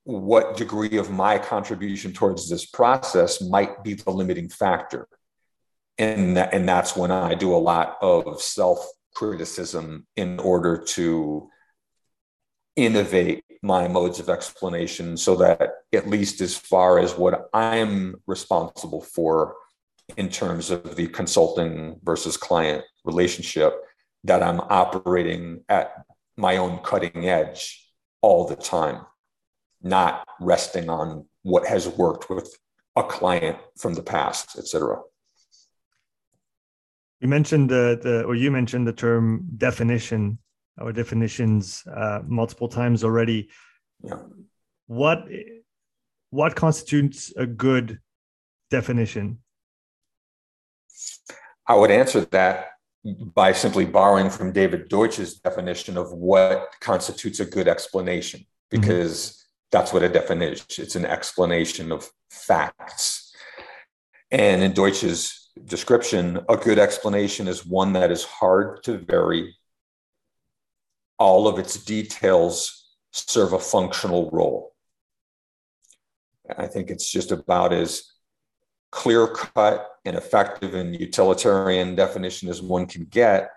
what 0.03 0.57
degree 0.57 0.97
of 0.97 1.11
my 1.11 1.37
contribution 1.37 2.11
towards 2.11 2.49
this 2.49 2.65
process 2.65 3.39
might 3.39 3.83
be 3.83 3.93
the 3.93 4.09
limiting 4.09 4.49
factor. 4.49 5.07
And, 5.99 6.37
that, 6.37 6.53
and 6.53 6.67
that's 6.67 6.95
when 6.95 7.11
I 7.11 7.35
do 7.35 7.53
a 7.53 7.57
lot 7.57 7.97
of 8.01 8.41
self 8.41 8.87
criticism 9.13 10.07
in 10.15 10.39
order 10.39 10.77
to 10.77 11.49
innovate 12.77 13.43
my 13.61 13.87
modes 13.87 14.19
of 14.19 14.29
explanation 14.29 15.17
so 15.17 15.35
that, 15.35 15.71
at 15.93 16.07
least 16.07 16.39
as 16.39 16.55
far 16.55 16.99
as 16.99 17.17
what 17.17 17.49
I'm 17.53 18.15
responsible 18.27 19.01
for 19.01 19.55
in 20.15 20.29
terms 20.29 20.71
of 20.71 20.95
the 20.95 21.07
consulting 21.07 21.99
versus 22.03 22.37
client 22.37 22.85
relationship, 23.03 23.73
that 24.23 24.41
I'm 24.41 24.61
operating 24.61 25.65
at 25.67 25.91
my 26.37 26.57
own 26.57 26.77
cutting 26.79 27.27
edge 27.27 27.91
all 28.21 28.47
the 28.47 28.55
time 28.55 29.01
not 29.81 30.27
resting 30.39 30.89
on 30.89 31.25
what 31.43 31.65
has 31.67 31.87
worked 31.87 32.29
with 32.29 32.57
a 32.95 33.03
client 33.03 33.57
from 33.77 33.93
the 33.93 34.01
past, 34.01 34.57
et 34.57 34.67
cetera. 34.67 34.99
You 37.19 37.27
mentioned 37.27 37.69
the, 37.69 37.99
the 38.01 38.23
or 38.23 38.35
you 38.35 38.51
mentioned 38.51 38.87
the 38.87 38.93
term 38.93 39.47
definition 39.57 40.39
or 40.77 40.91
definitions 40.91 41.83
uh, 41.93 42.19
multiple 42.25 42.67
times 42.67 43.03
already. 43.03 43.49
Yeah. 44.03 44.19
What 44.87 45.25
what 46.29 46.55
constitutes 46.55 47.33
a 47.35 47.45
good 47.45 47.99
definition? 48.69 49.39
I 51.67 51.75
would 51.75 51.91
answer 51.91 52.21
that 52.25 52.67
by 53.03 53.51
simply 53.51 53.85
borrowing 53.85 54.29
from 54.29 54.51
David 54.51 54.89
Deutsch's 54.89 55.35
definition 55.39 55.97
of 55.97 56.11
what 56.11 56.69
constitutes 56.81 57.39
a 57.39 57.45
good 57.45 57.67
explanation, 57.67 58.41
mm-hmm. 58.41 58.81
because 58.81 59.45
that's 59.71 59.93
what 59.93 60.03
a 60.03 60.09
definition 60.09 60.65
is. 60.69 60.79
It's 60.79 60.95
an 60.95 61.05
explanation 61.05 61.91
of 61.91 62.09
facts. 62.29 63.33
And 64.31 64.61
in 64.61 64.73
Deutsch's 64.73 65.51
description, 65.65 66.39
a 66.49 66.57
good 66.57 66.79
explanation 66.79 67.47
is 67.47 67.65
one 67.65 67.93
that 67.93 68.11
is 68.11 68.23
hard 68.23 68.83
to 68.83 68.97
vary. 68.97 69.55
All 71.19 71.47
of 71.47 71.59
its 71.59 71.83
details 71.83 72.85
serve 73.11 73.53
a 73.53 73.59
functional 73.59 74.29
role. 74.31 74.73
I 76.57 76.67
think 76.67 76.89
it's 76.89 77.11
just 77.11 77.31
about 77.31 77.73
as 77.73 78.03
clear 78.91 79.27
cut 79.27 79.89
and 80.05 80.15
effective 80.15 80.73
and 80.73 80.97
utilitarian 80.97 81.95
definition 81.95 82.47
as 82.47 82.61
one 82.61 82.85
can 82.85 83.05
get 83.05 83.51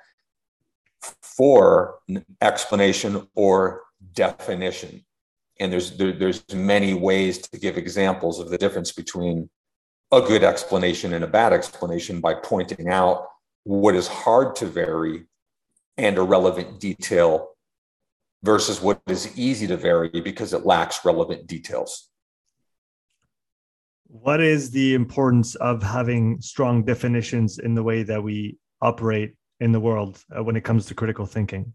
for 1.22 1.98
explanation 2.40 3.28
or 3.34 3.82
definition 4.12 5.04
and 5.60 5.70
there's 5.70 5.92
there, 5.92 6.12
there's 6.12 6.42
many 6.52 6.94
ways 6.94 7.38
to 7.38 7.58
give 7.58 7.76
examples 7.76 8.40
of 8.40 8.48
the 8.48 8.58
difference 8.58 8.90
between 8.90 9.48
a 10.10 10.20
good 10.20 10.42
explanation 10.42 11.12
and 11.12 11.22
a 11.22 11.28
bad 11.28 11.52
explanation 11.52 12.20
by 12.20 12.34
pointing 12.34 12.88
out 12.88 13.28
what 13.64 13.94
is 13.94 14.08
hard 14.08 14.56
to 14.56 14.66
vary 14.66 15.26
and 15.98 16.18
a 16.18 16.22
relevant 16.22 16.80
detail 16.80 17.49
versus 18.42 18.80
what 18.80 19.00
is 19.08 19.36
easy 19.38 19.66
to 19.66 19.76
vary 19.76 20.08
because 20.08 20.52
it 20.52 20.64
lacks 20.64 21.04
relevant 21.04 21.46
details. 21.46 22.08
What 24.06 24.40
is 24.40 24.70
the 24.70 24.94
importance 24.94 25.54
of 25.56 25.82
having 25.82 26.40
strong 26.40 26.84
definitions 26.84 27.58
in 27.58 27.74
the 27.74 27.82
way 27.82 28.02
that 28.02 28.22
we 28.22 28.56
operate 28.80 29.34
in 29.60 29.72
the 29.72 29.80
world 29.80 30.22
uh, 30.36 30.42
when 30.42 30.56
it 30.56 30.64
comes 30.64 30.86
to 30.86 30.94
critical 30.94 31.26
thinking? 31.26 31.74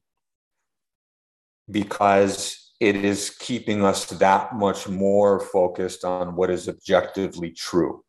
Because 1.70 2.74
it 2.80 2.98
is 2.98 3.30
keeping 3.30 3.86
us 3.86 4.06
that 4.08 4.54
much 4.56 4.88
more 4.88 5.40
focused 5.40 6.04
on 6.04 6.36
what 6.36 6.50
is 6.50 6.68
objectively 6.68 7.52
true. 7.52 8.04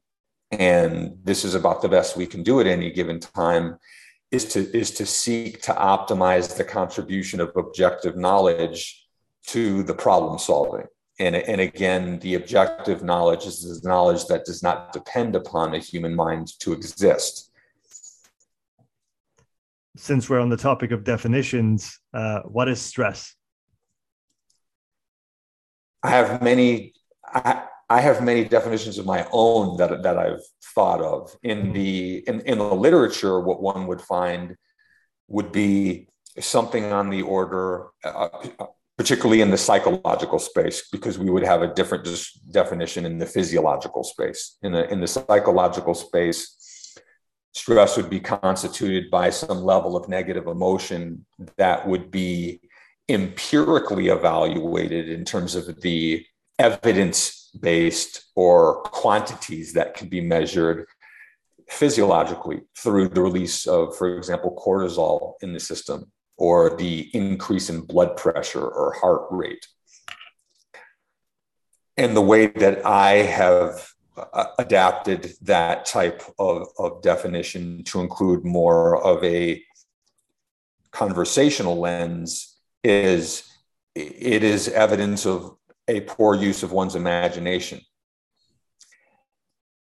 And 0.51 1.19
this 1.23 1.45
is 1.45 1.55
about 1.55 1.83
the 1.83 1.89
best 1.89 2.17
we 2.17 2.27
can 2.27 2.43
do 2.43 2.61
at 2.61 2.67
any 2.67 2.91
given 2.91 3.21
time 3.21 3.79
is 4.31 4.45
to 4.53 4.77
is 4.77 4.91
to 4.93 5.07
seek 5.07 5.63
to 5.63 5.73
optimize 5.73 6.57
the 6.57 6.65
contribution 6.65 7.41
of 7.41 7.53
objective 7.57 8.17
knowledge 8.17 9.07
to 9.47 9.83
the 9.85 9.95
problem 9.95 10.39
solving. 10.39 10.87
And, 11.19 11.35
and 11.35 11.61
again, 11.61 12.19
the 12.19 12.35
objective 12.35 13.03
knowledge 13.03 13.47
is 13.47 13.63
the 13.63 13.89
knowledge 13.89 14.27
that 14.27 14.45
does 14.45 14.63
not 14.63 14.93
depend 14.93 15.35
upon 15.35 15.75
a 15.75 15.79
human 15.79 16.15
mind 16.15 16.49
to 16.61 16.73
exist. 16.73 17.51
Since 19.97 20.29
we're 20.29 20.41
on 20.41 20.51
the 20.51 20.59
topic 20.59 20.91
of 20.91 21.05
definitions, 21.05 21.99
uh, 22.13 22.41
what 22.41 22.69
is 22.69 22.83
stress? 22.83 23.35
I 26.03 26.11
have 26.11 26.43
many. 26.43 26.93
I, 27.25 27.63
I 27.89 28.01
have 28.01 28.23
many 28.23 28.45
definitions 28.45 28.99
of 28.99 29.07
my 29.07 29.27
own 29.31 29.77
that, 29.77 30.03
that 30.03 30.19
I've 30.19 30.43
thought 30.75 31.01
of 31.01 31.37
in 31.43 31.73
the 31.73 32.25
in, 32.27 32.41
in 32.41 32.59
the 32.59 32.75
literature. 32.75 33.41
What 33.41 33.63
one 33.63 33.87
would 33.87 34.01
find 34.01 34.57
would 35.29 35.53
be 35.53 36.09
something 36.41 36.93
on 36.93 37.11
the 37.11 37.23
order, 37.23 37.87
uh, 38.05 38.29
particularly 38.99 39.41
in 39.41 39.51
the 39.51 39.57
psychological 39.57 40.39
space, 40.39 40.89
because 40.91 41.19
we 41.19 41.31
would 41.31 41.45
have 41.45 41.63
a 41.63 41.73
different 41.75 42.09
definition 42.51 43.07
in 43.07 43.19
the 43.19 43.27
physiological 43.27 44.03
space. 44.03 44.59
In 44.63 44.73
the 44.73 44.91
in 44.91 45.01
the 45.01 45.07
psychological 45.07 45.95
space, 45.95 46.97
stress 47.55 47.97
would 47.97 48.11
be 48.11 48.21
constituted 48.21 49.11
by 49.11 49.31
some 49.31 49.63
level 49.63 49.97
of 49.97 50.09
negative 50.09 50.49
emotion 50.49 51.25
that 51.57 51.87
would 51.87 52.11
be 52.11 52.61
empirically 53.09 54.09
evaluated 54.09 55.09
in 55.09 55.25
terms 55.25 55.55
of 55.55 55.81
the 55.81 56.27
evidence 56.59 57.46
based 57.61 58.27
or 58.35 58.83
quantities 58.83 59.73
that 59.75 59.95
can 59.95 60.09
be 60.09 60.21
measured 60.21 60.87
physiologically 61.69 62.63
through 62.77 63.09
the 63.09 63.21
release 63.21 63.67
of, 63.67 63.97
for 63.97 64.17
example, 64.17 64.55
cortisol 64.65 65.35
in 65.43 65.53
the 65.53 65.61
system 65.61 66.11
or 66.37 66.77
the 66.77 67.11
increase 67.15 67.71
in 67.71 67.81
blood 67.81 68.17
pressure 68.17 68.67
or 68.67 68.93
heart 68.95 69.27
rate. 69.31 69.67
And 71.97 72.17
the 72.17 72.23
way 72.23 72.49
that 72.49 72.85
I 72.85 73.13
have 73.23 73.89
uh, 74.17 74.47
adapted 74.59 75.35
that 75.43 75.87
type 75.87 76.23
of, 76.39 76.69
of 76.79 77.03
definition 77.03 77.85
to 77.85 78.01
include 78.01 78.45
more 78.45 79.03
of 79.03 79.25
a 79.25 79.63
conversational 80.91 81.79
lens 81.79 82.57
is 82.85 83.51
it 83.95 84.43
is 84.43 84.69
evidence 84.69 85.27
of 85.27 85.56
a 85.89 86.01
poor 86.01 86.35
use 86.35 86.63
of 86.63 86.73
one's 86.73 86.97
imagination. 86.97 87.81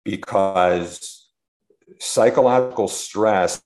Because 0.04 1.30
psychological 1.98 2.88
stress 2.88 3.62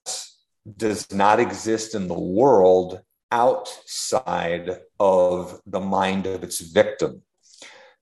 does 0.77 1.11
not 1.11 1.39
exist 1.39 1.95
in 1.95 2.07
the 2.07 2.19
world 2.19 3.01
outside 3.31 4.77
of 4.99 5.59
the 5.65 5.79
mind 5.79 6.25
of 6.25 6.43
its 6.43 6.59
victim. 6.59 7.21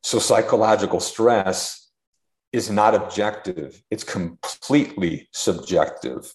So, 0.04 0.20
psychological 0.20 1.00
stress 1.00 1.90
is 2.54 2.70
not 2.70 2.96
objective, 2.96 3.82
it's 3.92 4.04
completely 4.04 5.28
subjective 5.34 6.34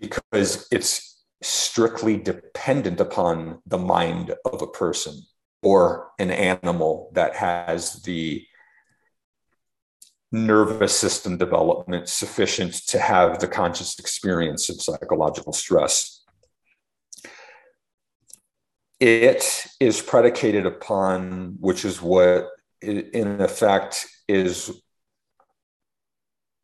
because 0.00 0.66
it's 0.70 1.24
strictly 1.42 2.16
dependent 2.16 3.00
upon 3.00 3.60
the 3.66 3.78
mind 3.78 4.34
of 4.44 4.62
a 4.62 4.66
person 4.66 5.20
or 5.64 6.10
an 6.18 6.30
animal 6.30 7.10
that 7.14 7.34
has 7.34 8.02
the 8.02 8.46
nervous 10.30 10.96
system 10.96 11.38
development 11.38 12.08
sufficient 12.08 12.74
to 12.88 12.98
have 12.98 13.38
the 13.38 13.48
conscious 13.48 13.98
experience 13.98 14.68
of 14.68 14.82
psychological 14.82 15.52
stress. 15.52 16.22
It 19.00 19.66
is 19.80 20.02
predicated 20.02 20.66
upon, 20.66 21.56
which 21.60 21.84
is 21.84 22.02
what, 22.02 22.48
in 22.82 23.40
effect, 23.40 24.06
is, 24.28 24.70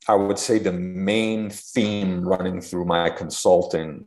I 0.08 0.14
would 0.14 0.38
say, 0.38 0.58
the 0.58 0.72
main 0.72 1.50
theme 1.50 2.26
running 2.26 2.60
through 2.60 2.86
my 2.86 3.10
consulting, 3.10 4.06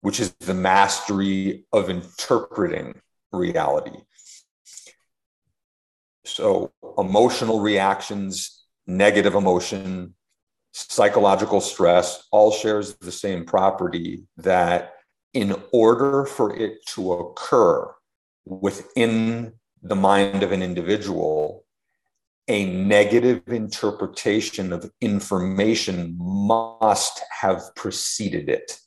which 0.00 0.20
is 0.20 0.32
the 0.40 0.54
mastery 0.54 1.66
of 1.72 1.90
interpreting 1.90 3.00
reality. 3.32 3.98
So, 6.26 6.72
emotional 6.98 7.60
reactions 7.60 8.56
negative 8.86 9.34
emotion, 9.34 10.14
psychological 10.72 11.60
stress, 11.60 12.26
all 12.30 12.52
shares 12.52 12.94
the 12.96 13.12
same 13.12 13.44
property 13.44 14.24
that 14.36 14.92
in 15.34 15.54
order 15.72 16.24
for 16.24 16.54
it 16.56 16.84
to 16.86 17.12
occur 17.12 17.92
within 18.44 19.52
the 19.82 19.96
mind 19.96 20.42
of 20.42 20.52
an 20.52 20.62
individual, 20.62 21.64
a 22.48 22.64
negative 22.64 23.42
interpretation 23.48 24.72
of 24.72 24.90
information 25.00 26.16
must 26.18 27.20
have 27.40 27.60
preceded 27.74 28.48
it. 28.48 28.78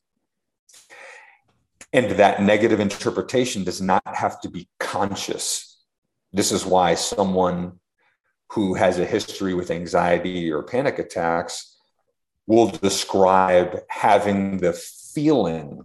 And 1.92 2.12
that 2.12 2.42
negative 2.42 2.80
interpretation 2.80 3.64
does 3.64 3.82
not 3.82 4.04
have 4.06 4.40
to 4.42 4.50
be 4.50 4.70
conscious. 4.80 5.69
This 6.32 6.52
is 6.52 6.66
why 6.66 6.96
someone 6.96 7.80
who 8.52 8.74
has 8.76 9.00
a 9.00 9.06
history 9.06 9.54
with 9.54 9.72
anxiety 9.72 10.52
or 10.52 10.64
panic 10.64 11.00
attacks 11.00 11.78
will 12.48 12.68
describe 12.68 13.80
having 13.90 14.58
the 14.58 14.74
feeling 14.74 15.84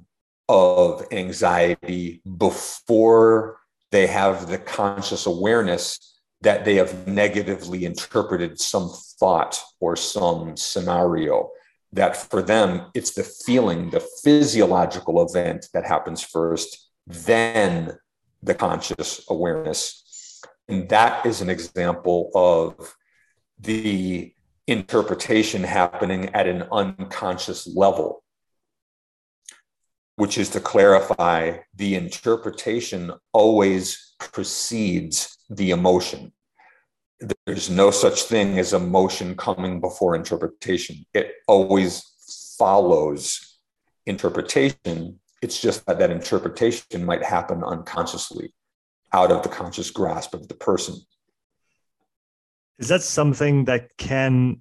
of 0.49 1.07
anxiety 1.13 2.23
before 2.39 3.59
they 3.91 4.07
have 4.07 4.49
the 4.49 4.59
conscious 4.59 5.27
awareness 5.27 6.21
that 6.41 6.65
they 6.65 6.75
have 6.75 7.07
negatively 7.07 7.85
interpreted 7.85 8.61
some 8.61 8.91
thought 9.19 9.61
or 9.81 9.97
some 9.97 10.57
scenario. 10.57 11.51
That 11.93 12.17
for 12.17 12.43
them, 12.43 12.91
it's 12.95 13.13
the 13.13 13.23
feeling, 13.23 13.91
the 13.91 14.07
physiological 14.23 15.25
event 15.25 15.69
that 15.73 15.87
happens 15.87 16.23
first, 16.23 16.91
then 17.07 17.97
the 18.43 18.55
conscious 18.55 19.25
awareness 19.31 20.04
and 20.69 20.89
that 20.89 21.27
is 21.27 21.41
an 21.41 21.51
example 21.51 22.31
of 22.35 22.97
the 23.59 24.33
interpretation 24.67 25.63
happening 25.63 26.31
at 26.35 26.47
an 26.47 26.65
unconscious 26.73 27.67
level, 27.67 28.23
which 30.17 30.39
is 30.39 30.49
to 30.51 30.61
clarify 30.61 31.59
the 31.75 31.95
interpretation 31.95 33.13
always 33.33 34.15
precedes 34.19 35.37
the 35.51 35.71
emotion. 35.71 36.33
There's 37.47 37.69
no 37.69 37.91
such 37.91 38.23
thing 38.23 38.59
as 38.59 38.73
emotion 38.73 39.37
coming 39.37 39.81
before 39.81 40.17
interpretation, 40.17 41.05
it 41.13 41.33
always 41.47 42.03
follows 42.59 43.59
interpretation. 44.07 45.21
It's 45.43 45.61
just 45.61 45.85
that 45.87 45.99
that 45.99 46.11
interpretation 46.11 47.05
might 47.05 47.23
happen 47.23 47.63
unconsciously 47.63 48.55
out 49.15 49.31
of 49.31 49.45
the 49.45 49.49
conscious 49.49 49.93
grasp 49.93 50.35
of 50.35 50.49
the 50.49 50.55
person. 50.55 50.97
Is 52.81 52.89
that 52.89 53.03
something 53.03 53.67
that 53.67 53.97
can, 53.97 54.61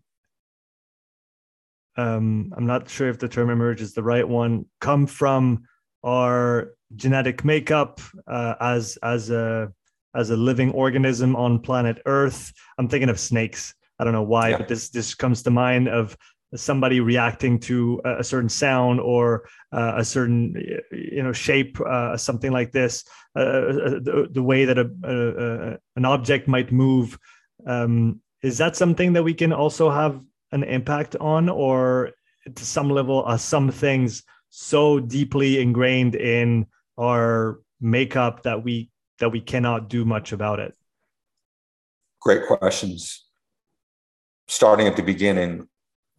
um, 1.97 2.53
I'm 2.55 2.67
not 2.67 2.87
sure 2.87 3.09
if 3.09 3.17
the 3.17 3.27
term 3.27 3.49
emerge 3.49 3.81
is 3.81 3.95
the 3.95 4.03
right 4.03 4.27
one, 4.27 4.65
come 4.79 5.07
from 5.07 5.63
our 6.05 6.75
genetic 6.95 7.43
makeup 7.43 7.99
uh, 8.27 8.53
as 8.61 8.97
as 9.01 9.31
a 9.31 9.73
as 10.15 10.29
a 10.29 10.37
living 10.37 10.71
organism 10.73 11.35
on 11.35 11.59
planet 11.59 11.97
Earth? 12.05 12.53
I'm 12.77 12.87
thinking 12.87 13.09
of 13.09 13.19
snakes. 13.19 13.73
I 13.97 14.03
don't 14.03 14.13
know 14.13 14.21
why, 14.21 14.49
yeah. 14.49 14.57
but 14.57 14.67
this 14.67 14.91
this 14.91 15.15
comes 15.15 15.41
to 15.43 15.49
mind 15.49 15.87
of 15.87 16.15
somebody 16.55 16.99
reacting 16.99 17.59
to 17.59 18.01
a 18.05 18.23
certain 18.23 18.49
sound 18.49 18.99
or 18.99 19.47
uh, 19.71 19.93
a 19.97 20.05
certain 20.05 20.55
you 20.91 21.23
know 21.23 21.33
shape 21.33 21.79
uh, 21.81 22.15
something 22.17 22.51
like 22.51 22.71
this 22.71 23.03
uh, 23.35 23.39
uh 23.39 23.89
the, 23.99 24.29
the, 24.31 24.43
way 24.43 24.65
that 24.65 24.77
a, 24.77 24.89
a, 25.03 25.77
an 25.95 26.05
object 26.05 26.47
might 26.47 26.71
move. 26.71 27.17
Um, 27.65 28.21
is 28.41 28.57
that 28.57 28.75
something 28.75 29.13
that 29.13 29.23
we 29.23 29.33
can 29.33 29.53
also 29.53 29.89
have 29.89 30.21
an 30.51 30.63
impact 30.63 31.15
on 31.15 31.49
or 31.49 32.11
to 32.55 32.65
some 32.65 32.89
level 32.89 33.23
are 33.23 33.37
some 33.37 33.71
things 33.71 34.23
so 34.49 34.99
deeply 34.99 35.59
ingrained 35.61 36.15
in 36.15 36.67
our 36.97 37.59
makeup 37.81 38.43
that 38.43 38.63
we 38.63 38.91
that 39.19 39.29
we 39.29 39.41
cannot 39.41 39.89
do 39.89 40.05
much 40.05 40.31
about 40.31 40.59
it? 40.59 40.75
Great 42.21 42.45
questions. 42.45 43.25
Starting 44.47 44.87
at 44.87 44.95
the 44.95 45.01
beginning 45.01 45.67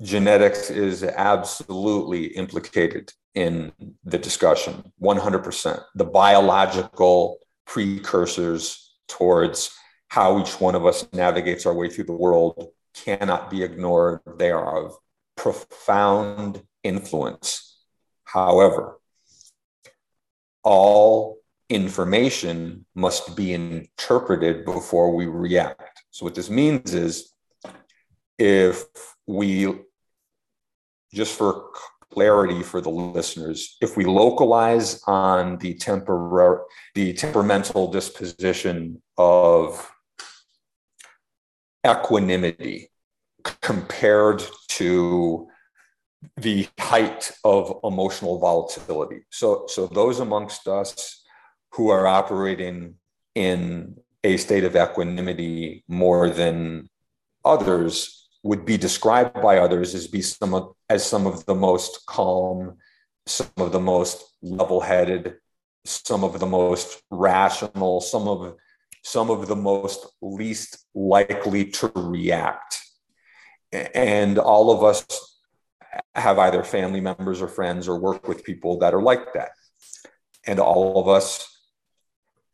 genetics 0.03 0.71
is 0.71 1.03
absolutely 1.03 2.27
implicated 2.27 3.13
in 3.35 3.73
the 4.05 4.19
discussion 4.19 4.93
100% 5.01 5.83
the 5.95 6.05
biological 6.05 7.39
precursors 7.67 8.95
towards 9.09 9.77
how 10.09 10.41
each 10.41 10.61
one 10.61 10.75
of 10.75 10.87
us 10.87 11.07
navigates 11.13 11.67
our 11.67 11.75
way 11.75 11.89
through 11.89 12.05
the 12.05 12.13
world 12.13 12.69
cannot 12.95 13.51
be 13.51 13.63
ignored. 13.63 14.21
They 14.39 14.51
are 14.53 14.87
of 14.87 14.95
profound 15.37 16.63
influence. 16.83 17.79
However 18.25 18.99
all 20.63 21.39
information 21.69 22.87
must 22.95 23.37
be 23.37 23.53
interpreted 23.53 24.65
before 24.65 25.15
we 25.15 25.27
react. 25.27 26.05
So 26.11 26.25
what 26.25 26.35
this 26.35 26.49
means 26.49 26.95
is 26.95 27.33
if 28.39 28.85
we 29.27 29.73
just 31.13 31.37
for 31.37 31.71
clarity 32.13 32.63
for 32.63 32.81
the 32.81 32.91
listeners, 32.91 33.77
if 33.81 33.97
we 33.97 34.05
localize 34.05 35.03
on 35.07 35.59
the 35.59 35.75
temporar- 35.75 36.63
the 36.95 37.13
temperamental 37.13 37.91
disposition 37.91 39.03
of 39.17 39.91
equanimity 41.87 42.91
compared 43.61 44.43
to 44.69 45.49
the 46.37 46.67
height 46.79 47.33
of 47.45 47.79
emotional 47.85 48.39
volatility. 48.39 49.21
So, 49.31 49.67
so 49.69 49.87
those 49.87 50.21
amongst 50.21 50.67
us 50.67 51.23
who 51.73 51.91
are 51.91 52.07
operating 52.07 52.95
in 53.35 53.97
a 54.23 54.37
state 54.39 54.65
of 54.65 54.75
equanimity 54.75 55.85
more 55.87 56.31
than 56.31 56.89
others 57.45 58.24
would 58.45 58.65
be 58.65 58.77
described 58.77 59.41
by 59.41 59.59
others 59.59 59.95
as 59.95 60.07
be 60.07 60.23
some 60.23 60.55
of, 60.55 60.75
as 60.89 61.05
some 61.05 61.27
of 61.27 61.45
the 61.47 61.55
most 61.55 62.05
calm, 62.07 62.77
some 63.27 63.51
of 63.57 63.73
the 63.73 63.81
most 63.81 64.23
level-headed, 64.43 65.37
some 65.85 66.23
of 66.23 66.39
the 66.39 66.47
most 66.47 67.03
rational, 67.11 68.01
some 68.01 68.29
of 68.29 68.55
some 69.03 69.31
of 69.31 69.49
the 69.49 69.57
most 69.57 70.07
least 70.23 70.87
likely 70.95 71.65
to 71.71 71.91
react. 71.95 72.81
And 73.73 74.39
all 74.39 74.71
of 74.71 74.85
us 74.85 75.07
have 76.15 76.39
either 76.39 76.63
family 76.65 77.01
members 77.01 77.43
or 77.43 77.49
friends 77.49 77.89
or 77.89 77.99
work 77.99 78.29
with 78.29 78.45
people 78.45 78.79
that 78.79 78.95
are 78.95 79.03
like 79.03 79.33
that. 79.35 79.51
And 80.47 80.59
all 80.59 81.01
of 81.01 81.09
us 81.09 81.54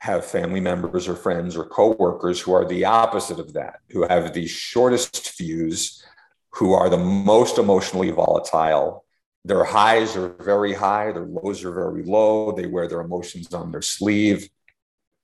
have 0.01 0.25
family 0.25 0.61
members 0.61 1.09
or 1.09 1.15
friends 1.15 1.57
or 1.57 1.65
coworkers 1.65 2.41
who 2.41 2.53
are 2.53 2.67
the 2.67 2.85
opposite 2.85 3.39
of 3.39 3.53
that, 3.53 3.81
who 3.91 4.07
have 4.07 4.33
the 4.33 4.47
shortest 4.47 5.31
fuse, 5.31 6.05
who 6.53 6.73
are 6.73 6.89
the 6.89 6.99
most 6.99 7.59
emotionally 7.59 8.11
volatile. 8.11 9.05
Their 9.45 9.65
highs 9.65 10.17
are 10.17 10.31
very 10.41 10.73
high, 10.73 11.13
their 11.13 11.27
lows 11.27 11.65
are 11.65 11.73
very 11.73 12.03
low. 12.03 12.53
They 12.53 12.67
wear 12.67 12.89
their 12.89 13.01
emotions 13.01 13.53
on 13.55 13.71
their 13.71 13.83
sleeve 13.83 14.49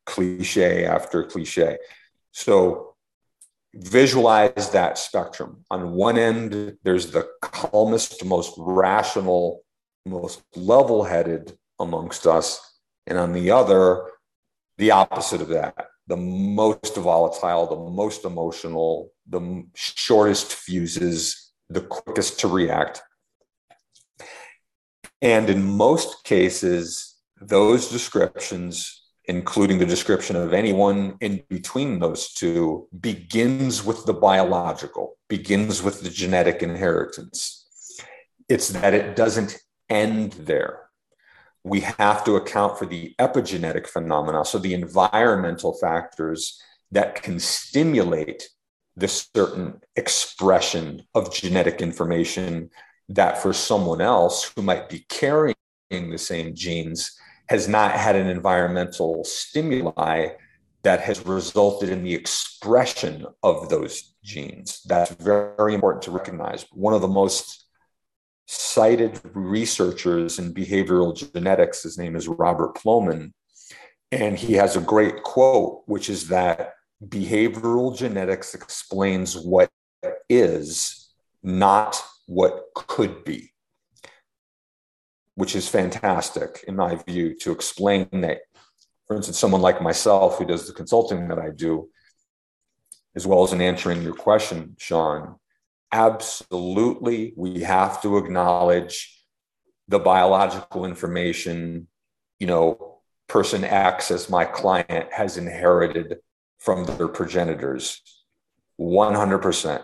cliche 0.04 0.84
after 0.84 1.24
cliche. 1.24 1.78
So 2.32 2.94
visualize 3.74 4.70
that 4.70 4.98
spectrum. 4.98 5.64
On 5.70 5.92
one 5.92 6.18
end, 6.18 6.76
there's 6.82 7.10
the 7.10 7.28
calmest, 7.42 8.24
most 8.24 8.54
rational, 8.58 9.62
most 10.04 10.42
level 10.54 11.02
headed 11.02 11.56
amongst 11.78 12.26
us. 12.26 12.78
And 13.06 13.18
on 13.18 13.32
the 13.32 13.50
other, 13.50 14.06
the 14.78 14.90
opposite 14.90 15.40
of 15.40 15.48
that 15.48 15.74
the 16.08 16.16
most 16.16 16.94
volatile, 16.94 17.66
the 17.66 17.90
most 17.90 18.24
emotional, 18.24 19.10
the 19.28 19.66
shortest 19.74 20.54
fuses, 20.54 21.50
the 21.68 21.80
quickest 21.80 22.38
to 22.38 22.46
react. 22.46 23.02
And 25.20 25.50
in 25.50 25.64
most 25.64 26.22
cases, 26.22 27.16
those 27.40 27.90
descriptions 27.90 29.06
including 29.26 29.78
the 29.78 29.86
description 29.86 30.36
of 30.36 30.52
anyone 30.52 31.16
in 31.20 31.42
between 31.48 31.98
those 31.98 32.32
two, 32.32 32.88
begins 33.00 33.84
with 33.84 34.04
the 34.06 34.14
biological, 34.14 35.16
begins 35.28 35.82
with 35.82 36.02
the 36.02 36.10
genetic 36.10 36.62
inheritance. 36.62 37.64
It's 38.48 38.68
that 38.68 38.94
it 38.94 39.16
doesn't 39.16 39.58
end 39.88 40.32
there. 40.32 40.85
We 41.66 41.80
have 41.80 42.22
to 42.26 42.36
account 42.36 42.78
for 42.78 42.86
the 42.86 43.12
epigenetic 43.18 43.88
phenomena, 43.88 44.44
so 44.44 44.56
the 44.56 44.72
environmental 44.72 45.72
factors 45.72 46.62
that 46.92 47.20
can 47.20 47.40
stimulate 47.40 48.48
the 48.94 49.08
certain 49.08 49.80
expression 49.96 51.02
of 51.12 51.34
genetic 51.34 51.82
information 51.82 52.70
that 53.08 53.42
for 53.42 53.52
someone 53.52 54.00
else 54.00 54.52
who 54.54 54.62
might 54.62 54.88
be 54.88 55.06
carrying 55.08 55.56
the 55.90 56.18
same 56.18 56.54
genes 56.54 57.18
has 57.48 57.66
not 57.66 57.90
had 57.90 58.14
an 58.14 58.28
environmental 58.28 59.24
stimuli 59.24 60.28
that 60.84 61.00
has 61.00 61.26
resulted 61.26 61.88
in 61.88 62.04
the 62.04 62.14
expression 62.14 63.26
of 63.42 63.68
those 63.70 64.14
genes. 64.22 64.82
That's 64.86 65.10
very 65.10 65.74
important 65.74 66.02
to 66.04 66.12
recognize. 66.12 66.64
One 66.70 66.94
of 66.94 67.00
the 67.00 67.08
most 67.08 67.65
cited 68.46 69.20
researchers 69.34 70.38
in 70.38 70.54
behavioral 70.54 71.14
genetics, 71.14 71.82
his 71.82 71.98
name 71.98 72.16
is 72.16 72.28
Robert 72.28 72.74
Plomin, 72.76 73.32
and 74.12 74.38
he 74.38 74.54
has 74.54 74.76
a 74.76 74.80
great 74.80 75.22
quote, 75.22 75.82
which 75.86 76.08
is 76.08 76.28
that 76.28 76.74
behavioral 77.04 77.96
genetics 77.96 78.54
explains 78.54 79.36
what 79.36 79.70
is, 80.28 81.12
not 81.42 82.02
what 82.26 82.64
could 82.74 83.24
be 83.24 83.52
which 85.36 85.54
is 85.54 85.68
fantastic 85.68 86.64
in 86.66 86.74
my 86.74 86.96
view 87.06 87.34
to 87.34 87.52
explain 87.52 88.08
that 88.10 88.40
for 89.06 89.16
instance 89.16 89.38
someone 89.38 89.60
like 89.60 89.80
myself 89.80 90.38
who 90.38 90.44
does 90.44 90.66
the 90.66 90.72
consulting 90.72 91.28
that 91.28 91.38
i 91.38 91.50
do 91.50 91.88
as 93.14 93.26
well 93.26 93.44
as 93.44 93.52
in 93.52 93.60
answering 93.60 94.02
your 94.02 94.14
question 94.14 94.74
sean 94.78 95.36
absolutely 95.92 97.32
we 97.36 97.60
have 97.60 98.02
to 98.02 98.18
acknowledge 98.18 99.22
the 99.88 99.98
biological 99.98 100.84
information 100.84 101.86
you 102.38 102.46
know 102.46 102.96
person 103.28 103.64
x 103.64 104.10
as 104.10 104.30
my 104.30 104.44
client 104.44 105.12
has 105.12 105.36
inherited 105.36 106.18
from 106.58 106.84
their 106.84 107.08
progenitors. 107.08 108.02
100% 108.80 109.82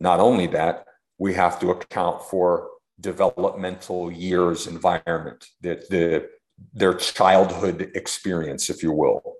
not 0.00 0.20
only 0.20 0.46
that 0.48 0.84
we 1.18 1.34
have 1.34 1.58
to 1.60 1.70
account 1.70 2.22
for 2.22 2.68
developmental 3.00 4.10
years 4.10 4.66
environment, 4.66 5.46
the, 5.60 5.74
the, 5.90 6.28
their 6.72 6.94
childhood 6.94 7.90
experience, 7.94 8.70
if 8.70 8.82
you 8.82 8.92
will, 8.92 9.36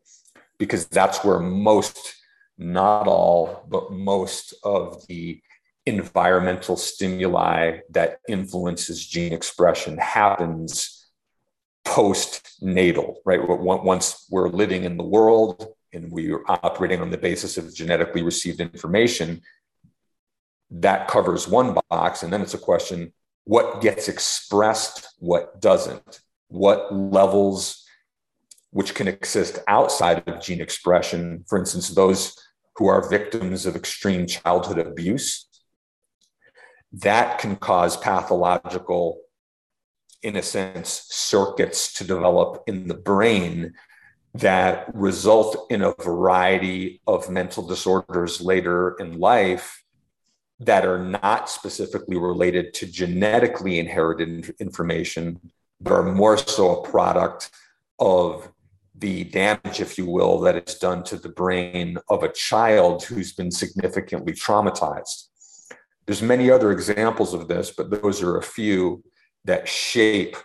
because 0.59 0.87
that's 0.87 1.25
where 1.25 1.39
most, 1.39 2.15
not 2.57 3.07
all, 3.07 3.65
but 3.69 3.93
most 3.93 4.55
of 4.65 5.07
the 5.09 5.41
environmental 5.87 6.77
stimuli 6.77 7.79
that 7.91 8.19
influences 8.29 9.07
gene 9.07 9.33
expression 9.33 9.99
happens 9.99 11.07
postnatal, 11.87 13.17
right? 13.27 13.41
Once 13.47 14.27
we're 14.31 14.49
living 14.49 14.85
in 14.85 14.97
the 14.97 15.05
world 15.05 15.69
and 15.93 16.11
we 16.11 16.33
are 16.33 16.43
operating 16.49 17.01
on 17.01 17.11
the 17.11 17.19
basis 17.19 17.59
of 17.59 17.75
genetically 17.75 18.23
received 18.23 18.61
information, 18.61 19.43
that 20.71 21.07
covers 21.07 21.47
one 21.47 21.77
box. 21.91 22.23
And 22.23 22.33
then 22.33 22.41
it's 22.41 22.55
a 22.55 22.59
question 22.59 23.13
what 23.45 23.83
gets 23.83 24.09
expressed, 24.09 25.15
what 25.19 25.61
doesn't, 25.61 26.21
what 26.49 26.93
levels 26.95 27.85
which 28.71 28.95
can 28.95 29.07
exist 29.07 29.59
outside 29.69 30.27
of 30.27 30.41
gene 30.41 30.61
expression. 30.61 31.45
For 31.47 31.59
instance, 31.59 31.91
those 31.91 32.37
who 32.77 32.89
are 32.89 33.09
victims 33.09 33.67
of 33.67 33.77
extreme 33.77 34.27
childhood 34.27 34.79
abuse, 34.79 35.47
that 37.03 37.39
can 37.39 37.57
cause 37.57 37.97
pathological, 37.97 39.21
in 40.23 40.37
a 40.37 40.43
sense, 40.43 41.07
circuits 41.11 41.93
to 41.95 42.05
develop 42.05 42.63
in 42.67 42.87
the 42.87 42.95
brain 42.95 43.75
that 44.35 44.95
result 44.95 45.67
in 45.71 45.83
a 45.83 45.95
variety 45.95 47.01
of 47.07 47.31
mental 47.31 47.67
disorders 47.67 48.41
later 48.41 48.97
in 48.99 49.19
life 49.19 49.83
that 50.61 50.87
are 50.87 51.03
not 51.03 51.51
specifically 51.51 52.17
related 52.17 52.73
to 52.75 52.87
genetically 52.87 53.79
inherited 53.79 54.55
information, 54.61 55.41
but 55.81 55.93
are 55.93 56.03
more 56.03 56.39
so 56.39 56.81
a 56.81 56.89
product 56.89 57.51
of 57.99 58.51
the 58.97 59.25
damage, 59.25 59.81
if 59.81 59.99
you 59.99 60.07
will, 60.07 60.39
that 60.41 60.57
is 60.57 60.77
done 60.77 61.03
to 61.03 61.17
the 61.17 61.29
brain 61.29 61.99
of 62.09 62.23
a 62.23 62.33
child 62.33 63.03
who's 63.03 63.33
been 63.33 63.51
significantly 63.51 64.33
traumatized. 64.33 65.29
There's 66.07 66.23
many 66.23 66.51
other 66.51 66.71
examples 66.71 67.35
of 67.35 67.49
this, 67.49 67.71
but 67.71 67.91
those 67.91 68.23
are 68.23 68.37
a 68.37 68.43
few 68.43 69.03
that 69.45 69.69
shape 69.69 70.37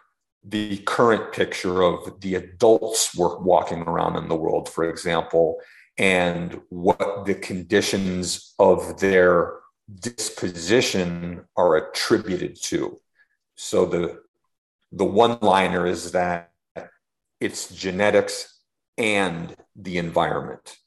the 0.43 0.77
current 0.79 1.33
picture 1.33 1.81
of 1.81 2.21
the 2.21 2.35
adults 2.35 3.13
walking 3.15 3.81
around 3.81 4.15
in 4.15 4.29
the 4.29 4.35
world, 4.35 4.69
for 4.69 4.89
example, 4.89 5.57
and 5.97 6.61
what 6.69 7.25
the 7.25 7.35
conditions 7.35 8.53
of 8.57 8.99
their 8.99 9.59
disposition 9.99 11.45
are 11.57 11.75
attributed 11.75 12.55
to. 12.61 13.01
So 13.55 13.85
the 13.85 14.21
the 14.91 15.05
one 15.05 15.37
liner 15.41 15.85
is 15.85 16.13
that 16.13 16.51
it's 17.39 17.69
genetics 17.69 18.59
and 18.97 19.55
the 19.75 19.97
environment. 19.97 20.77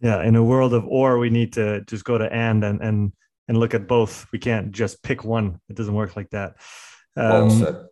Yeah, 0.00 0.22
in 0.22 0.36
a 0.36 0.44
world 0.44 0.74
of 0.74 0.84
or, 0.86 1.18
we 1.18 1.30
need 1.30 1.52
to 1.54 1.82
just 1.82 2.04
go 2.04 2.18
to 2.18 2.30
and 2.32 2.64
and 2.64 2.80
and 2.80 3.12
and 3.48 3.58
look 3.58 3.74
at 3.74 3.86
both. 3.86 4.26
We 4.32 4.38
can't 4.38 4.72
just 4.72 5.02
pick 5.02 5.24
one. 5.24 5.60
It 5.68 5.76
doesn't 5.76 5.94
work 5.94 6.16
like 6.16 6.30
that. 6.30 6.54
Um. 7.16 7.88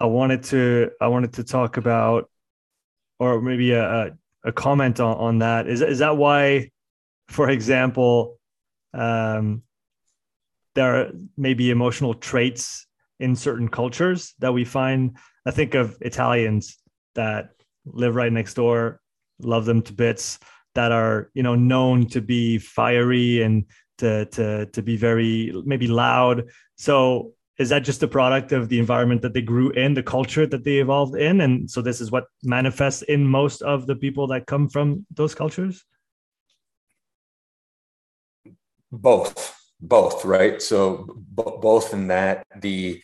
I 0.00 0.06
wanted 0.06 0.42
to 0.44 0.90
I 1.00 1.06
wanted 1.08 1.34
to 1.34 1.44
talk 1.44 1.76
about, 1.76 2.28
or 3.18 3.40
maybe 3.40 3.72
a 3.72 4.16
a 4.44 4.52
comment 4.52 5.00
on, 5.00 5.16
on 5.16 5.38
that. 5.38 5.68
Is 5.68 5.82
is 5.82 6.00
that 6.00 6.16
why, 6.16 6.70
for 7.28 7.48
example, 7.48 8.38
um, 8.92 9.62
there 10.74 10.96
are 10.96 11.12
maybe 11.36 11.70
emotional 11.70 12.14
traits 12.14 12.86
in 13.20 13.36
certain 13.36 13.68
cultures 13.68 14.34
that 14.40 14.52
we 14.52 14.64
find. 14.64 15.16
I 15.46 15.52
think 15.52 15.74
of 15.74 15.96
Italians 16.00 16.76
that 17.14 17.50
live 17.86 18.14
right 18.14 18.32
next 18.32 18.54
door, 18.54 19.00
love 19.40 19.64
them 19.64 19.82
to 19.82 19.92
bits, 19.92 20.38
that 20.74 20.90
are 20.92 21.30
you 21.34 21.42
know 21.42 21.54
known 21.54 22.08
to 22.08 22.20
be 22.20 22.58
fiery 22.58 23.42
and 23.42 23.64
to 23.98 24.26
to 24.26 24.66
to 24.66 24.82
be 24.82 24.96
very 24.96 25.52
maybe 25.64 25.86
loud. 25.86 26.44
So 26.76 27.32
is 27.58 27.68
that 27.68 27.84
just 27.84 28.02
a 28.02 28.08
product 28.08 28.52
of 28.52 28.68
the 28.68 28.78
environment 28.78 29.22
that 29.22 29.32
they 29.32 29.42
grew 29.42 29.70
in, 29.70 29.94
the 29.94 30.02
culture 30.02 30.46
that 30.46 30.64
they 30.64 30.78
evolved 30.78 31.16
in, 31.16 31.40
and 31.40 31.70
so 31.70 31.80
this 31.80 32.00
is 32.00 32.10
what 32.10 32.24
manifests 32.42 33.02
in 33.02 33.26
most 33.26 33.62
of 33.62 33.86
the 33.86 33.94
people 33.94 34.26
that 34.28 34.46
come 34.46 34.68
from 34.68 35.06
those 35.14 35.34
cultures? 35.34 35.84
both 38.92 39.58
both 39.80 40.24
right 40.24 40.62
so 40.62 41.18
b- 41.34 41.42
both 41.60 41.92
in 41.92 42.06
that 42.06 42.46
the 42.60 43.02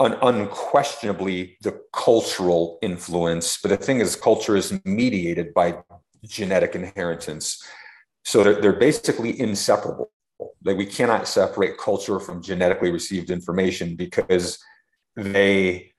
un- 0.00 0.18
unquestionably 0.22 1.56
the 1.62 1.80
cultural 1.92 2.78
influence, 2.82 3.58
but 3.62 3.68
the 3.68 3.76
thing 3.76 4.00
is, 4.00 4.16
culture 4.16 4.56
is 4.56 4.80
mediated 4.84 5.54
by 5.54 5.78
genetic 6.24 6.74
inheritance. 6.74 7.62
So 8.24 8.44
they're, 8.44 8.60
they're 8.60 8.72
basically 8.72 9.38
inseparable. 9.38 10.10
Like 10.64 10.76
we 10.76 10.86
cannot 10.86 11.28
separate 11.28 11.78
culture 11.78 12.20
from 12.20 12.42
genetically 12.42 12.90
received 12.90 13.30
information 13.30 13.96
because 13.96 14.58
they 15.16 15.92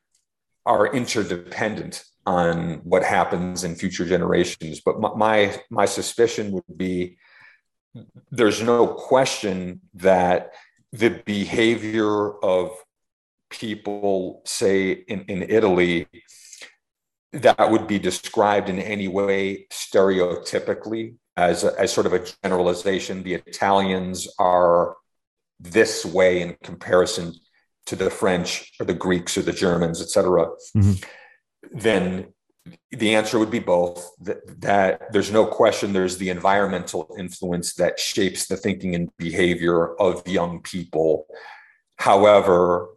are 0.65 0.93
interdependent 0.93 2.03
on 2.25 2.81
what 2.83 3.03
happens 3.03 3.63
in 3.63 3.75
future 3.75 4.05
generations. 4.05 4.81
But 4.81 4.99
my, 4.99 5.13
my, 5.15 5.61
my 5.69 5.85
suspicion 5.85 6.51
would 6.51 6.77
be 6.77 7.17
there's 8.31 8.61
no 8.61 8.87
question 8.87 9.81
that 9.95 10.51
the 10.91 11.09
behavior 11.25 12.31
of 12.43 12.71
people, 13.49 14.41
say 14.45 14.91
in, 14.91 15.21
in 15.27 15.43
Italy, 15.43 16.07
that 17.33 17.71
would 17.71 17.87
be 17.87 17.99
described 17.99 18.69
in 18.69 18.79
any 18.79 19.07
way 19.07 19.67
stereotypically 19.71 21.15
as, 21.49 21.63
a, 21.63 21.79
as 21.79 21.91
sort 21.91 22.05
of 22.05 22.13
a 22.13 22.25
generalization. 22.43 23.23
The 23.23 23.35
Italians 23.35 24.27
are 24.39 24.95
this 25.59 26.05
way 26.05 26.41
in 26.41 26.57
comparison 26.63 27.33
to 27.87 27.95
the 27.95 28.09
French 28.09 28.71
or 28.79 28.85
the 28.85 28.93
Greeks 28.93 29.37
or 29.37 29.41
the 29.41 29.53
Germans, 29.53 30.01
et 30.01 30.09
cetera. 30.09 30.47
Mm-hmm. 30.75 30.93
Then 31.77 32.33
the 32.91 33.15
answer 33.15 33.39
would 33.39 33.49
be 33.49 33.59
both 33.59 34.11
that, 34.21 34.61
that, 34.61 35.11
there's 35.11 35.31
no 35.31 35.45
question 35.45 35.93
there's 35.93 36.17
the 36.17 36.29
environmental 36.29 37.13
influence 37.17 37.73
that 37.75 37.99
shapes 37.99 38.47
the 38.47 38.57
thinking 38.57 38.95
and 38.95 39.09
behavior 39.17 39.95
of 39.95 40.27
young 40.27 40.61
people 40.61 41.25
however 41.95 42.87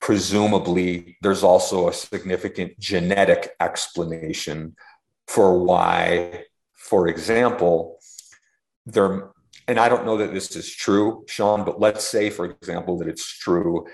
presumably 0.00 1.16
there's 1.22 1.42
also 1.42 1.88
a 1.88 1.92
significant 1.92 2.78
genetic 2.78 3.52
explanation 3.60 4.76
for 5.26 5.58
why 5.58 6.44
for 6.74 7.08
example 7.08 7.93
there 8.86 9.30
and 9.68 9.78
i 9.78 9.88
don't 9.88 10.04
know 10.04 10.16
that 10.16 10.32
this 10.32 10.54
is 10.56 10.74
true 10.74 11.24
sean 11.28 11.64
but 11.64 11.80
let's 11.80 12.06
say 12.06 12.30
for 12.30 12.44
example 12.46 12.98
that 12.98 13.08
it's 13.08 13.26
true 13.38 13.86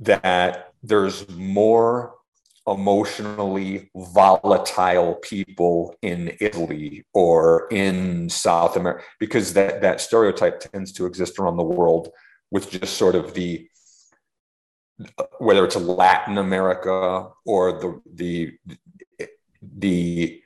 that 0.00 0.72
there's 0.82 1.28
more 1.30 2.14
emotionally 2.66 3.90
volatile 3.96 5.14
people 5.16 5.96
in 6.02 6.36
Italy 6.40 7.04
or 7.14 7.66
in 7.70 8.28
South 8.28 8.76
America, 8.76 9.02
because 9.18 9.54
that, 9.54 9.80
that 9.80 10.00
stereotype 10.00 10.60
tends 10.60 10.92
to 10.92 11.06
exist 11.06 11.38
around 11.38 11.56
the 11.56 11.64
world 11.64 12.10
with 12.50 12.70
just 12.70 12.96
sort 12.96 13.14
of 13.14 13.34
the 13.34 13.68
whether 15.38 15.64
it's 15.64 15.76
Latin 15.76 16.38
America 16.38 17.28
or 17.46 17.72
the 17.72 18.00
the 18.14 18.58
the 19.62 20.42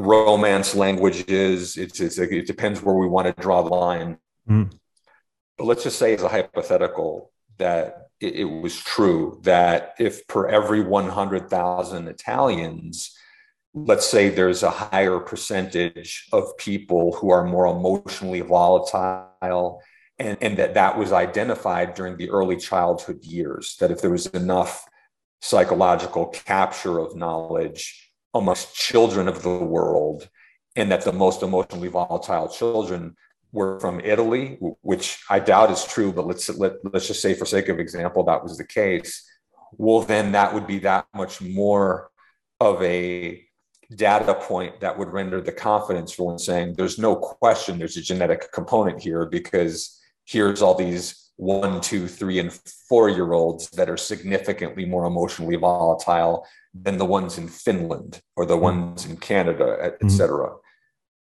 romance 0.00 0.74
languages. 0.74 1.76
It's, 1.76 2.00
it's 2.00 2.18
it 2.18 2.46
depends 2.46 2.82
where 2.82 2.94
we 2.94 3.06
want 3.06 3.26
to 3.34 3.42
draw 3.42 3.62
the 3.62 3.74
line. 3.74 4.18
Mm. 4.48 4.72
But 5.58 5.64
let's 5.64 5.84
just 5.84 5.98
say, 5.98 6.14
as 6.14 6.22
a 6.22 6.28
hypothetical, 6.28 7.32
that 7.58 8.08
it, 8.20 8.36
it 8.36 8.44
was 8.44 8.78
true 8.78 9.40
that 9.42 9.94
if 9.98 10.26
per 10.26 10.48
every 10.48 10.82
100,000 10.82 12.08
Italians, 12.08 13.16
let's 13.74 14.06
say 14.06 14.28
there's 14.28 14.62
a 14.62 14.70
higher 14.70 15.18
percentage 15.18 16.28
of 16.32 16.56
people 16.58 17.12
who 17.12 17.30
are 17.30 17.44
more 17.44 17.66
emotionally 17.66 18.40
volatile 18.40 19.82
and, 20.18 20.36
and 20.40 20.56
that 20.58 20.74
that 20.74 20.98
was 20.98 21.12
identified 21.12 21.94
during 21.94 22.16
the 22.16 22.30
early 22.30 22.56
childhood 22.56 23.24
years 23.24 23.76
that 23.80 23.90
if 23.90 24.00
there 24.00 24.10
was 24.10 24.26
enough 24.26 24.86
psychological 25.40 26.26
capture 26.26 26.98
of 26.98 27.16
knowledge 27.16 28.09
amongst 28.34 28.74
children 28.74 29.28
of 29.28 29.42
the 29.42 29.50
world 29.50 30.28
and 30.76 30.90
that 30.90 31.02
the 31.02 31.12
most 31.12 31.42
emotionally 31.42 31.88
volatile 31.88 32.48
children 32.48 33.16
were 33.52 33.80
from 33.80 34.00
Italy, 34.00 34.58
which 34.82 35.20
I 35.28 35.40
doubt 35.40 35.70
is 35.70 35.84
true, 35.84 36.12
but 36.12 36.26
let's 36.26 36.48
let, 36.48 36.74
let's 36.84 37.08
just 37.08 37.22
say 37.22 37.34
for 37.34 37.44
sake 37.44 37.68
of 37.68 37.80
example 37.80 38.22
that 38.24 38.42
was 38.42 38.56
the 38.56 38.66
case. 38.66 39.24
Well, 39.72 40.02
then 40.02 40.32
that 40.32 40.54
would 40.54 40.66
be 40.66 40.78
that 40.80 41.06
much 41.14 41.40
more 41.40 42.10
of 42.60 42.80
a 42.82 43.44
data 43.96 44.34
point 44.34 44.80
that 44.80 44.96
would 44.96 45.08
render 45.08 45.40
the 45.40 45.50
confidence 45.50 46.12
for 46.12 46.38
saying 46.38 46.74
there's 46.74 46.96
no 46.96 47.16
question 47.16 47.76
there's 47.76 47.96
a 47.96 48.02
genetic 48.02 48.52
component 48.52 49.02
here 49.02 49.26
because 49.26 50.00
here's 50.26 50.62
all 50.62 50.76
these 50.76 51.32
one, 51.40 51.80
two, 51.80 52.06
three, 52.06 52.38
and 52.38 52.52
four 52.88 53.08
year 53.08 53.32
olds 53.32 53.70
that 53.70 53.88
are 53.88 53.96
significantly 53.96 54.84
more 54.84 55.06
emotionally 55.06 55.56
volatile 55.56 56.46
than 56.74 56.98
the 56.98 57.04
ones 57.04 57.38
in 57.38 57.48
Finland 57.48 58.20
or 58.36 58.46
the 58.46 58.56
ones 58.56 59.06
in 59.06 59.16
Canada, 59.16 59.76
et, 59.80 59.96
et 60.02 60.10
cetera. 60.10 60.54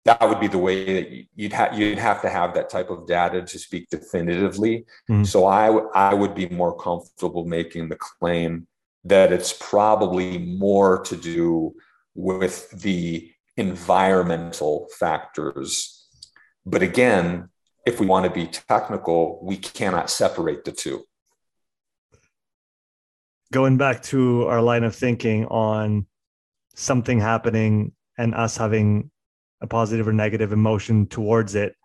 That 0.06 0.28
would 0.28 0.40
be 0.40 0.48
the 0.48 0.58
way 0.58 0.86
that 0.94 1.28
you'd 1.36 1.54
have 1.54 1.78
you'd 1.78 2.00
have 2.00 2.22
to 2.22 2.30
have 2.30 2.54
that 2.54 2.70
type 2.70 2.90
of 2.90 3.08
data 3.08 3.42
to 3.42 3.60
speak 3.60 3.90
definitively. 3.90 4.86
Mm-hmm. 5.10 5.24
So 5.24 5.46
I 5.46 5.68
I 5.94 6.14
would 6.14 6.34
be 6.34 6.48
more 6.50 6.78
comfortable 6.78 7.46
making 7.46 7.90
the 7.90 7.98
claim 7.98 8.68
that 9.04 9.32
it's 9.32 9.54
probably 9.54 10.38
more 10.38 11.00
to 11.04 11.16
do 11.16 11.76
with 12.16 12.70
the 12.72 13.32
environmental 13.58 14.88
factors. 15.00 16.08
But 16.66 16.84
again, 16.84 17.50
if 17.86 18.00
we 18.00 18.06
want 18.06 18.26
to 18.26 18.32
be 18.32 18.48
technical, 18.48 19.40
we 19.42 19.58
cannot 19.58 20.10
separate 20.10 20.66
the 20.66 20.72
two. 20.72 21.04
Going 23.52 23.78
back 23.78 24.04
to 24.04 24.46
our 24.48 24.62
line 24.62 24.84
of 24.84 24.96
thinking 24.96 25.46
on 25.46 26.06
something 26.76 27.20
happening 27.20 27.94
and 28.18 28.36
us 28.36 28.58
having 28.58 29.10
a 29.62 29.68
positive 29.68 30.08
or 30.08 30.14
negative 30.14 30.52
emotion 30.52 31.08
towards 31.08 31.56
it 31.56 31.76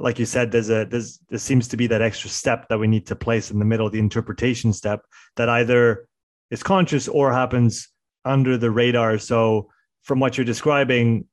like 0.00 0.18
you 0.18 0.26
said 0.26 0.50
there's 0.50 0.70
a 0.70 0.84
there's 0.84 1.18
there 1.28 1.38
seems 1.38 1.68
to 1.68 1.76
be 1.76 1.86
that 1.86 2.02
extra 2.02 2.28
step 2.28 2.68
that 2.68 2.78
we 2.78 2.86
need 2.86 3.06
to 3.06 3.16
place 3.16 3.50
in 3.50 3.58
the 3.58 3.64
middle 3.64 3.86
of 3.86 3.92
the 3.92 3.98
interpretation 3.98 4.72
step 4.72 5.04
that 5.36 5.48
either 5.48 6.06
is 6.50 6.62
conscious 6.62 7.08
or 7.08 7.32
happens 7.32 7.88
under 8.24 8.56
the 8.56 8.70
radar. 8.70 9.18
So 9.18 9.70
from 10.02 10.20
what 10.20 10.36
you're 10.36 10.44
describing 10.44 11.26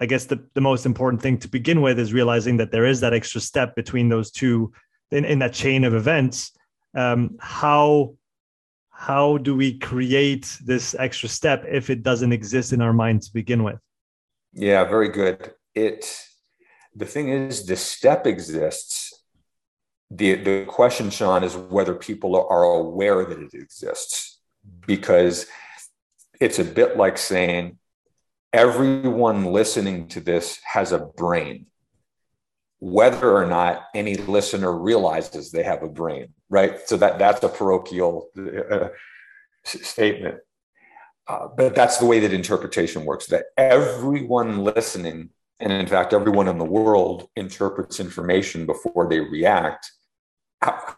i 0.00 0.06
guess 0.06 0.26
the, 0.26 0.46
the 0.54 0.60
most 0.60 0.86
important 0.86 1.20
thing 1.20 1.36
to 1.36 1.48
begin 1.48 1.80
with 1.80 1.98
is 1.98 2.12
realizing 2.12 2.56
that 2.56 2.70
there 2.70 2.86
is 2.86 3.00
that 3.00 3.12
extra 3.12 3.40
step 3.40 3.74
between 3.74 4.08
those 4.08 4.30
two 4.30 4.70
in, 5.10 5.24
in 5.24 5.40
that 5.40 5.52
chain 5.52 5.82
of 5.84 5.94
events. 5.94 6.52
Um, 6.94 7.36
how 7.40 8.14
how 9.00 9.38
do 9.38 9.54
we 9.54 9.78
create 9.78 10.58
this 10.64 10.94
extra 10.98 11.28
step 11.28 11.64
if 11.68 11.88
it 11.88 12.02
doesn't 12.02 12.32
exist 12.32 12.72
in 12.72 12.80
our 12.80 12.92
mind 12.92 13.22
to 13.22 13.32
begin 13.32 13.62
with 13.62 13.78
yeah, 14.52 14.84
very 14.84 15.08
good. 15.08 15.52
It 15.74 16.24
the 16.94 17.06
thing 17.06 17.28
is, 17.28 17.66
the 17.66 17.76
step 17.76 18.26
exists. 18.26 19.22
The 20.10 20.34
the 20.36 20.64
question, 20.64 21.10
Sean, 21.10 21.44
is 21.44 21.56
whether 21.56 21.94
people 21.94 22.34
are 22.48 22.64
aware 22.64 23.24
that 23.24 23.38
it 23.38 23.54
exists, 23.54 24.40
because 24.86 25.46
it's 26.40 26.58
a 26.58 26.64
bit 26.64 26.96
like 26.96 27.18
saying 27.18 27.78
everyone 28.52 29.44
listening 29.44 30.08
to 30.08 30.20
this 30.20 30.58
has 30.64 30.92
a 30.92 30.98
brain, 30.98 31.66
whether 32.80 33.32
or 33.34 33.46
not 33.46 33.86
any 33.94 34.16
listener 34.16 34.76
realizes 34.76 35.50
they 35.50 35.62
have 35.62 35.82
a 35.82 35.88
brain, 35.88 36.28
right? 36.48 36.78
So 36.86 36.96
that 36.98 37.18
that's 37.18 37.42
a 37.42 37.48
parochial 37.48 38.30
uh, 38.38 38.88
statement. 39.64 40.36
Uh, 41.26 41.48
but 41.56 41.74
that's 41.74 41.98
the 41.98 42.06
way 42.06 42.20
that 42.20 42.32
interpretation 42.32 43.04
works 43.04 43.26
that 43.26 43.46
everyone 43.58 44.64
listening 44.64 45.28
and 45.60 45.72
in 45.72 45.86
fact 45.86 46.12
everyone 46.12 46.48
in 46.48 46.58
the 46.58 46.64
world 46.64 47.28
interprets 47.36 48.00
information 48.00 48.64
before 48.64 49.08
they 49.08 49.20
react 49.20 49.92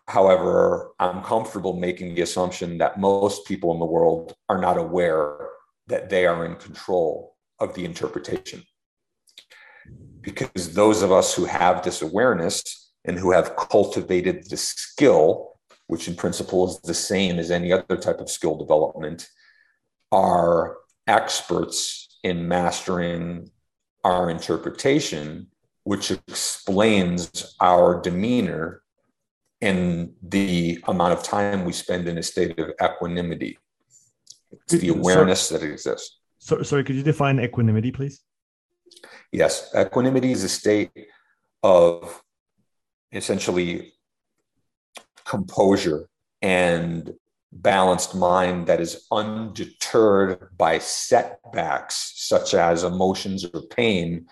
however 0.07 0.93
i'm 1.01 1.23
comfortable 1.23 1.75
making 1.75 2.15
the 2.15 2.23
assumption 2.23 2.79
that 2.79 3.01
most 3.01 3.47
people 3.47 3.73
in 3.73 3.81
the 3.81 3.85
world 3.85 4.35
are 4.49 4.61
not 4.61 4.79
aware 4.79 5.49
that 5.89 6.09
they 6.09 6.27
are 6.27 6.47
in 6.47 6.55
control 6.57 7.37
of 7.59 7.75
the 7.75 7.85
interpretation 7.85 8.63
because 10.21 10.75
those 10.75 11.03
of 11.03 11.13
us 11.13 11.35
who 11.35 11.45
have 11.45 11.83
this 11.83 12.03
awareness 12.03 12.93
and 13.05 13.19
who 13.19 13.33
have 13.33 13.57
cultivated 13.57 14.49
the 14.49 14.57
skill 14.57 15.51
which 15.91 16.07
in 16.07 16.15
principle 16.15 16.69
is 16.69 16.79
the 16.83 16.95
same 16.95 17.41
as 17.41 17.51
any 17.51 17.73
other 17.73 17.97
type 17.97 18.21
of 18.21 18.31
skill 18.31 18.55
development 18.55 19.29
are 20.13 20.77
experts 21.09 22.17
in 22.23 22.47
mastering 22.47 23.51
our 24.05 24.31
interpretation, 24.31 25.49
which 25.83 26.13
explains 26.13 27.57
our 27.61 28.01
demeanor 28.01 28.83
and 29.61 30.13
the 30.23 30.79
amount 30.87 31.13
of 31.13 31.25
time 31.25 31.65
we 31.65 31.73
spend 31.73 32.07
in 32.07 32.17
a 32.19 32.23
state 32.23 32.57
of 32.57 32.71
equanimity. 32.81 33.59
It's 34.53 34.75
the 34.75 34.91
awareness 34.91 35.41
sorry, 35.41 35.61
that 35.61 35.73
exists. 35.73 36.21
So, 36.39 36.63
sorry, 36.63 36.85
could 36.85 36.95
you 36.95 37.03
define 37.03 37.41
equanimity, 37.41 37.91
please? 37.91 38.23
Yes, 39.33 39.71
equanimity 39.77 40.33
is 40.33 40.45
a 40.45 40.49
state 40.49 40.91
of 41.63 42.23
essentially 43.13 43.93
composure 45.25 46.09
and 46.43 47.15
balanced 47.53 48.15
mind 48.15 48.67
that 48.67 48.81
is 48.81 49.07
undeterred 49.11 50.57
by 50.57 50.79
setbacks 50.79 52.13
such 52.17 52.55
as 52.55 52.85
emotions 52.85 53.45
or 53.45 53.63
pain 53.63 54.27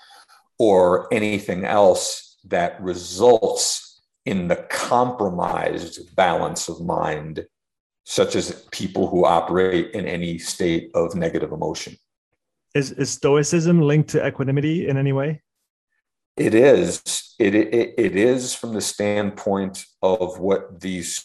or 0.59 1.13
anything 1.13 1.65
else 1.65 2.37
that 2.45 2.81
results 2.81 4.03
in 4.25 4.49
the 4.49 4.57
compromised 4.69 6.15
balance 6.15 6.69
of 6.69 6.81
mind, 6.81 7.47
such 8.05 8.37
as 8.37 8.67
people 8.73 9.09
who 9.09 9.25
operate 9.25 9.93
in 9.93 10.07
any 10.07 10.39
state 10.39 10.91
of 10.95 11.15
negative 11.15 11.53
emotion. 11.53 11.97
Is, 12.75 12.93
is 12.93 13.11
Stoicism 13.11 13.81
linked 13.81 14.11
to 14.11 14.27
equanimity 14.27 14.89
in 14.89 14.97
any 14.97 15.13
way? 15.13 15.43
It 16.37 16.55
is. 16.55 17.35
It, 17.39 17.55
it, 17.55 17.95
it 17.99 18.17
is 18.17 18.55
from 18.55 18.75
the 18.75 18.81
standpoint 18.81 19.85
of 20.03 20.39
what 20.39 20.81
these 20.81 21.25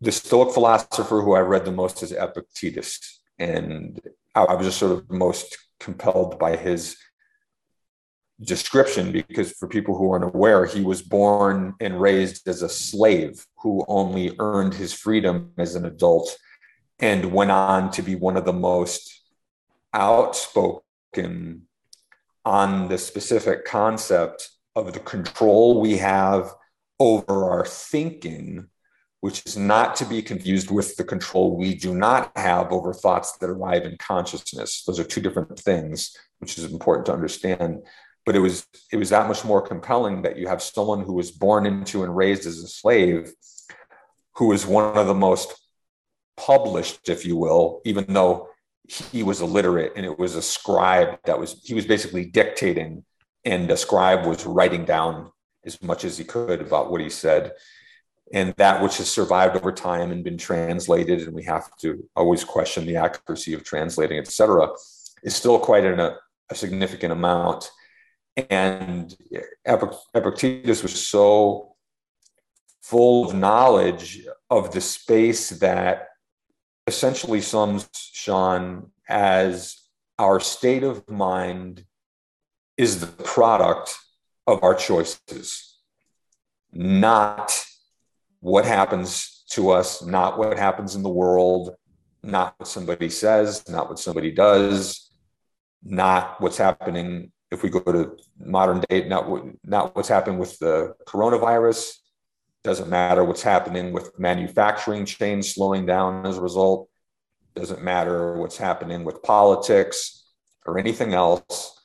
the 0.00 0.12
Stoic 0.12 0.52
philosopher 0.52 1.22
who 1.22 1.34
I 1.34 1.40
read 1.40 1.64
the 1.64 1.72
most 1.72 2.02
is 2.02 2.12
Epictetus, 2.12 3.20
and 3.38 3.98
I, 4.34 4.54
was 4.54 4.66
just 4.66 4.78
sort 4.78 4.92
of 4.92 5.10
most 5.10 5.56
compelled 5.80 6.38
by 6.38 6.56
his 6.56 6.96
description 8.40 9.12
because 9.12 9.52
for 9.52 9.66
people 9.68 9.96
who 9.96 10.10
aren't 10.10 10.34
aware, 10.34 10.66
he 10.66 10.82
was 10.82 11.00
born 11.00 11.74
and 11.80 12.00
raised 12.00 12.46
as 12.48 12.62
a 12.62 12.68
slave 12.68 13.46
who 13.62 13.84
only 13.88 14.34
earned 14.40 14.74
his 14.74 14.92
freedom 14.92 15.52
as 15.56 15.74
an 15.74 15.86
adult 15.86 16.36
and 16.98 17.32
went 17.32 17.50
on 17.50 17.90
to 17.92 18.02
be 18.02 18.14
one 18.14 18.36
of 18.36 18.44
the 18.44 18.52
most 18.52 19.23
outspoken 19.94 21.62
on 22.44 22.88
the 22.88 22.98
specific 22.98 23.64
concept 23.64 24.50
of 24.76 24.92
the 24.92 25.00
control 25.00 25.80
we 25.80 25.96
have 25.96 26.52
over 27.00 27.50
our 27.50 27.64
thinking, 27.64 28.66
which 29.20 29.42
is 29.46 29.56
not 29.56 29.96
to 29.96 30.04
be 30.04 30.20
confused 30.20 30.70
with 30.70 30.96
the 30.96 31.04
control 31.04 31.56
we 31.56 31.74
do 31.74 31.94
not 31.94 32.32
have 32.36 32.70
over 32.72 32.92
thoughts 32.92 33.38
that 33.38 33.48
arrive 33.48 33.84
in 33.84 33.96
consciousness. 33.98 34.82
Those 34.86 34.98
are 34.98 35.04
two 35.04 35.22
different 35.22 35.58
things, 35.58 36.14
which 36.40 36.58
is 36.58 36.64
important 36.70 37.06
to 37.06 37.14
understand 37.14 37.82
but 38.24 38.36
it 38.36 38.40
was 38.40 38.66
it 38.92 38.96
was 38.96 39.10
that 39.10 39.28
much 39.28 39.44
more 39.44 39.62
compelling 39.62 40.22
that 40.22 40.38
you 40.38 40.48
have 40.48 40.62
someone 40.62 41.00
who 41.00 41.12
was 41.12 41.30
born 41.30 41.66
into 41.66 42.04
and 42.04 42.16
raised 42.16 42.46
as 42.46 42.58
a 42.58 42.68
slave 42.68 43.32
who 44.36 44.52
is 44.52 44.66
one 44.66 44.96
of 44.96 45.06
the 45.06 45.14
most 45.14 45.54
published 46.36 47.08
if 47.08 47.24
you 47.24 47.36
will 47.36 47.80
even 47.84 48.04
though 48.08 48.48
he 48.86 49.22
was 49.22 49.40
illiterate 49.40 49.92
and 49.96 50.04
it 50.04 50.18
was 50.18 50.34
a 50.34 50.42
scribe 50.42 51.18
that 51.24 51.38
was 51.38 51.60
he 51.64 51.74
was 51.74 51.86
basically 51.86 52.26
dictating 52.26 53.04
and 53.44 53.68
the 53.68 53.76
scribe 53.76 54.26
was 54.26 54.44
writing 54.46 54.84
down 54.84 55.30
as 55.64 55.82
much 55.82 56.04
as 56.04 56.18
he 56.18 56.24
could 56.24 56.60
about 56.60 56.90
what 56.90 57.00
he 57.00 57.08
said. 57.08 57.52
And 58.32 58.54
that 58.56 58.82
which 58.82 58.98
has 58.98 59.10
survived 59.10 59.56
over 59.56 59.72
time 59.72 60.10
and 60.10 60.24
been 60.24 60.38
translated 60.38 61.22
and 61.22 61.34
we 61.34 61.44
have 61.44 61.74
to 61.78 62.08
always 62.16 62.44
question 62.44 62.86
the 62.86 62.96
accuracy 62.96 63.54
of 63.54 63.64
translating 63.64 64.18
etc 64.18 64.68
is 65.22 65.34
still 65.34 65.58
quite 65.58 65.84
an, 65.84 66.00
a, 66.00 66.16
a 66.50 66.54
significant 66.54 67.12
amount. 67.12 67.70
And 68.50 69.14
Epictetus 69.66 70.82
was 70.82 71.06
so 71.06 71.74
full 72.82 73.26
of 73.26 73.34
knowledge 73.34 74.26
of 74.50 74.72
the 74.72 74.80
space 74.80 75.50
that 75.50 76.08
essentially 76.86 77.40
sums 77.40 77.88
Sean 77.92 78.90
as 79.08 79.76
our 80.18 80.40
state 80.40 80.82
of 80.82 81.08
mind 81.08 81.84
is 82.76 83.00
the 83.00 83.06
product 83.06 83.96
of 84.46 84.62
our 84.62 84.74
choices, 84.74 85.78
not 86.72 87.64
what 88.40 88.64
happens 88.64 89.44
to 89.50 89.70
us, 89.70 90.02
not 90.02 90.38
what 90.38 90.58
happens 90.58 90.94
in 90.94 91.02
the 91.02 91.08
world, 91.08 91.74
not 92.22 92.54
what 92.58 92.68
somebody 92.68 93.08
says, 93.08 93.66
not 93.68 93.88
what 93.88 93.98
somebody 93.98 94.30
does, 94.30 95.10
not 95.82 96.40
what's 96.40 96.56
happening 96.56 97.30
if 97.50 97.62
we 97.62 97.70
go 97.70 97.80
to 97.80 98.16
modern 98.38 98.80
day, 98.88 99.06
not 99.06 99.28
not 99.64 99.94
what's 99.94 100.08
happening 100.08 100.38
with 100.38 100.58
the 100.58 100.94
coronavirus. 101.06 101.94
Doesn't 102.64 102.88
matter 102.88 103.22
what's 103.22 103.42
happening 103.42 103.92
with 103.92 104.18
manufacturing 104.18 105.04
chains 105.04 105.54
slowing 105.54 105.84
down 105.84 106.26
as 106.26 106.38
a 106.38 106.40
result. 106.40 106.88
Doesn't 107.54 107.82
matter 107.82 108.38
what's 108.38 108.56
happening 108.56 109.04
with 109.04 109.22
politics 109.22 110.24
or 110.64 110.78
anything 110.78 111.12
else. 111.12 111.78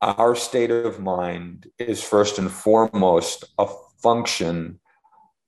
Our 0.00 0.36
state 0.36 0.70
of 0.70 1.00
mind 1.00 1.66
is 1.78 2.02
first 2.02 2.38
and 2.38 2.50
foremost 2.50 3.44
a 3.58 3.66
function 4.00 4.78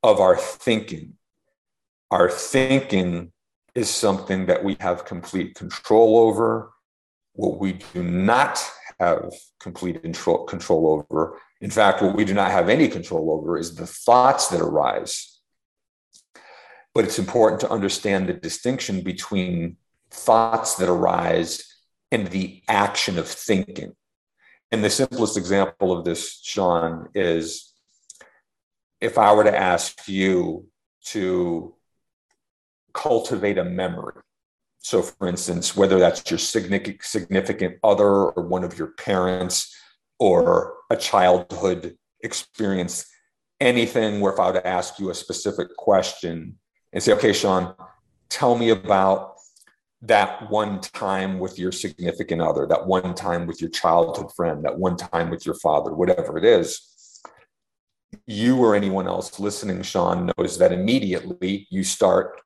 of 0.02 0.20
our 0.20 0.36
thinking. 0.36 1.14
Our 2.10 2.28
thinking 2.28 3.32
is 3.76 3.88
something 3.88 4.46
that 4.46 4.64
we 4.64 4.76
have 4.80 5.04
complete 5.04 5.54
control 5.54 6.18
over. 6.18 6.72
What 7.34 7.58
we 7.58 7.78
do 7.94 8.02
not 8.02 8.62
have 8.98 9.32
complete 9.60 10.02
control, 10.02 10.44
control 10.44 11.06
over. 11.10 11.38
In 11.62 11.70
fact, 11.70 12.02
what 12.02 12.16
we 12.16 12.24
do 12.24 12.34
not 12.34 12.50
have 12.50 12.68
any 12.68 12.88
control 12.88 13.30
over 13.30 13.56
is 13.56 13.76
the 13.76 13.86
thoughts 13.86 14.48
that 14.48 14.60
arise. 14.60 15.38
But 16.92 17.04
it's 17.04 17.20
important 17.20 17.60
to 17.60 17.70
understand 17.70 18.28
the 18.28 18.34
distinction 18.34 19.02
between 19.02 19.76
thoughts 20.10 20.74
that 20.74 20.90
arise 20.90 21.64
and 22.10 22.26
the 22.26 22.62
action 22.68 23.16
of 23.16 23.28
thinking. 23.28 23.92
And 24.72 24.82
the 24.82 24.90
simplest 24.90 25.36
example 25.36 25.96
of 25.96 26.04
this, 26.04 26.40
Sean, 26.42 27.08
is 27.14 27.72
if 29.00 29.16
I 29.16 29.32
were 29.32 29.44
to 29.44 29.56
ask 29.56 30.08
you 30.08 30.66
to 31.06 31.74
cultivate 32.92 33.56
a 33.56 33.64
memory, 33.64 34.14
so, 34.80 35.00
for 35.00 35.28
instance, 35.28 35.76
whether 35.76 36.00
that's 36.00 36.28
your 36.28 36.38
significant 36.38 37.78
other 37.84 38.04
or 38.04 38.42
one 38.42 38.64
of 38.64 38.76
your 38.76 38.88
parents 38.88 39.72
or 40.18 40.74
a 40.92 40.96
childhood 40.96 41.96
experience, 42.20 43.06
anything 43.60 44.20
where 44.20 44.32
if 44.32 44.38
I 44.38 44.52
to 44.52 44.66
ask 44.66 44.98
you 44.98 45.10
a 45.10 45.14
specific 45.14 45.74
question 45.76 46.58
and 46.92 47.02
say, 47.02 47.12
okay, 47.14 47.32
Sean, 47.32 47.74
tell 48.28 48.56
me 48.56 48.70
about 48.70 49.36
that 50.02 50.50
one 50.50 50.80
time 50.80 51.38
with 51.38 51.58
your 51.58 51.72
significant 51.72 52.42
other, 52.42 52.66
that 52.66 52.86
one 52.86 53.14
time 53.14 53.46
with 53.46 53.60
your 53.60 53.70
childhood 53.70 54.30
friend, 54.34 54.64
that 54.64 54.78
one 54.78 54.96
time 54.96 55.30
with 55.30 55.46
your 55.46 55.54
father, 55.54 55.94
whatever 55.94 56.36
it 56.36 56.44
is, 56.44 57.20
you 58.26 58.58
or 58.58 58.74
anyone 58.74 59.06
else 59.06 59.40
listening, 59.40 59.82
Sean, 59.82 60.30
knows 60.36 60.58
that 60.58 60.72
immediately 60.72 61.66
you 61.70 61.82
start 61.84 62.42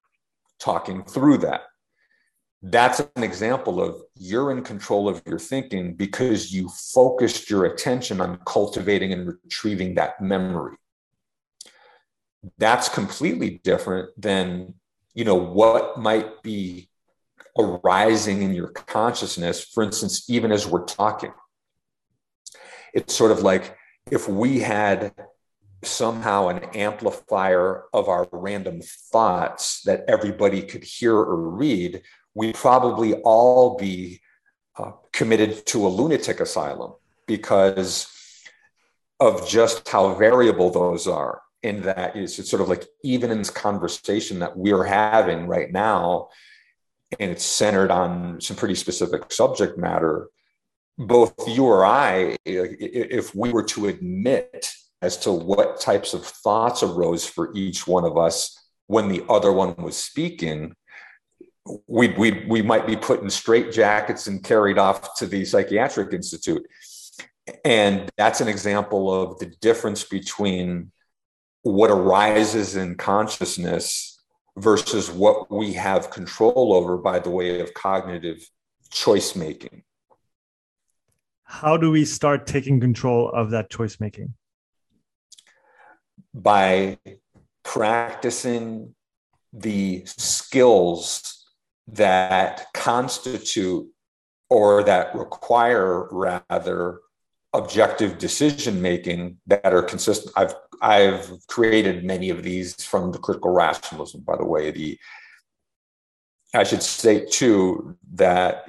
talking 0.60 1.02
through 1.02 1.38
that 1.38 1.62
that's 2.62 3.00
an 3.00 3.22
example 3.22 3.82
of 3.82 4.00
you're 4.14 4.50
in 4.50 4.62
control 4.62 5.08
of 5.08 5.22
your 5.26 5.38
thinking 5.38 5.94
because 5.94 6.52
you 6.52 6.68
focused 6.68 7.50
your 7.50 7.66
attention 7.66 8.20
on 8.20 8.38
cultivating 8.46 9.12
and 9.12 9.26
retrieving 9.26 9.94
that 9.94 10.20
memory. 10.20 10.76
That's 12.58 12.88
completely 12.88 13.60
different 13.62 14.10
than 14.20 14.74
you 15.14 15.24
know 15.24 15.34
what 15.34 15.98
might 15.98 16.42
be 16.42 16.88
arising 17.58 18.42
in 18.42 18.52
your 18.52 18.68
consciousness 18.68 19.64
for 19.64 19.82
instance 19.82 20.28
even 20.28 20.52
as 20.52 20.66
we're 20.66 20.84
talking. 20.84 21.32
It's 22.94 23.14
sort 23.14 23.32
of 23.32 23.40
like 23.40 23.76
if 24.10 24.28
we 24.28 24.60
had 24.60 25.12
somehow 25.82 26.48
an 26.48 26.64
amplifier 26.74 27.84
of 27.92 28.08
our 28.08 28.26
random 28.32 28.80
thoughts 29.12 29.82
that 29.82 30.04
everybody 30.08 30.62
could 30.62 30.84
hear 30.84 31.14
or 31.14 31.50
read 31.50 32.02
we 32.36 32.52
probably 32.52 33.14
all 33.14 33.78
be 33.78 34.20
uh, 34.78 34.92
committed 35.10 35.64
to 35.64 35.86
a 35.86 35.88
lunatic 35.88 36.38
asylum 36.38 36.92
because 37.26 38.12
of 39.18 39.48
just 39.48 39.88
how 39.88 40.14
variable 40.14 40.70
those 40.70 41.08
are. 41.08 41.40
In 41.62 41.82
that 41.82 42.14
is 42.14 42.38
it's 42.38 42.50
sort 42.50 42.60
of 42.60 42.68
like 42.68 42.84
even 43.02 43.30
in 43.30 43.38
this 43.38 43.50
conversation 43.50 44.38
that 44.40 44.56
we're 44.56 44.84
having 44.84 45.46
right 45.46 45.72
now, 45.72 46.28
and 47.18 47.30
it's 47.30 47.42
centered 47.42 47.90
on 47.90 48.40
some 48.42 48.56
pretty 48.56 48.74
specific 48.74 49.32
subject 49.32 49.78
matter. 49.78 50.28
Both 50.98 51.34
you 51.48 51.64
or 51.64 51.86
I, 51.86 52.36
if 52.44 53.34
we 53.34 53.50
were 53.50 53.64
to 53.64 53.88
admit 53.88 54.70
as 55.00 55.16
to 55.18 55.32
what 55.32 55.80
types 55.80 56.12
of 56.12 56.24
thoughts 56.24 56.82
arose 56.82 57.26
for 57.26 57.54
each 57.54 57.86
one 57.86 58.04
of 58.04 58.18
us 58.18 58.62
when 58.86 59.08
the 59.08 59.24
other 59.28 59.52
one 59.52 59.74
was 59.76 59.96
speaking, 59.96 60.74
we, 61.86 62.08
we, 62.08 62.44
we 62.48 62.62
might 62.62 62.86
be 62.86 62.96
put 62.96 63.22
in 63.22 63.30
straight 63.30 63.72
jackets 63.72 64.26
and 64.26 64.42
carried 64.42 64.78
off 64.78 65.16
to 65.16 65.26
the 65.26 65.44
psychiatric 65.44 66.12
institute. 66.12 66.66
And 67.64 68.10
that's 68.16 68.40
an 68.40 68.48
example 68.48 69.12
of 69.12 69.38
the 69.38 69.46
difference 69.60 70.04
between 70.04 70.92
what 71.62 71.90
arises 71.90 72.76
in 72.76 72.96
consciousness 72.96 74.20
versus 74.56 75.10
what 75.10 75.50
we 75.50 75.72
have 75.74 76.10
control 76.10 76.72
over 76.72 76.96
by 76.96 77.18
the 77.18 77.30
way 77.30 77.60
of 77.60 77.74
cognitive 77.74 78.48
choice 78.90 79.36
making. 79.36 79.82
How 81.44 81.76
do 81.76 81.90
we 81.90 82.04
start 82.04 82.46
taking 82.46 82.80
control 82.80 83.30
of 83.30 83.50
that 83.50 83.70
choice 83.70 84.00
making? 84.00 84.34
By 86.34 86.98
practicing 87.62 88.94
the 89.52 90.04
skills 90.06 91.35
that 91.88 92.66
constitute 92.74 93.86
or 94.50 94.82
that 94.84 95.14
require 95.14 96.08
rather 96.10 97.00
objective 97.52 98.18
decision 98.18 98.82
making 98.82 99.38
that 99.46 99.72
are 99.72 99.82
consistent. 99.82 100.32
I've 100.36 100.54
i've 100.82 101.30
created 101.46 102.04
many 102.04 102.28
of 102.28 102.42
these 102.42 102.84
from 102.84 103.12
the 103.12 103.18
critical 103.18 103.50
rationalism 103.50 104.20
by 104.22 104.36
the 104.36 104.44
way. 104.44 104.70
The 104.70 104.98
i 106.54 106.64
should 106.64 106.82
say 106.82 107.24
too 107.24 107.96
that 108.14 108.68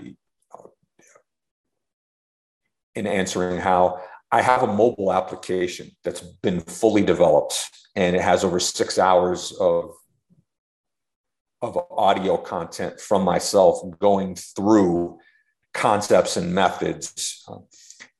in 2.96 3.08
answering 3.08 3.60
how 3.60 4.02
i 4.32 4.42
have 4.42 4.64
a 4.64 4.68
mobile 4.68 5.14
application 5.14 5.92
that's 6.04 6.22
been 6.22 6.62
fully 6.62 7.04
developed 7.04 7.70
and 7.96 8.16
it 8.16 8.22
has 8.22 8.44
over 8.44 8.60
six 8.60 8.98
hours 8.98 9.54
of 9.60 9.92
of 11.62 11.78
audio 11.92 12.38
content 12.38 13.00
from 13.00 13.24
myself 13.24 13.82
going 14.00 14.36
through 14.36 15.20
concepts 15.74 16.38
and 16.38 16.54
methods. 16.54 17.46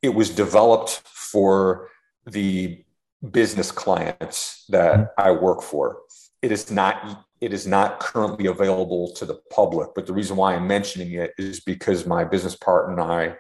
It 0.02 0.10
was 0.10 0.30
developed 0.30 1.02
for 1.06 1.90
the 2.26 2.84
business 3.32 3.72
clients 3.72 4.66
that 4.70 4.96
mm-hmm. 4.96 5.22
I 5.22 5.32
work 5.32 5.62
for. 5.62 6.00
It 6.42 6.52
is 6.52 6.72
not 6.72 7.26
it 7.40 7.54
is 7.54 7.68
not 7.68 8.00
currently 8.00 8.48
available 8.48 9.14
to 9.14 9.26
the 9.26 9.40
public, 9.52 9.90
but 9.94 10.08
the 10.08 10.14
reason 10.14 10.38
why 10.38 10.56
I'm 10.56 10.68
mentioning 10.68 11.14
it 11.14 11.34
is 11.38 11.60
because 11.60 12.06
my 12.06 12.24
business 12.24 12.56
partner 12.56 12.94
and 12.94 13.02
I 13.02 13.36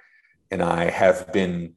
and 0.52 0.62
I 0.62 0.90
have 0.90 1.32
been 1.34 1.74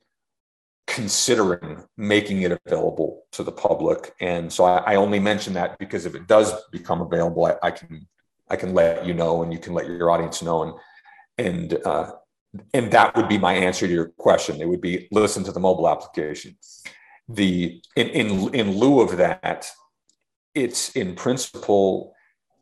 considering 0.91 1.84
making 1.97 2.43
it 2.43 2.61
available 2.66 3.22
to 3.30 3.45
the 3.45 3.53
public. 3.53 4.12
And 4.20 4.53
so 4.53 4.64
I, 4.64 4.93
I 4.93 4.95
only 4.97 5.20
mention 5.20 5.55
that 5.55 5.78
because 5.78 6.05
if 6.05 6.16
it 6.16 6.26
does 6.26 6.53
become 6.72 7.01
available, 7.01 7.47
I, 7.47 7.55
I, 7.62 7.70
can 7.70 8.09
I 8.51 8.57
can 8.57 8.74
let 8.74 9.07
you 9.07 9.14
know, 9.14 9.43
and 9.43 9.53
you 9.53 9.61
can 9.61 9.72
let 9.72 9.86
your 9.86 10.11
audience 10.11 10.43
know, 10.43 10.62
and 10.64 10.74
and 11.38 11.86
uh, 11.86 12.11
and 12.74 12.91
that 12.91 13.16
would 13.16 13.28
be 13.28 13.38
my 13.38 13.55
answer 13.55 13.86
to 13.86 13.93
your 13.93 14.09
question. 14.18 14.61
It 14.61 14.68
would 14.68 14.80
be 14.80 15.07
listen 15.12 15.45
to 15.45 15.53
the 15.53 15.61
mobile 15.61 15.88
application. 15.88 16.57
The 17.28 17.80
in 17.95 18.09
in 18.09 18.55
in 18.55 18.76
lieu 18.76 19.01
of 19.01 19.16
that, 19.18 19.70
it's 20.55 20.91
in 20.97 21.14
principle 21.14 22.12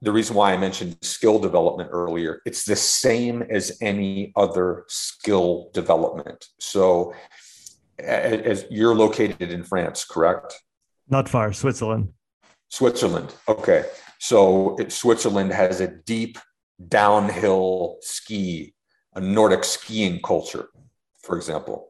the 0.02 0.12
reason 0.12 0.36
why 0.36 0.52
I 0.52 0.58
mentioned 0.58 0.98
skill 1.02 1.38
development 1.38 1.88
earlier. 1.92 2.42
It's 2.44 2.64
the 2.64 2.76
same 2.76 3.42
as 3.42 3.76
any 3.80 4.32
other 4.36 4.84
skill 4.86 5.70
development. 5.72 6.46
So 6.60 7.14
as 7.98 8.66
you're 8.70 8.94
located 8.94 9.50
in 9.50 9.64
France, 9.64 10.04
correct? 10.04 10.54
Not 11.08 11.28
far, 11.28 11.52
Switzerland. 11.52 12.12
Switzerland. 12.68 13.34
Okay. 13.48 13.84
So 14.18 14.76
it, 14.78 14.92
Switzerland 14.92 15.52
has 15.52 15.80
a 15.80 15.88
deep 15.88 16.38
downhill 16.88 17.96
ski, 18.02 18.74
a 19.14 19.20
Nordic 19.20 19.64
skiing 19.64 20.20
culture, 20.22 20.68
for 21.22 21.36
example. 21.36 21.88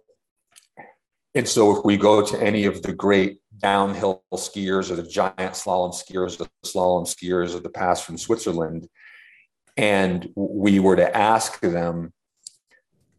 And 1.35 1.47
so 1.47 1.77
if 1.77 1.85
we 1.85 1.97
go 1.97 2.25
to 2.25 2.43
any 2.43 2.65
of 2.65 2.83
the 2.83 2.93
great 2.93 3.41
downhill 3.59 4.23
skiers 4.35 4.91
or 4.91 4.97
the 4.97 5.03
giant 5.03 5.37
slalom 5.37 5.93
skiers, 5.93 6.39
the 6.39 6.49
slalom 6.65 7.07
skiers 7.07 7.55
of 7.55 7.63
the 7.63 7.69
past 7.69 8.05
from 8.05 8.17
Switzerland, 8.17 8.89
and 9.77 10.29
we 10.35 10.81
were 10.81 10.97
to 10.97 11.17
ask 11.17 11.61
them, 11.61 12.13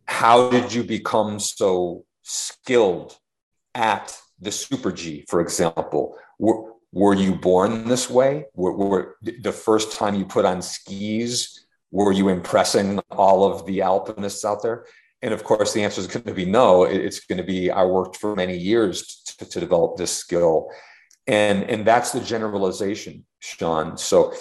how 0.06 0.50
did 0.50 0.74
you 0.74 0.84
become 0.84 1.40
so 1.40 2.04
skilled 2.30 3.18
at 3.74 4.16
the 4.40 4.52
Super 4.52 4.92
G, 4.92 5.26
for 5.28 5.42
example? 5.42 6.16
Were, 6.38 6.74
were 6.92 7.14
you 7.14 7.36
born 7.36 7.88
this 7.88 8.10
way? 8.10 8.46
Were, 8.54 8.76
were, 8.76 9.16
the 9.22 9.52
first 9.52 9.94
time 9.94 10.16
you 10.16 10.26
put 10.26 10.46
on 10.46 10.62
skis, 10.62 11.66
were 11.92 12.12
you 12.12 12.30
impressing 12.30 13.00
all 13.10 13.44
of 13.44 13.66
the 13.66 13.82
alpinists 13.82 14.46
out 14.46 14.62
there? 14.62 14.86
And 15.22 15.34
of 15.34 15.44
course, 15.44 15.74
the 15.74 15.84
answer 15.84 16.02
is 16.02 16.08
going 16.08 16.24
to 16.24 16.34
be 16.34 16.46
no. 16.46 16.84
It's 16.84 17.20
going 17.26 17.40
to 17.40 17.44
be 17.44 17.70
I 17.72 17.84
worked 17.84 18.18
for 18.18 18.36
many 18.36 18.58
years 18.58 19.22
to, 19.38 19.46
to 19.50 19.60
develop 19.60 19.98
this 19.98 20.12
skill, 20.12 20.70
and 21.28 21.64
and 21.64 21.86
that's 21.86 22.12
the 22.12 22.22
generalization, 22.22 23.26
Sean. 23.40 23.98
So 23.98 24.34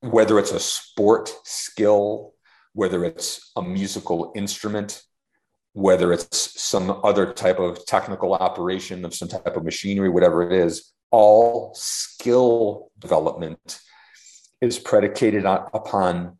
whether 0.00 0.38
it's 0.38 0.52
a 0.52 0.60
sport 0.60 1.34
skill, 1.44 2.32
whether 2.72 3.04
it's 3.04 3.52
a 3.54 3.60
musical 3.60 4.32
instrument, 4.34 5.02
whether 5.74 6.12
it's 6.12 6.60
some 6.60 7.00
other 7.02 7.32
type 7.32 7.58
of 7.58 7.84
technical 7.86 8.34
operation 8.34 9.04
of 9.04 9.14
some 9.14 9.28
type 9.28 9.56
of 9.56 9.64
machinery, 9.64 10.08
whatever 10.08 10.42
it 10.42 10.52
is, 10.52 10.92
all 11.10 11.72
skill 11.74 12.90
development 12.98 13.80
is 14.60 14.78
predicated 14.78 15.46
on, 15.46 15.68
upon 15.72 16.38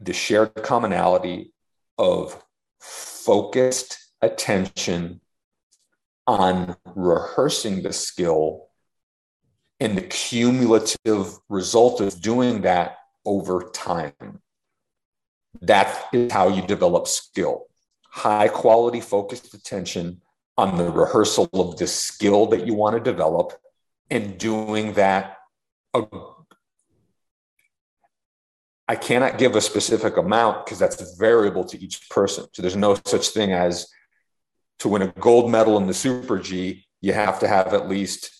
the 0.00 0.12
shared 0.12 0.54
commonality 0.56 1.52
of 1.98 2.42
focused 2.80 3.98
attention 4.20 5.20
on 6.26 6.76
rehearsing 6.94 7.82
the 7.82 7.92
skill 7.92 8.66
and 9.80 9.96
the 9.96 10.02
cumulative 10.02 11.38
result 11.48 12.00
of 12.00 12.20
doing 12.20 12.62
that 12.62 12.96
over 13.24 13.70
time. 13.74 14.40
That 15.62 16.06
is 16.12 16.32
how 16.32 16.48
you 16.48 16.62
develop 16.62 17.06
skill 17.06 17.66
high 18.14 18.46
quality 18.46 19.00
focused 19.00 19.52
attention 19.54 20.20
on 20.56 20.78
the 20.78 20.88
rehearsal 20.88 21.48
of 21.52 21.76
the 21.78 21.86
skill 21.86 22.46
that 22.46 22.64
you 22.64 22.72
want 22.72 22.94
to 22.94 23.00
develop 23.00 23.52
and 24.08 24.38
doing 24.38 24.92
that 24.92 25.38
uh, 25.92 26.04
I 28.86 28.94
cannot 28.94 29.38
give 29.38 29.56
a 29.56 29.60
specific 29.60 30.16
amount 30.16 30.64
because 30.64 30.78
that's 30.78 31.16
variable 31.16 31.64
to 31.64 31.82
each 31.82 32.08
person. 32.08 32.46
So 32.52 32.62
there's 32.62 32.76
no 32.76 32.96
such 33.04 33.28
thing 33.28 33.52
as 33.52 33.88
to 34.80 34.88
win 34.88 35.02
a 35.02 35.08
gold 35.08 35.50
medal 35.50 35.76
in 35.78 35.86
the 35.86 35.94
Super 35.94 36.38
G, 36.38 36.86
you 37.00 37.12
have 37.14 37.40
to 37.40 37.48
have 37.48 37.72
at 37.74 37.88
least 37.88 38.30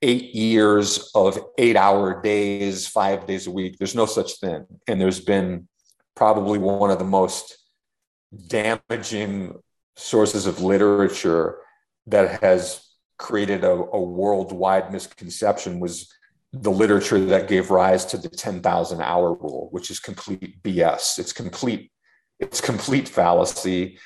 eight 0.00 0.34
years 0.34 1.10
of 1.14 1.38
eight 1.58 1.76
hour 1.76 2.22
days, 2.22 2.86
five 2.86 3.26
days 3.26 3.46
a 3.46 3.50
week. 3.50 3.76
There's 3.76 3.94
no 3.94 4.06
such 4.06 4.38
thing. 4.38 4.64
And 4.86 5.00
there's 5.00 5.20
been 5.20 5.68
probably 6.14 6.58
one 6.58 6.90
of 6.90 6.98
the 6.98 7.04
most 7.04 7.58
damaging 8.46 9.54
sources 9.96 10.46
of 10.46 10.60
literature 10.60 11.58
that 12.06 12.40
has 12.42 12.84
created 13.18 13.64
a, 13.64 13.70
a 13.70 14.00
worldwide 14.00 14.92
misconception 14.92 15.80
was 15.80 16.12
the 16.52 16.70
literature 16.70 17.22
that 17.26 17.48
gave 17.48 17.70
rise 17.70 18.04
to 18.06 18.16
the 18.16 18.28
10,000 18.28 19.00
hour 19.02 19.34
rule, 19.34 19.68
which 19.70 19.90
is 19.90 20.00
complete 20.00 20.62
BS. 20.62 21.18
It's 21.18 21.32
complete, 21.32 21.90
it's 22.38 22.60
complete 22.60 23.08
fallacy 23.08 23.98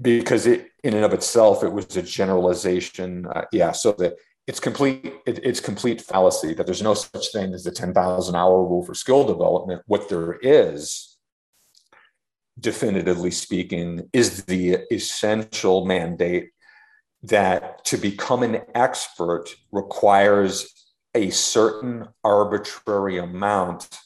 because 0.00 0.46
it, 0.46 0.68
in 0.84 0.94
and 0.94 1.04
of 1.04 1.12
itself, 1.12 1.64
it 1.64 1.72
was 1.72 1.96
a 1.96 2.02
generalization. 2.02 3.26
Uh, 3.26 3.44
yeah. 3.50 3.72
So 3.72 3.92
that 3.92 4.14
it's 4.46 4.60
complete, 4.60 5.12
it, 5.26 5.40
it's 5.42 5.58
complete 5.58 6.00
fallacy 6.00 6.54
that 6.54 6.66
there's 6.66 6.82
no 6.82 6.94
such 6.94 7.32
thing 7.32 7.52
as 7.52 7.64
the 7.64 7.72
10,000 7.72 8.36
hour 8.36 8.62
rule 8.62 8.84
for 8.84 8.94
skill 8.94 9.24
development. 9.24 9.82
What 9.86 10.08
there 10.08 10.34
is 10.34 11.15
definitively 12.58 13.30
speaking, 13.30 14.08
is 14.12 14.44
the 14.44 14.78
essential 14.90 15.84
mandate 15.84 16.50
that 17.22 17.84
to 17.84 17.96
become 17.96 18.42
an 18.42 18.62
expert 18.74 19.46
requires 19.72 20.94
a 21.14 21.30
certain 21.30 22.06
arbitrary 22.24 23.18
amount 23.18 23.98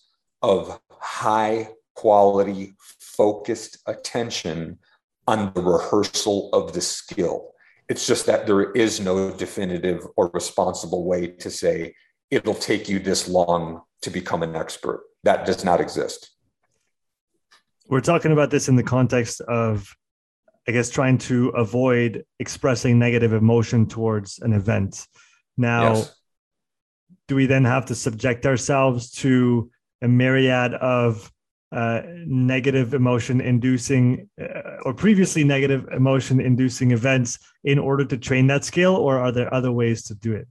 of 0.43 0.81
high 1.01 1.69
quality, 1.95 2.75
focused 2.79 3.79
attention 3.87 4.79
on 5.27 5.53
the 5.55 5.63
rehearsal 5.63 6.51
of 6.53 6.73
the 6.73 6.81
skill. 6.81 7.53
It's 7.89 8.07
just 8.07 8.27
that 8.27 8.47
there 8.47 8.71
is 8.73 9.01
no 9.01 9.31
definitive 9.31 10.07
or 10.17 10.31
responsible 10.33 11.05
way 11.05 11.27
to 11.27 11.51
say 11.51 11.95
it'll 12.31 12.55
take 12.55 12.89
you 12.89 13.01
this 13.01 13.29
long 13.29 13.83
to 14.03 14.11
become 14.11 14.43
an 14.43 14.57
expert. 14.57 15.03
That 15.25 15.45
does 15.45 15.65
not 15.65 15.81
exist 15.81 16.31
we're 17.91 18.01
talking 18.01 18.33
about 18.33 18.51
this 18.51 18.69
in 18.69 18.77
the 18.77 18.83
context 18.83 19.41
of 19.43 19.95
i 20.69 20.73
guess 20.73 20.89
trying 20.89 21.19
to 21.19 21.49
avoid 21.51 22.25
expressing 22.39 22.99
negative 22.99 23.33
emotion 23.33 23.87
towards 23.87 24.39
an 24.39 24.53
event. 24.53 25.07
Now 25.57 25.95
yes. 25.95 26.15
do 27.29 27.35
we 27.35 27.47
then 27.47 27.65
have 27.65 27.87
to 27.87 27.95
subject 27.95 28.47
ourselves 28.47 29.11
to 29.23 29.71
a 30.01 30.09
myriad 30.09 30.75
of 30.75 31.31
uh, 31.73 32.03
negative 32.27 32.95
emotion 32.95 33.41
inducing 33.41 34.29
uh, 34.41 34.83
or 34.85 34.95
previously 34.95 35.45
negative 35.45 35.87
emotion 35.93 36.41
inducing 36.41 36.91
events 36.91 37.39
in 37.63 37.79
order 37.79 38.05
to 38.05 38.17
train 38.17 38.47
that 38.49 38.65
skill 38.65 38.97
or 38.97 39.19
are 39.19 39.31
there 39.31 39.53
other 39.53 39.71
ways 39.71 40.03
to 40.05 40.15
do 40.15 40.33
it? 40.35 40.49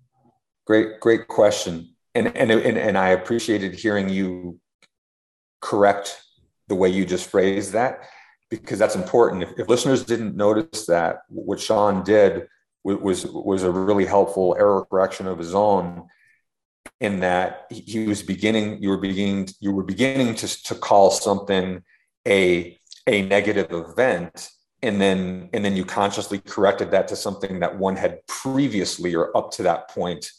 Great 0.66 0.99
great 0.99 1.28
question. 1.28 1.95
And 2.16 2.36
and 2.36 2.52
and, 2.52 2.78
and 2.78 2.98
i 2.98 3.10
appreciated 3.10 3.74
hearing 3.74 4.10
you 4.10 4.60
correct 5.61 6.22
the 6.70 6.76
way 6.76 6.88
you 6.90 7.06
just 7.06 7.30
phrased 7.30 7.74
that 7.74 8.04
because 8.50 8.80
that's 8.80 8.96
important. 8.96 9.44
If, 9.44 9.60
if 9.60 9.68
listeners 9.68 10.04
didn't 10.04 10.36
notice 10.36 10.86
that, 10.86 11.24
what 11.28 11.60
Sean 11.60 12.04
did 12.04 12.48
was 12.84 13.26
was 13.26 13.64
a 13.64 13.72
really 13.72 14.06
helpful 14.06 14.56
error 14.58 14.86
correction 14.90 15.28
of 15.28 15.38
his 15.38 15.54
own. 15.54 16.08
in 17.02 17.20
that 17.20 17.68
he 17.70 18.08
was 18.08 18.24
beginning 18.24 18.82
you 18.82 18.90
were 18.90 18.98
beginning 18.98 19.48
you 19.60 19.72
were 19.72 19.84
beginning 19.84 20.34
to, 20.36 20.48
to 20.64 20.76
call 20.76 21.12
something 21.12 21.84
a 22.28 22.78
a 23.08 23.22
negative 23.24 23.72
event 23.72 24.50
and 24.82 25.00
then 25.00 25.50
and 25.54 25.64
then 25.64 25.76
you 25.76 25.86
consciously 25.86 26.40
corrected 26.40 26.91
that 26.91 27.08
to 27.08 27.16
something 27.16 27.60
that 27.60 27.78
one 27.78 27.96
had 27.96 28.26
previously 28.28 29.14
or 29.16 29.36
up 29.36 29.52
to 29.52 29.64
that 29.64 29.90
point 29.90 30.32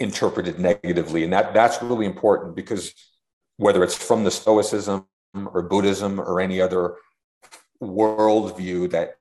interpreted 0.00 0.58
negatively 0.58 1.24
and 1.24 1.32
that 1.32 1.54
that's 1.54 1.80
really 1.82 2.06
important 2.06 2.54
because 2.54 2.92
whether 3.56 3.82
it's 3.84 3.96
from 3.96 4.24
the 4.24 4.30
stoicism 4.30 5.06
or 5.34 5.62
buddhism 5.62 6.20
or 6.20 6.40
any 6.40 6.60
other 6.60 6.96
worldview 7.82 8.90
that 8.90 9.14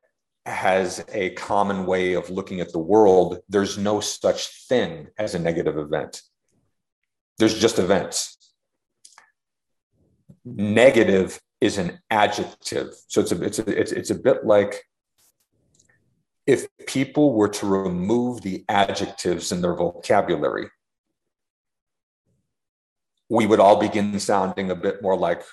has 0.45 1.03
a 1.11 1.31
common 1.31 1.85
way 1.85 2.14
of 2.14 2.30
looking 2.30 2.60
at 2.60 2.72
the 2.72 2.80
world 2.80 3.40
there's 3.48 3.77
no 3.77 4.02
such 4.02 4.68
thing 4.68 5.07
as 5.18 5.35
a 5.35 5.40
negative 5.40 5.77
event 5.77 6.22
there's 7.38 7.60
just 7.60 7.80
events. 7.80 8.38
Negative 10.45 11.40
is 11.61 11.77
an 11.77 11.99
adjective. 12.10 12.94
So 13.07 13.22
it's 13.22 13.31
a, 13.31 13.44
it's 13.44 13.60
a, 13.60 13.80
it's, 13.80 13.91
it's 13.91 14.10
a 14.10 14.15
bit 14.15 14.45
like 14.45 14.84
if 16.45 16.68
people 16.88 17.34
were 17.34 17.48
to 17.48 17.65
remove 17.65 18.41
the 18.41 18.65
adjectives 18.68 19.52
in 19.52 19.61
their 19.61 19.76
vocabulary, 19.76 20.69
we 23.29 23.45
would 23.45 23.59
all 23.59 23.79
begin 23.79 24.19
sounding 24.19 24.69
a 24.71 24.75
bit 24.75 25.01
more 25.01 25.17
like 25.17 25.43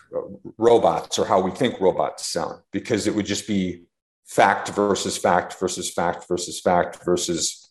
robots 0.59 1.19
or 1.19 1.27
how 1.27 1.41
we 1.41 1.51
think 1.51 1.81
robots 1.81 2.27
sound 2.27 2.61
because 2.73 3.07
it 3.07 3.15
would 3.15 3.27
just 3.27 3.47
be 3.47 3.85
fact 4.27 4.69
versus 4.71 5.17
fact 5.17 5.59
versus 5.59 5.93
fact 5.93 6.27
versus 6.29 6.61
fact 6.61 7.05
versus 7.05 7.71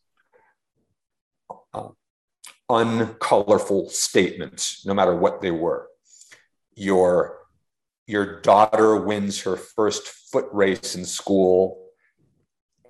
uh, 1.74 1.90
uncolorful 2.70 3.90
statements, 3.90 4.86
no 4.86 4.94
matter 4.94 5.16
what 5.16 5.42
they 5.42 5.52
were. 5.52 5.88
Your, 6.76 7.38
your 8.08 8.42
daughter 8.42 8.96
wins 8.96 9.42
her 9.42 9.56
first 9.56 10.08
foot 10.08 10.48
race 10.52 10.96
in 10.96 11.06
school, 11.06 11.90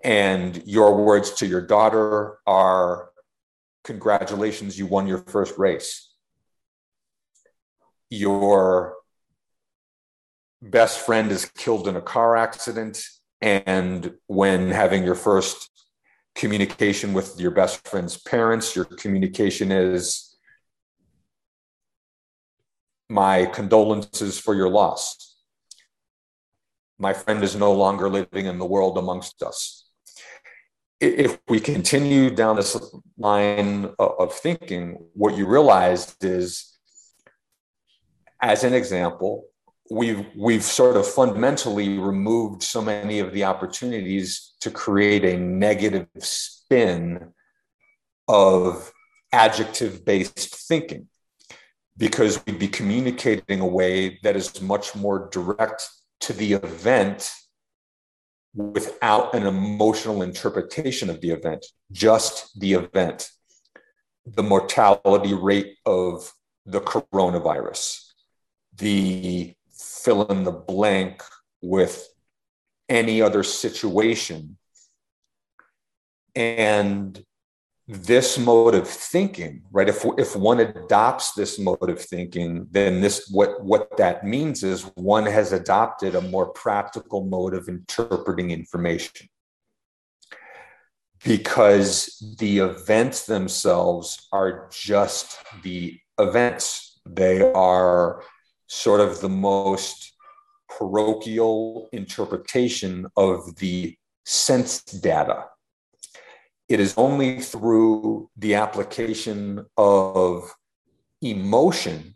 and 0.04 0.62
your 0.66 1.04
words 1.04 1.32
to 1.36 1.48
your 1.48 1.62
daughter 1.62 2.38
are, 2.46 3.10
Congratulations, 3.86 4.78
you 4.78 4.86
won 4.86 5.08
your 5.08 5.20
first 5.20 5.58
race. 5.58 6.09
Your 8.10 8.96
best 10.62 11.00
friend 11.00 11.32
is 11.32 11.46
killed 11.46 11.88
in 11.88 11.96
a 11.96 12.02
car 12.02 12.36
accident, 12.36 13.04
and 13.42 14.14
when 14.28 14.72
having 14.72 15.04
your 15.04 15.16
first 15.16 15.70
communication 16.40 17.14
with 17.14 17.40
your 17.40 17.52
best 17.52 17.86
friend's 17.88 18.18
parents. 18.18 18.76
Your 18.76 18.86
communication 18.86 19.72
is 19.72 20.38
my 23.10 23.46
condolences 23.46 24.40
for 24.40 24.56
your 24.56 24.70
loss. 24.70 25.36
My 26.98 27.14
friend 27.14 27.44
is 27.44 27.56
no 27.56 27.74
longer 27.74 28.10
living 28.10 28.46
in 28.46 28.58
the 28.58 28.66
world 28.66 28.98
amongst 28.98 29.44
us. 29.44 29.86
If 31.02 31.40
we 31.48 31.60
continue 31.60 32.30
down 32.30 32.58
this 32.58 32.78
line 33.18 33.94
of 34.00 34.34
thinking, 34.34 34.98
what 35.14 35.38
you 35.38 35.46
realize 35.46 36.16
is, 36.22 36.79
as 38.42 38.64
an 38.64 38.74
example, 38.74 39.46
we've 39.90 40.26
we've 40.36 40.64
sort 40.64 40.96
of 40.96 41.08
fundamentally 41.08 41.98
removed 41.98 42.64
so 42.64 42.82
many 42.82 43.20
of 43.20 43.34
the 43.34 43.44
opportunities 43.44 44.54
to 44.62 44.72
create 44.72 45.26
a 45.26 45.38
negative 45.38 46.08
spin 46.20 47.34
of 48.28 48.92
adjective 49.32 50.06
based 50.06 50.56
thinking 50.68 51.08
because 51.98 52.44
we'd 52.46 52.60
be 52.60 52.68
communicating 52.68 53.60
a 53.60 53.68
way 53.68 54.20
that 54.24 54.36
is 54.36 54.62
much 54.62 54.96
more 54.96 55.30
direct 55.32 55.90
to 56.22 56.34
the 56.34 56.54
event 56.54 57.32
without 58.54 59.34
an 59.36 59.46
emotional 59.46 60.22
interpretation 60.22 61.10
of 61.10 61.22
the 61.22 61.30
event 61.30 61.66
just 61.92 62.60
the 62.60 62.74
event 62.74 63.30
the 64.26 64.44
mortality 64.44 65.34
rate 65.34 65.78
of 65.86 66.34
the 66.66 66.82
coronavirus 66.82 68.09
the 68.80 69.54
fill 69.72 70.26
in 70.28 70.44
the 70.44 70.52
blank 70.52 71.24
with 71.62 72.08
any 72.88 73.22
other 73.22 73.44
situation. 73.44 74.58
And 76.36 77.24
this 77.88 78.38
mode 78.38 78.76
of 78.76 78.88
thinking, 78.88 79.64
right? 79.72 79.90
If, 79.90 80.06
if 80.18 80.36
one 80.36 80.60
adopts 80.60 81.34
this 81.34 81.58
mode 81.58 81.90
of 81.90 82.00
thinking, 82.00 82.68
then 82.70 83.02
this 83.02 83.30
what, 83.32 83.64
what 83.64 83.98
that 83.98 84.24
means 84.24 84.64
is 84.64 84.84
one 84.96 85.26
has 85.26 85.54
adopted 85.54 86.14
a 86.14 86.22
more 86.22 86.48
practical 86.52 87.26
mode 87.26 87.56
of 87.56 87.68
interpreting 87.68 88.52
information. 88.52 89.28
Because 91.26 92.36
the 92.40 92.60
events 92.60 93.26
themselves 93.26 94.28
are 94.32 94.70
just 94.72 95.38
the 95.64 96.00
events. 96.18 97.02
They 97.06 97.42
are 97.42 98.24
sort 98.70 99.02
of 99.02 99.20
the 99.20 99.30
most 99.30 100.14
parochial 100.70 101.90
interpretation 101.92 103.08
of 103.18 103.56
the 103.58 103.98
sense 104.26 104.84
data. 104.84 105.46
It 106.70 106.80
is 106.80 106.94
only 106.96 107.42
through 107.42 108.30
the 108.38 108.54
application 108.54 109.66
of 109.76 110.54
emotion 111.22 112.16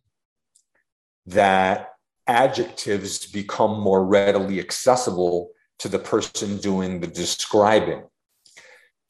that 1.26 1.90
adjectives 2.28 3.26
become 3.26 3.80
more 3.80 4.06
readily 4.06 4.60
accessible 4.60 5.50
to 5.80 5.90
the 5.90 6.00
person 6.00 6.58
doing 6.58 7.00
the 7.00 7.08
describing. 7.08 8.04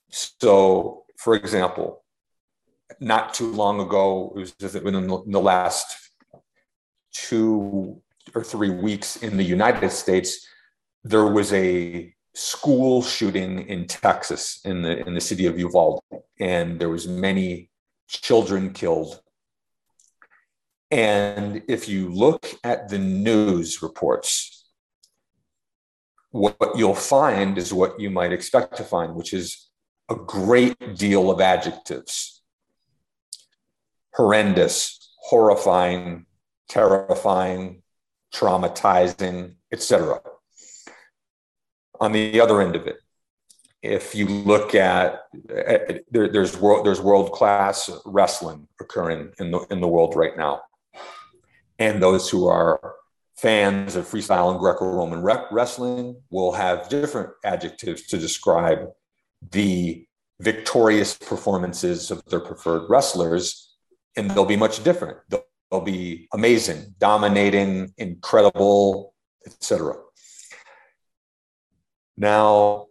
So, 0.09 1.03
for 1.17 1.35
example, 1.35 2.03
not 3.01 3.33
too 3.33 3.51
long 3.51 3.81
ago, 3.81 4.33
it 4.37 4.39
was 4.39 4.75
in 4.75 5.07
the 5.31 5.41
last 5.41 6.02
two 7.13 8.01
or 8.35 8.43
three 8.43 8.69
weeks 8.69 9.17
in 9.17 9.37
the 9.37 9.43
United 9.43 9.91
States, 9.91 10.47
there 11.03 11.25
was 11.25 11.53
a 11.53 12.13
school 12.33 13.01
shooting 13.03 13.67
in 13.67 13.85
Texas 13.87 14.59
in 14.65 14.81
the 14.81 15.05
in 15.05 15.13
the 15.13 15.21
city 15.21 15.45
of 15.45 15.59
Uvalde, 15.59 16.01
and 16.39 16.79
there 16.79 16.89
was 16.89 17.07
many 17.07 17.69
children 18.07 18.73
killed. 18.73 19.21
And 20.89 21.63
if 21.67 21.89
you 21.89 22.09
look 22.09 22.45
at 22.63 22.89
the 22.89 22.99
news 22.99 23.81
reports, 23.81 24.67
what 26.31 26.57
you'll 26.75 26.95
find 26.95 27.57
is 27.57 27.73
what 27.73 27.99
you 27.99 28.09
might 28.09 28.31
expect 28.31 28.77
to 28.77 28.83
find, 28.83 29.15
which 29.15 29.33
is 29.33 29.69
a 30.09 30.15
great 30.15 30.95
deal 30.95 31.31
of 31.31 31.41
adjectives 31.41 32.33
horrendous, 34.13 35.11
horrifying, 35.21 36.25
terrifying, 36.73 37.83
traumatizing, 38.33 39.55
etc. 39.71 40.19
On 41.99 42.11
the 42.11 42.41
other 42.41 42.61
end 42.61 42.75
of 42.75 42.87
it, 42.87 42.97
if 43.83 44.15
you 44.15 44.27
look 44.27 44.73
at, 44.73 45.23
at 45.55 46.03
there, 46.09 46.27
there's 46.29 46.57
world 46.57 46.85
there's 46.85 47.01
world 47.01 47.31
class 47.31 47.91
wrestling 48.05 48.67
occurring 48.79 49.31
in 49.39 49.51
the 49.51 49.59
in 49.69 49.81
the 49.81 49.87
world 49.87 50.15
right 50.15 50.35
now, 50.35 50.61
and 51.77 52.01
those 52.01 52.29
who 52.29 52.47
are 52.47 52.95
fans 53.37 53.95
of 53.95 54.07
freestyle 54.07 54.51
and 54.51 54.59
Greco-Roman 54.59 55.21
re- 55.21 55.45
wrestling 55.51 56.15
will 56.29 56.53
have 56.53 56.87
different 56.87 57.29
adjectives 57.43 58.07
to 58.07 58.17
describe 58.17 58.87
the 59.51 60.05
victorious 60.39 61.17
performances 61.17 62.09
of 62.09 62.23
their 62.25 62.39
preferred 62.39 62.89
wrestlers, 62.89 63.75
and 64.15 64.31
they'll 64.31 64.45
be 64.45 64.55
much 64.55 64.83
different. 64.83 65.17
They'll 65.29 65.45
They'll 65.73 65.81
be 65.81 66.27
amazing, 66.31 66.93
dominating, 66.99 67.95
incredible, 67.97 69.15
etc. 69.43 69.95
Now, 72.15 72.89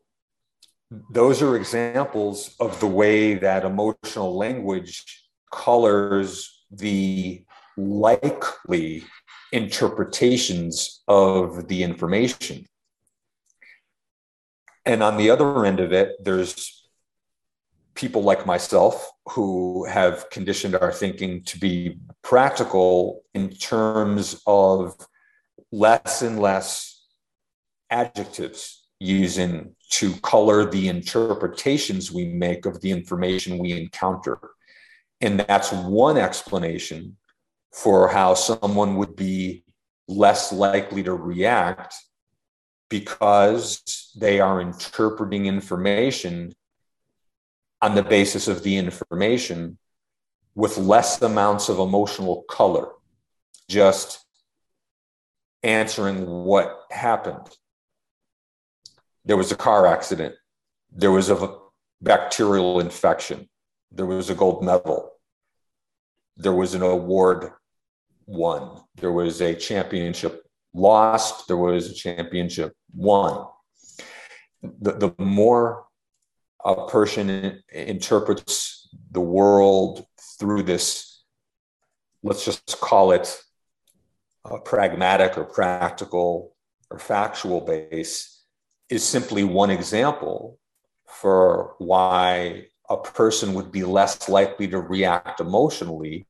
those 1.08 1.42
are 1.42 1.54
examples 1.54 2.56
of 2.58 2.80
the 2.80 2.88
way 2.88 3.34
that 3.34 3.64
emotional 3.64 4.36
language 4.36 5.04
colors 5.52 6.64
the 6.72 7.44
likely 7.76 9.04
interpretations 9.52 11.04
of 11.06 11.68
the 11.68 11.84
information. 11.84 12.66
And 14.84 15.04
on 15.04 15.18
the 15.18 15.30
other 15.30 15.64
end 15.64 15.78
of 15.78 15.92
it, 15.92 16.16
there's 16.24 16.81
people 17.94 18.22
like 18.22 18.46
myself 18.46 19.10
who 19.30 19.84
have 19.84 20.28
conditioned 20.30 20.74
our 20.74 20.92
thinking 20.92 21.42
to 21.44 21.58
be 21.58 21.98
practical 22.22 23.22
in 23.34 23.50
terms 23.50 24.40
of 24.46 24.94
less 25.70 26.22
and 26.22 26.40
less 26.40 27.06
adjectives 27.90 28.86
using 28.98 29.74
to 29.90 30.12
color 30.20 30.70
the 30.70 30.88
interpretations 30.88 32.10
we 32.10 32.26
make 32.26 32.64
of 32.66 32.80
the 32.80 32.90
information 32.90 33.58
we 33.58 33.72
encounter. 33.72 34.38
And 35.20 35.40
that's 35.40 35.72
one 35.72 36.16
explanation 36.16 37.16
for 37.72 38.08
how 38.08 38.34
someone 38.34 38.96
would 38.96 39.16
be 39.16 39.64
less 40.08 40.52
likely 40.52 41.02
to 41.02 41.14
react 41.14 41.94
because 42.88 44.12
they 44.16 44.40
are 44.40 44.60
interpreting 44.60 45.46
information 45.46 46.52
on 47.82 47.96
the 47.96 48.02
basis 48.02 48.46
of 48.46 48.62
the 48.62 48.76
information 48.76 49.76
with 50.54 50.78
less 50.78 51.20
amounts 51.20 51.68
of 51.68 51.80
emotional 51.80 52.44
color, 52.48 52.88
just 53.68 54.24
answering 55.64 56.26
what 56.26 56.78
happened. 56.90 57.48
There 59.24 59.36
was 59.36 59.50
a 59.50 59.56
car 59.56 59.86
accident. 59.86 60.34
There 60.92 61.10
was 61.10 61.28
a 61.28 61.56
bacterial 62.00 62.78
infection. 62.80 63.48
There 63.90 64.06
was 64.06 64.30
a 64.30 64.34
gold 64.34 64.64
medal. 64.64 65.10
There 66.36 66.52
was 66.52 66.74
an 66.74 66.82
award 66.82 67.50
won. 68.26 68.80
There 68.94 69.12
was 69.12 69.40
a 69.40 69.54
championship 69.54 70.42
lost. 70.72 71.48
There 71.48 71.56
was 71.56 71.90
a 71.90 71.94
championship 71.94 72.72
won. 72.94 73.46
The, 74.62 74.92
the 74.92 75.14
more 75.18 75.86
a 76.64 76.86
person 76.86 77.62
interprets 77.72 78.88
the 79.10 79.20
world 79.20 80.06
through 80.38 80.62
this, 80.62 81.22
let's 82.22 82.44
just 82.44 82.80
call 82.80 83.12
it 83.12 83.42
a 84.44 84.58
pragmatic 84.58 85.38
or 85.38 85.44
practical 85.44 86.54
or 86.90 86.98
factual 86.98 87.60
base, 87.60 88.44
is 88.88 89.04
simply 89.04 89.44
one 89.44 89.70
example 89.70 90.58
for 91.06 91.74
why 91.78 92.66
a 92.88 92.96
person 92.96 93.54
would 93.54 93.72
be 93.72 93.84
less 93.84 94.28
likely 94.28 94.68
to 94.68 94.78
react 94.78 95.40
emotionally. 95.40 96.26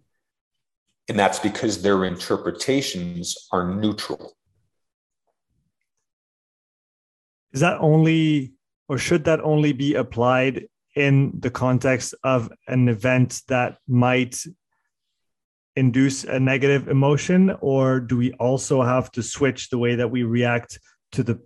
And 1.09 1.19
that's 1.19 1.39
because 1.39 1.83
their 1.83 2.05
interpretations 2.05 3.49
are 3.51 3.75
neutral. 3.75 4.35
Is 7.53 7.61
that 7.61 7.79
only, 7.81 8.55
or 8.93 8.99
should 8.99 9.25
that 9.25 9.41
only 9.41 9.73
be 9.73 9.95
applied 9.95 10.67
in 10.95 11.33
the 11.39 11.49
context 11.51 12.15
of 12.25 12.53
an 12.69 12.91
event 12.91 13.41
that 13.49 13.79
might 13.89 14.37
induce 15.77 16.25
a 16.25 16.39
negative 16.39 16.89
emotion? 16.89 17.57
Or 17.63 18.01
do 18.01 18.19
we 18.19 18.35
also 18.35 18.83
have 18.83 19.11
to 19.13 19.23
switch 19.23 19.71
the 19.71 19.79
way 19.79 19.95
that 19.95 20.11
we 20.11 20.25
react 20.25 20.79
to 21.13 21.23
the 21.23 21.41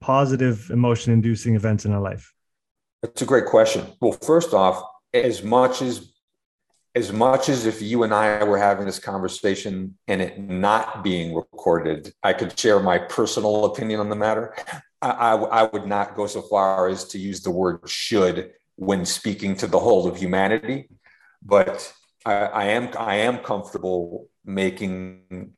positive 0.00 0.68
emotion 0.70 1.12
inducing 1.12 1.54
events 1.54 1.84
in 1.84 1.92
our 1.92 2.00
life? 2.00 2.32
That's 3.02 3.22
a 3.22 3.26
great 3.26 3.46
question. 3.46 3.86
Well, 4.00 4.18
first 4.20 4.52
off, 4.52 4.82
as 5.14 5.44
much 5.44 5.82
as 5.82 6.12
as 6.96 7.12
much 7.12 7.48
as 7.48 7.66
if 7.66 7.80
you 7.80 8.02
and 8.02 8.12
I 8.12 8.42
were 8.42 8.58
having 8.58 8.84
this 8.84 8.98
conversation 8.98 9.96
and 10.08 10.20
it 10.20 10.40
not 10.40 11.04
being 11.04 11.36
recorded, 11.36 12.12
I 12.24 12.32
could 12.32 12.58
share 12.58 12.80
my 12.80 12.98
personal 12.98 13.66
opinion 13.66 14.00
on 14.00 14.08
the 14.08 14.16
matter. 14.16 14.56
I, 15.02 15.34
I, 15.34 15.62
would 15.62 15.86
not 15.86 16.14
go 16.14 16.26
so 16.26 16.42
far 16.42 16.88
as 16.88 17.04
to 17.08 17.18
use 17.18 17.40
the 17.40 17.50
word 17.50 17.80
should 17.86 18.52
when 18.76 19.06
speaking 19.06 19.56
to 19.56 19.66
the 19.66 19.78
whole 19.78 20.06
of 20.06 20.18
humanity, 20.18 20.90
but 21.42 21.92
I, 22.26 22.32
I 22.32 22.64
am 22.66 22.90
I 22.98 23.16
am 23.16 23.38
comfortable 23.38 24.28
making 24.44 25.54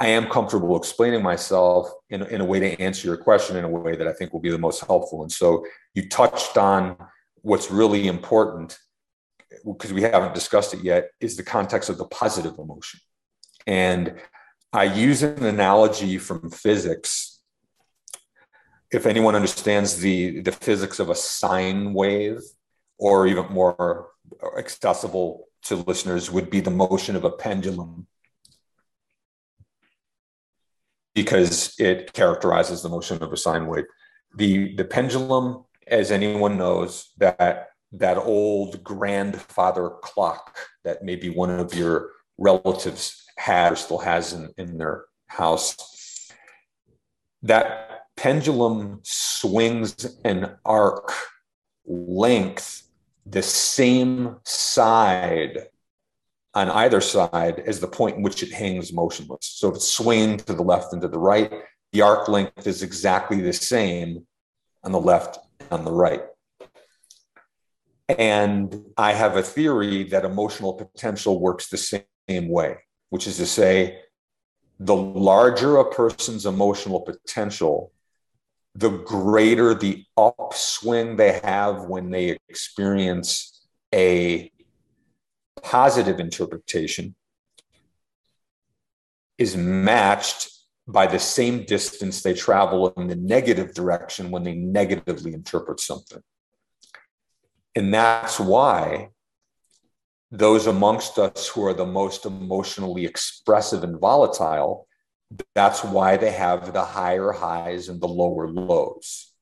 I 0.00 0.08
am 0.08 0.28
comfortable 0.28 0.76
explaining 0.76 1.22
myself 1.22 1.90
in, 2.10 2.22
in 2.24 2.40
a 2.40 2.44
way 2.44 2.60
to 2.60 2.80
answer 2.80 3.06
your 3.06 3.16
question 3.16 3.56
in 3.56 3.64
a 3.64 3.68
way 3.68 3.96
that 3.96 4.08
I 4.08 4.12
think 4.12 4.32
will 4.32 4.40
be 4.40 4.50
the 4.50 4.58
most 4.58 4.84
helpful. 4.84 5.22
And 5.22 5.32
so 5.32 5.64
you 5.94 6.08
touched 6.08 6.58
on 6.58 6.96
what's 7.42 7.70
really 7.70 8.08
important 8.08 8.76
because 9.64 9.92
we 9.92 10.02
haven't 10.02 10.34
discussed 10.34 10.74
it 10.74 10.82
yet 10.82 11.10
is 11.20 11.36
the 11.36 11.42
context 11.42 11.88
of 11.88 11.98
the 11.98 12.06
positive 12.06 12.58
emotion. 12.58 13.00
And 13.66 14.16
I 14.72 14.84
use 14.84 15.22
an 15.22 15.44
analogy 15.44 16.18
from 16.18 16.50
physics. 16.50 17.33
If 18.94 19.06
anyone 19.06 19.34
understands 19.34 19.96
the, 19.96 20.40
the 20.40 20.52
physics 20.52 21.00
of 21.00 21.10
a 21.10 21.16
sine 21.16 21.92
wave, 21.94 22.38
or 22.96 23.26
even 23.26 23.46
more 23.52 24.10
accessible 24.56 25.48
to 25.62 25.74
listeners, 25.74 26.30
would 26.30 26.48
be 26.48 26.60
the 26.60 26.70
motion 26.70 27.16
of 27.16 27.24
a 27.24 27.30
pendulum 27.30 28.06
because 31.12 31.74
it 31.80 32.12
characterizes 32.12 32.82
the 32.82 32.88
motion 32.88 33.20
of 33.20 33.32
a 33.32 33.36
sine 33.36 33.66
wave. 33.66 33.86
The, 34.36 34.76
the 34.76 34.84
pendulum, 34.84 35.64
as 35.88 36.12
anyone 36.12 36.56
knows, 36.56 37.10
that 37.18 37.70
that 37.90 38.16
old 38.16 38.84
grandfather 38.84 39.90
clock 40.02 40.56
that 40.84 41.02
maybe 41.02 41.30
one 41.30 41.50
of 41.50 41.74
your 41.74 42.10
relatives 42.38 43.24
had 43.38 43.72
or 43.72 43.76
still 43.76 43.98
has 43.98 44.32
in, 44.32 44.50
in 44.56 44.78
their 44.78 45.06
house. 45.26 46.30
That 47.42 47.93
pendulum 48.16 49.00
swings 49.02 50.18
an 50.24 50.56
arc 50.64 51.12
length 51.86 52.88
the 53.26 53.42
same 53.42 54.36
side 54.44 55.68
on 56.54 56.70
either 56.70 57.00
side 57.00 57.60
as 57.66 57.80
the 57.80 57.88
point 57.88 58.16
in 58.16 58.22
which 58.22 58.42
it 58.42 58.52
hangs 58.52 58.92
motionless. 58.92 59.40
So 59.42 59.68
if 59.68 59.76
it's 59.76 59.88
swinging 59.88 60.36
to 60.38 60.52
the 60.52 60.62
left 60.62 60.92
and 60.92 61.02
to 61.02 61.08
the 61.08 61.18
right, 61.18 61.52
the 61.92 62.02
arc 62.02 62.28
length 62.28 62.66
is 62.66 62.82
exactly 62.82 63.40
the 63.40 63.52
same 63.52 64.26
on 64.84 64.92
the 64.92 65.00
left 65.00 65.38
and 65.60 65.72
on 65.72 65.84
the 65.84 65.92
right. 65.92 66.22
And 68.08 68.84
I 68.96 69.12
have 69.12 69.36
a 69.36 69.42
theory 69.42 70.04
that 70.04 70.24
emotional 70.24 70.74
potential 70.74 71.40
works 71.40 71.68
the 71.68 72.02
same 72.28 72.48
way, 72.48 72.76
which 73.08 73.26
is 73.26 73.38
to 73.38 73.46
say, 73.46 73.98
the 74.78 74.94
larger 74.94 75.78
a 75.78 75.90
person's 75.90 76.46
emotional 76.46 77.00
potential, 77.00 77.92
the 78.74 78.90
greater 78.90 79.74
the 79.74 80.04
upswing 80.16 81.16
they 81.16 81.40
have 81.44 81.84
when 81.84 82.10
they 82.10 82.36
experience 82.48 83.66
a 83.94 84.50
positive 85.62 86.18
interpretation 86.18 87.14
is 89.38 89.56
matched 89.56 90.50
by 90.86 91.06
the 91.06 91.18
same 91.18 91.64
distance 91.64 92.22
they 92.22 92.34
travel 92.34 92.88
in 92.96 93.06
the 93.06 93.16
negative 93.16 93.74
direction 93.74 94.30
when 94.30 94.42
they 94.42 94.54
negatively 94.54 95.32
interpret 95.32 95.80
something. 95.80 96.22
And 97.74 97.92
that's 97.92 98.38
why 98.38 99.10
those 100.30 100.66
amongst 100.66 101.18
us 101.18 101.48
who 101.48 101.64
are 101.64 101.74
the 101.74 101.86
most 101.86 102.26
emotionally 102.26 103.04
expressive 103.04 103.82
and 103.84 103.98
volatile, 103.98 104.86
that's 105.54 105.82
why 105.82 106.16
they 106.16 106.30
have 106.30 106.72
the 106.72 106.84
higher 106.84 107.32
highs 107.32 107.88
and 107.88 108.00
the 108.00 108.08
lower 108.08 108.48
lows. 108.48 109.32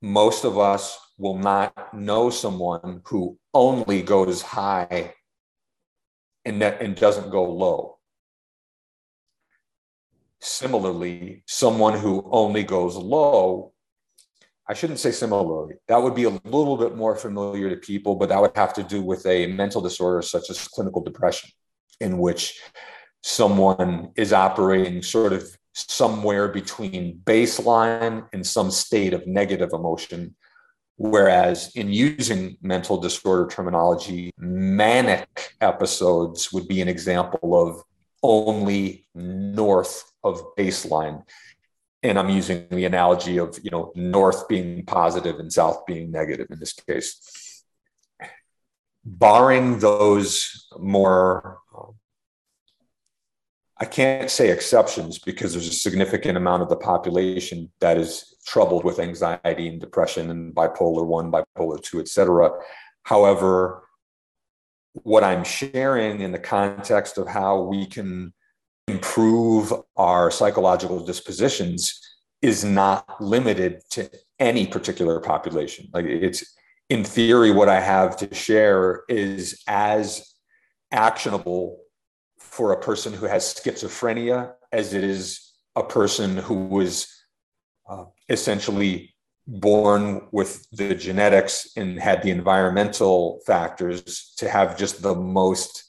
Most 0.00 0.44
of 0.44 0.58
us 0.58 0.98
will 1.18 1.38
not 1.38 1.94
know 1.94 2.30
someone 2.30 3.02
who 3.04 3.38
only 3.54 4.02
goes 4.02 4.42
high 4.42 5.14
and, 6.44 6.62
and 6.62 6.96
doesn't 6.96 7.30
go 7.30 7.44
low. 7.44 7.98
Similarly, 10.40 11.44
someone 11.46 11.98
who 11.98 12.28
only 12.32 12.64
goes 12.64 12.96
low 12.96 13.72
I 14.68 14.74
shouldn't 14.74 15.00
say 15.00 15.10
similarly. 15.10 15.74
That 15.88 16.02
would 16.02 16.14
be 16.14 16.24
a 16.24 16.30
little 16.30 16.76
bit 16.76 16.96
more 16.96 17.16
familiar 17.16 17.68
to 17.68 17.76
people, 17.76 18.14
but 18.14 18.28
that 18.28 18.40
would 18.40 18.56
have 18.56 18.72
to 18.74 18.82
do 18.82 19.02
with 19.02 19.26
a 19.26 19.48
mental 19.48 19.80
disorder 19.80 20.22
such 20.22 20.50
as 20.50 20.68
clinical 20.68 21.02
depression, 21.02 21.50
in 22.00 22.18
which 22.18 22.60
someone 23.22 24.10
is 24.16 24.32
operating 24.32 25.02
sort 25.02 25.32
of 25.32 25.44
somewhere 25.74 26.48
between 26.48 27.20
baseline 27.24 28.26
and 28.32 28.46
some 28.46 28.70
state 28.70 29.14
of 29.14 29.26
negative 29.26 29.70
emotion. 29.72 30.34
Whereas 30.96 31.72
in 31.74 31.92
using 31.92 32.56
mental 32.62 32.98
disorder 32.98 33.48
terminology, 33.48 34.30
manic 34.36 35.54
episodes 35.60 36.52
would 36.52 36.68
be 36.68 36.80
an 36.80 36.88
example 36.88 37.60
of 37.60 37.82
only 38.22 39.08
north 39.14 40.12
of 40.22 40.42
baseline 40.56 41.24
and 42.02 42.18
I'm 42.18 42.28
using 42.28 42.66
the 42.70 42.84
analogy 42.84 43.38
of 43.38 43.58
you 43.62 43.70
know 43.70 43.92
north 43.94 44.48
being 44.48 44.84
positive 44.84 45.38
and 45.38 45.52
south 45.52 45.86
being 45.86 46.10
negative 46.10 46.48
in 46.50 46.58
this 46.58 46.72
case. 46.72 47.64
Barring 49.04 49.78
those 49.80 50.68
more, 50.78 51.58
I 53.82 53.84
can't 53.84 54.30
say 54.30 54.50
exceptions 54.50 55.18
because 55.18 55.52
there's 55.52 55.66
a 55.66 55.72
significant 55.72 56.36
amount 56.36 56.62
of 56.62 56.68
the 56.68 56.76
population 56.76 57.68
that 57.80 57.98
is 57.98 58.36
troubled 58.46 58.84
with 58.84 59.00
anxiety 59.00 59.66
and 59.66 59.80
depression 59.80 60.30
and 60.30 60.54
bipolar 60.54 61.04
one, 61.04 61.32
bipolar 61.32 61.82
two, 61.82 61.98
et 61.98 62.06
cetera. 62.06 62.52
However, 63.02 63.82
what 64.92 65.24
I'm 65.24 65.42
sharing 65.42 66.20
in 66.20 66.30
the 66.30 66.38
context 66.38 67.18
of 67.18 67.26
how 67.26 67.62
we 67.62 67.86
can 67.86 68.32
improve 68.86 69.72
our 69.96 70.30
psychological 70.30 71.04
dispositions 71.04 71.98
is 72.40 72.62
not 72.64 73.20
limited 73.20 73.82
to 73.90 74.08
any 74.38 74.64
particular 74.64 75.18
population 75.18 75.88
like 75.92 76.04
it's 76.04 76.54
in 76.88 77.02
theory, 77.02 77.50
what 77.50 77.68
I 77.68 77.80
have 77.80 78.16
to 78.18 78.32
share 78.32 79.02
is 79.08 79.60
as 79.66 80.34
actionable 80.92 81.81
for 82.52 82.72
a 82.72 82.80
person 82.80 83.14
who 83.14 83.24
has 83.24 83.54
schizophrenia 83.54 84.52
as 84.72 84.92
it 84.92 85.02
is 85.02 85.52
a 85.74 85.82
person 85.82 86.36
who 86.36 86.66
was 86.66 87.08
uh, 87.88 88.04
essentially 88.28 89.14
born 89.46 90.28
with 90.32 90.68
the 90.70 90.94
genetics 90.94 91.72
and 91.78 91.98
had 91.98 92.22
the 92.22 92.30
environmental 92.30 93.40
factors 93.46 94.34
to 94.36 94.50
have 94.50 94.76
just 94.76 95.00
the 95.00 95.14
most 95.14 95.84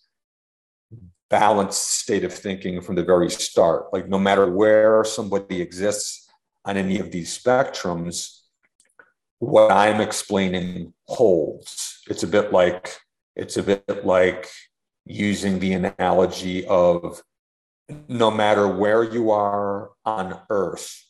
balanced 1.30 2.00
state 2.00 2.24
of 2.24 2.34
thinking 2.34 2.80
from 2.80 2.96
the 2.96 3.04
very 3.04 3.30
start. 3.30 3.92
Like, 3.92 4.08
no 4.08 4.18
matter 4.18 4.50
where 4.50 5.04
somebody 5.04 5.62
exists 5.62 6.30
on 6.64 6.78
any 6.78 6.98
of 6.98 7.12
these 7.12 7.38
spectrums, 7.38 8.40
what 9.40 9.70
I'm 9.70 10.00
explaining 10.00 10.94
holds. 11.08 12.00
It's 12.08 12.24
a 12.24 12.28
bit 12.28 12.54
like 12.54 12.96
it's 13.36 13.58
a 13.58 13.64
bit 13.64 14.06
like 14.06 14.48
using 15.06 15.60
the 15.60 15.74
analogy 15.74 16.66
of 16.66 17.22
no 18.08 18.32
matter 18.32 18.68
where 18.68 19.04
you 19.04 19.32
are 19.32 19.92
on 20.06 20.40
Earth, 20.50 21.04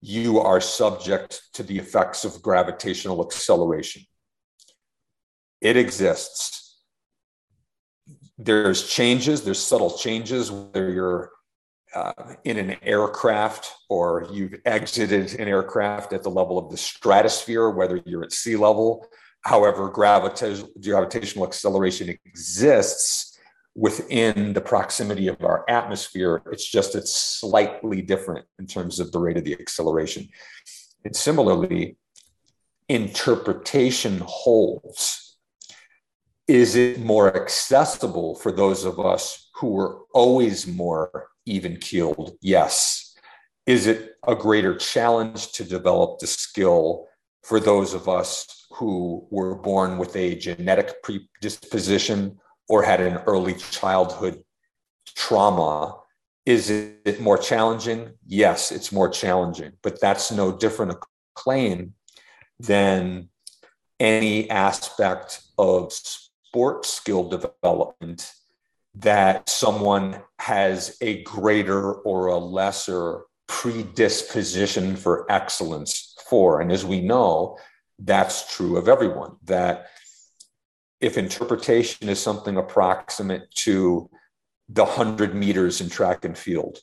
you 0.00 0.40
are 0.40 0.60
subject 0.60 1.42
to 1.54 1.62
the 1.62 1.78
effects 1.78 2.24
of 2.24 2.42
gravitational 2.42 3.24
acceleration. 3.24 4.02
It 5.60 5.76
exists. 5.76 6.78
There's 8.38 8.88
changes, 8.88 9.42
there's 9.42 9.62
subtle 9.62 9.90
changes, 9.90 10.50
whether 10.50 10.90
you're 10.90 11.30
uh, 11.94 12.12
in 12.44 12.56
an 12.56 12.76
aircraft 12.82 13.74
or 13.88 14.28
you've 14.32 14.54
exited 14.64 15.34
an 15.38 15.48
aircraft 15.48 16.12
at 16.12 16.22
the 16.22 16.30
level 16.30 16.56
of 16.56 16.70
the 16.70 16.76
stratosphere, 16.76 17.68
whether 17.70 18.00
you're 18.06 18.22
at 18.22 18.32
sea 18.32 18.56
level. 18.56 19.06
However, 19.42 19.88
gravitational 19.88 21.46
acceleration 21.46 22.10
exists 22.26 23.38
within 23.74 24.52
the 24.52 24.60
proximity 24.60 25.28
of 25.28 25.42
our 25.42 25.64
atmosphere. 25.68 26.42
It's 26.52 26.68
just 26.68 26.94
it's 26.94 27.14
slightly 27.14 28.02
different 28.02 28.46
in 28.58 28.66
terms 28.66 29.00
of 29.00 29.12
the 29.12 29.18
rate 29.18 29.38
of 29.38 29.44
the 29.44 29.58
acceleration. 29.58 30.28
And 31.04 31.16
similarly, 31.16 31.96
interpretation 32.88 34.20
holds. 34.26 35.36
Is 36.46 36.74
it 36.74 37.00
more 37.00 37.34
accessible 37.34 38.34
for 38.34 38.50
those 38.50 38.84
of 38.84 38.98
us 38.98 39.48
who 39.54 39.68
were 39.70 40.00
always 40.12 40.66
more 40.66 41.28
even 41.46 41.76
keeled? 41.76 42.36
Yes. 42.42 43.14
Is 43.66 43.86
it 43.86 44.16
a 44.26 44.34
greater 44.34 44.76
challenge 44.76 45.52
to 45.52 45.64
develop 45.64 46.18
the 46.18 46.26
skill 46.26 47.06
for 47.44 47.60
those 47.60 47.94
of 47.94 48.08
us 48.08 48.59
who 48.80 49.26
were 49.30 49.54
born 49.54 49.98
with 49.98 50.16
a 50.16 50.34
genetic 50.34 51.02
predisposition 51.02 52.40
or 52.66 52.82
had 52.82 52.98
an 53.02 53.18
early 53.26 53.52
childhood 53.52 54.42
trauma. 55.14 55.98
Is 56.46 56.70
it 56.70 57.20
more 57.20 57.36
challenging? 57.36 58.14
Yes, 58.26 58.72
it's 58.72 58.90
more 58.90 59.10
challenging, 59.10 59.72
but 59.82 60.00
that's 60.00 60.32
no 60.32 60.50
different 60.50 60.92
a 60.92 60.98
claim 61.34 61.92
than 62.58 63.28
any 64.00 64.48
aspect 64.48 65.42
of 65.58 65.92
sport 65.92 66.86
skill 66.86 67.28
development 67.28 68.32
that 68.94 69.46
someone 69.50 70.22
has 70.38 70.96
a 71.02 71.22
greater 71.24 71.92
or 71.92 72.28
a 72.28 72.38
lesser 72.38 73.24
predisposition 73.46 74.96
for 74.96 75.30
excellence 75.30 76.14
for. 76.30 76.62
And 76.62 76.72
as 76.72 76.86
we 76.86 77.02
know, 77.02 77.58
that's 78.00 78.56
true 78.56 78.76
of 78.76 78.88
everyone, 78.88 79.36
that 79.44 79.86
if 81.00 81.16
interpretation 81.16 82.08
is 82.08 82.20
something 82.20 82.56
approximate 82.56 83.50
to 83.54 84.10
the 84.68 84.84
100 84.84 85.34
meters 85.34 85.80
in 85.80 85.88
track 85.88 86.24
and 86.24 86.36
field, 86.36 86.78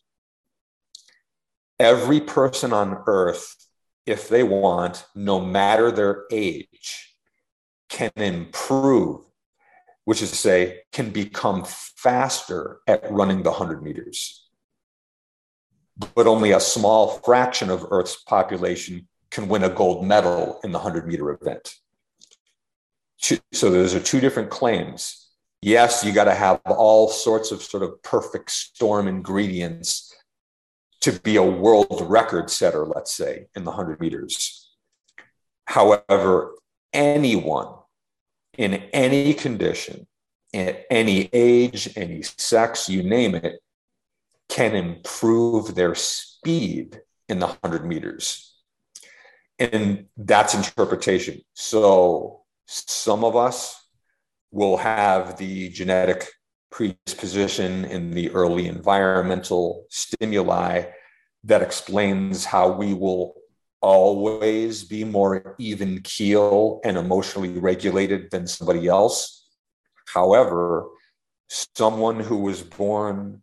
every 1.80 2.20
person 2.22 2.74
on 2.74 3.04
earth, 3.08 3.56
if 4.06 4.30
they 4.30 4.44
want, 4.44 5.06
no 5.16 5.40
matter 5.40 5.92
their 5.92 6.26
age, 6.32 7.16
can 7.90 8.12
improve, 8.16 9.22
which 10.06 10.22
is 10.22 10.30
to 10.30 10.36
say, 10.36 10.80
can 10.92 11.10
become 11.10 11.64
faster 11.66 12.80
at 12.88 13.12
running 13.12 13.44
the 13.44 13.52
100 13.52 13.84
meters. 13.84 14.48
But 16.16 16.28
only 16.28 16.52
a 16.52 16.60
small 16.60 17.20
fraction 17.26 17.70
of 17.70 17.88
Earth's 17.90 18.16
population 18.24 19.08
can 19.30 19.48
win 19.48 19.64
a 19.64 19.70
gold 19.70 20.06
medal 20.06 20.60
in 20.64 20.72
the 20.72 20.80
100 20.80 21.08
meter 21.08 21.32
event 21.32 21.76
so 23.52 23.70
those 23.70 23.96
are 23.96 24.00
two 24.00 24.20
different 24.20 24.50
claims. 24.50 25.30
Yes, 25.62 26.04
you 26.04 26.14
got 26.14 26.26
to 26.26 26.36
have 26.36 26.62
all 26.66 27.10
sorts 27.10 27.52
of 27.52 27.64
sort 27.64 27.84
of 27.84 28.02
perfect 28.04 28.52
storm 28.52 29.08
ingredients 29.08 30.14
to 31.02 31.12
be 31.12 31.36
a 31.36 31.44
world 31.44 32.06
record 32.08 32.50
setter, 32.50 32.86
let's 32.86 33.12
say, 33.12 33.48
in 33.56 33.64
the 33.64 33.72
100 33.72 34.00
meters. 34.00 34.70
However, 35.66 36.56
anyone 36.94 37.74
in 38.58 38.76
any 38.94 39.34
condition, 39.34 40.08
at 40.54 40.86
any 40.90 41.30
age, 41.34 41.90
any 41.96 42.22
sex, 42.22 42.88
you 42.88 43.04
name 43.04 43.36
it, 43.36 43.60
can 44.50 44.76
improve 44.76 45.76
their 45.76 45.94
speed 45.94 47.02
in 47.28 47.40
the 47.40 47.48
100 47.48 47.86
meters. 47.86 48.57
And 49.60 50.06
that's 50.18 50.54
interpretation. 50.54 51.42
So 51.54 52.42
some 52.68 53.24
of 53.24 53.36
us 53.36 53.84
will 54.52 54.78
have 54.78 55.38
the 55.38 55.70
genetic 55.70 56.28
predisposition 56.72 57.86
in 57.86 58.12
the 58.12 58.30
early 58.32 58.68
environmental 58.68 59.86
stimuli 59.90 60.84
that 61.44 61.62
explains 61.62 62.46
how 62.46 62.72
we 62.72 62.94
will 62.94 63.36
always 63.82 64.84
be 64.84 65.04
more 65.04 65.56
even 65.60 66.02
keel 66.04 66.80
and 66.84 66.98
emotionally 66.98 67.58
regulated 67.58 68.30
than 68.32 68.48
somebody 68.48 68.88
else. 68.88 69.48
However, 70.14 70.88
someone 71.50 72.20
who 72.20 72.38
was 72.38 72.62
born 72.62 73.42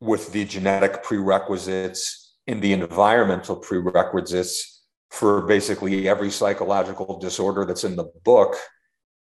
with 0.00 0.32
the 0.32 0.44
genetic 0.44 1.02
prerequisites 1.02 2.34
and 2.46 2.62
the 2.62 2.72
environmental 2.72 3.56
prerequisites 3.56 4.77
for 5.10 5.42
basically 5.42 6.08
every 6.08 6.30
psychological 6.30 7.18
disorder 7.18 7.64
that's 7.64 7.84
in 7.84 7.96
the 7.96 8.10
book 8.24 8.56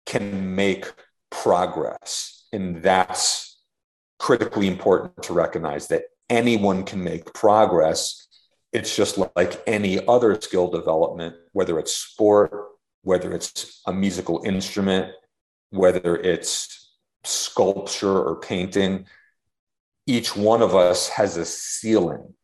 can 0.07 0.55
make 0.55 0.91
progress. 1.31 2.47
And 2.53 2.83
that's 2.83 3.59
critically 4.19 4.69
important 4.69 5.23
to 5.25 5.33
recognize 5.33 5.89
that 5.89 6.05
anyone 6.31 6.85
can 6.85 7.03
make 7.03 7.33
progress. 7.35 8.27
It's 8.73 8.95
just 8.95 9.19
like 9.37 9.63
any 9.67 10.07
other 10.07 10.41
skill 10.41 10.71
development, 10.71 11.35
whether 11.53 11.79
it's 11.79 11.95
sport, 11.95 12.53
whether 13.03 13.35
it's 13.35 13.83
a 13.87 13.93
musical 13.93 14.43
instrument, 14.45 15.13
whether 15.71 16.17
it's 16.17 16.95
sculpture 17.25 18.19
or 18.19 18.41
painting. 18.41 19.07
Each 20.07 20.37
one 20.37 20.63
of 20.63 20.75
us 20.75 21.09
has 21.11 21.37
a 21.37 21.45
ceiling 21.45 22.35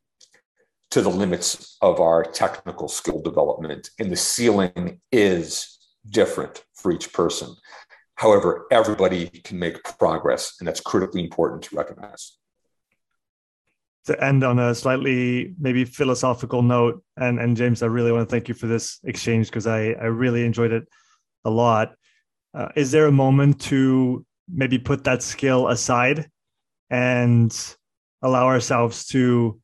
to 0.90 1.02
the 1.02 1.10
limits 1.10 1.76
of 1.82 2.00
our 2.00 2.24
technical 2.24 2.88
skill 2.88 3.20
development. 3.20 3.90
And 3.98 4.10
the 4.10 4.16
ceiling 4.16 5.00
is 5.12 5.78
different 6.08 6.64
for 6.74 6.92
each 6.92 7.12
person. 7.12 7.54
However, 8.14 8.66
everybody 8.70 9.28
can 9.28 9.58
make 9.58 9.82
progress, 9.98 10.56
and 10.58 10.66
that's 10.66 10.80
critically 10.80 11.22
important 11.22 11.62
to 11.64 11.76
recognize. 11.76 12.36
To 14.06 14.24
end 14.24 14.42
on 14.42 14.58
a 14.58 14.74
slightly 14.74 15.54
maybe 15.60 15.84
philosophical 15.84 16.62
note, 16.62 17.02
and, 17.16 17.38
and 17.38 17.56
James, 17.56 17.82
I 17.82 17.86
really 17.86 18.10
want 18.10 18.28
to 18.28 18.30
thank 18.30 18.48
you 18.48 18.54
for 18.54 18.66
this 18.66 18.98
exchange 19.04 19.48
because 19.48 19.66
I, 19.66 19.90
I 19.92 20.06
really 20.06 20.44
enjoyed 20.44 20.72
it 20.72 20.88
a 21.44 21.50
lot. 21.50 21.94
Uh, 22.54 22.68
is 22.74 22.90
there 22.90 23.06
a 23.06 23.12
moment 23.12 23.60
to 23.60 24.24
maybe 24.48 24.78
put 24.78 25.04
that 25.04 25.22
skill 25.22 25.68
aside 25.68 26.28
and 26.90 27.54
allow 28.22 28.46
ourselves 28.46 29.06
to 29.06 29.60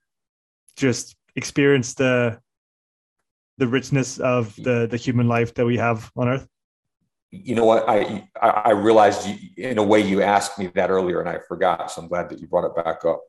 just 0.77 1.17
experience 1.37 1.95
the 1.95 2.39
the 3.59 3.67
richness 3.67 4.19
of 4.19 4.55
the 4.57 4.87
the 4.91 4.97
human 4.97 5.29
life 5.29 5.55
that 5.55 5.67
we 5.67 5.77
have 5.77 6.11
on 6.17 6.29
earth? 6.29 6.47
You 7.31 7.55
know 7.55 7.65
what? 7.65 7.89
I 7.89 8.29
i 8.41 8.71
realized 8.71 9.29
you, 9.29 9.37
in 9.57 9.79
a 9.79 9.83
way 9.83 10.01
you 10.01 10.23
asked 10.23 10.59
me 10.59 10.69
that 10.75 10.91
earlier 10.91 11.21
and 11.21 11.29
i 11.29 11.39
forgot 11.49 11.91
so 11.91 12.03
i'm 12.03 12.09
glad 12.09 12.29
that 12.29 12.41
you 12.41 12.47
brought 12.47 12.65
it 12.65 12.85
back 12.85 13.05
up. 13.05 13.21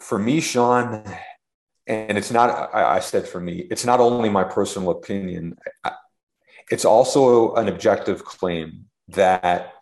For 0.00 0.18
me 0.18 0.40
sean 0.40 1.04
and 1.86 2.16
it's 2.16 2.30
not 2.30 2.74
i, 2.74 3.00
said 3.00 3.26
for 3.26 3.40
me 3.40 3.66
it's 3.70 3.84
not 3.84 4.00
only 4.00 4.28
my 4.28 4.44
personal 4.44 4.90
opinion 4.90 5.56
it's 6.70 6.84
also 6.84 7.54
an 7.54 7.68
objective 7.68 8.24
claim 8.24 8.86
that 9.08 9.74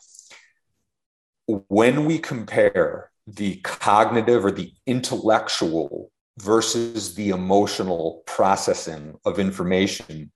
when 1.46 2.06
we 2.06 2.18
compare 2.18 3.11
the 3.26 3.56
cognitive 3.56 4.44
or 4.44 4.50
the 4.50 4.72
intellectual 4.86 6.10
versus 6.38 7.14
the 7.14 7.30
emotional 7.30 8.22
processing 8.26 9.14
of 9.24 9.38
information, 9.38 10.32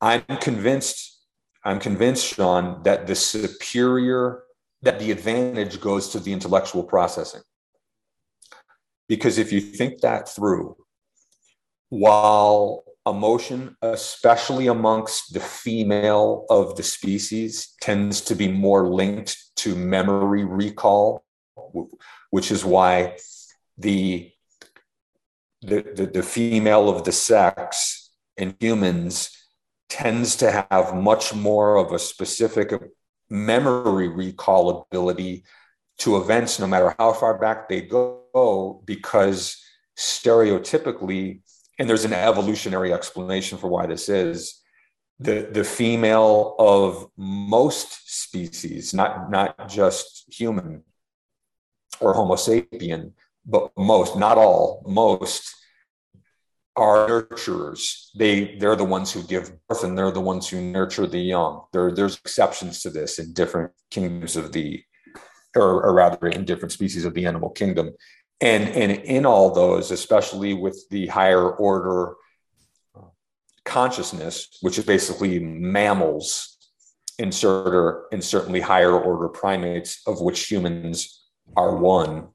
I'm 0.00 0.22
convinced, 0.40 1.20
I'm 1.64 1.78
convinced, 1.78 2.34
Sean, 2.34 2.82
that 2.82 3.06
the 3.06 3.14
superior, 3.14 4.42
that 4.82 4.98
the 4.98 5.10
advantage 5.10 5.80
goes 5.80 6.08
to 6.10 6.20
the 6.20 6.32
intellectual 6.32 6.82
processing. 6.82 7.42
Because 9.08 9.38
if 9.38 9.52
you 9.52 9.60
think 9.60 10.00
that 10.00 10.28
through, 10.28 10.76
while 11.88 12.84
emotion, 13.06 13.76
especially 13.82 14.68
amongst 14.68 15.32
the 15.32 15.40
female 15.40 16.46
of 16.48 16.76
the 16.76 16.82
species, 16.82 17.74
tends 17.80 18.20
to 18.22 18.34
be 18.34 18.48
more 18.48 18.88
linked 18.88 19.36
to 19.56 19.74
memory 19.74 20.44
recall, 20.44 21.24
which 22.30 22.50
is 22.50 22.64
why 22.64 23.16
the 23.78 24.30
the, 25.62 25.82
the, 25.94 26.06
the 26.06 26.22
female 26.24 26.88
of 26.88 27.04
the 27.04 27.12
sex 27.12 28.10
in 28.36 28.56
humans 28.58 29.30
tends 29.88 30.34
to 30.36 30.66
have 30.70 30.94
much 30.94 31.34
more 31.34 31.76
of 31.76 31.92
a 31.92 31.98
specific 31.98 32.72
memory 33.30 34.08
recall 34.08 34.86
ability 34.90 35.44
to 35.98 36.16
events, 36.16 36.58
no 36.58 36.66
matter 36.66 36.96
how 36.98 37.12
far 37.12 37.38
back 37.38 37.68
they 37.68 37.80
go, 37.80 38.82
because 38.84 39.62
stereotypically, 39.96 41.42
and 41.82 41.90
there's 41.90 42.04
an 42.04 42.12
evolutionary 42.12 42.92
explanation 42.92 43.58
for 43.58 43.66
why 43.66 43.86
this 43.86 44.08
is. 44.08 44.60
The, 45.18 45.48
the 45.50 45.64
female 45.64 46.54
of 46.56 47.08
most 47.16 48.08
species, 48.08 48.94
not, 48.94 49.32
not 49.32 49.68
just 49.68 50.32
human 50.32 50.84
or 51.98 52.14
Homo 52.14 52.36
sapien, 52.36 53.14
but 53.44 53.72
most, 53.76 54.16
not 54.16 54.38
all, 54.38 54.84
most 54.86 55.56
are 56.76 57.08
nurturers. 57.08 58.10
They 58.14 58.54
they're 58.58 58.76
the 58.76 58.84
ones 58.84 59.10
who 59.10 59.24
give 59.24 59.50
birth 59.66 59.82
and 59.82 59.98
they're 59.98 60.12
the 60.12 60.20
ones 60.20 60.48
who 60.48 60.60
nurture 60.60 61.08
the 61.08 61.18
young. 61.18 61.64
There, 61.72 61.90
there's 61.90 62.16
exceptions 62.16 62.80
to 62.82 62.90
this 62.90 63.18
in 63.18 63.32
different 63.32 63.72
kingdoms 63.90 64.36
of 64.36 64.52
the, 64.52 64.84
or, 65.56 65.82
or 65.82 65.92
rather 65.92 66.28
in 66.28 66.44
different 66.44 66.70
species 66.70 67.04
of 67.04 67.14
the 67.14 67.26
animal 67.26 67.50
kingdom. 67.50 67.90
And, 68.42 68.68
and 68.70 68.90
in 68.90 69.24
all 69.24 69.54
those, 69.54 69.92
especially 69.92 70.52
with 70.52 70.84
the 70.90 71.06
higher 71.06 71.48
order 71.48 72.14
consciousness, 73.64 74.58
which 74.62 74.78
is 74.78 74.84
basically 74.84 75.38
mammals 75.38 76.58
in, 77.18 77.30
certain, 77.30 78.02
in 78.10 78.20
certainly 78.20 78.60
higher 78.60 78.98
order 78.98 79.28
primates, 79.28 80.02
of 80.08 80.20
which 80.20 80.50
humans 80.50 81.24
are 81.56 81.76
one, 81.76 82.28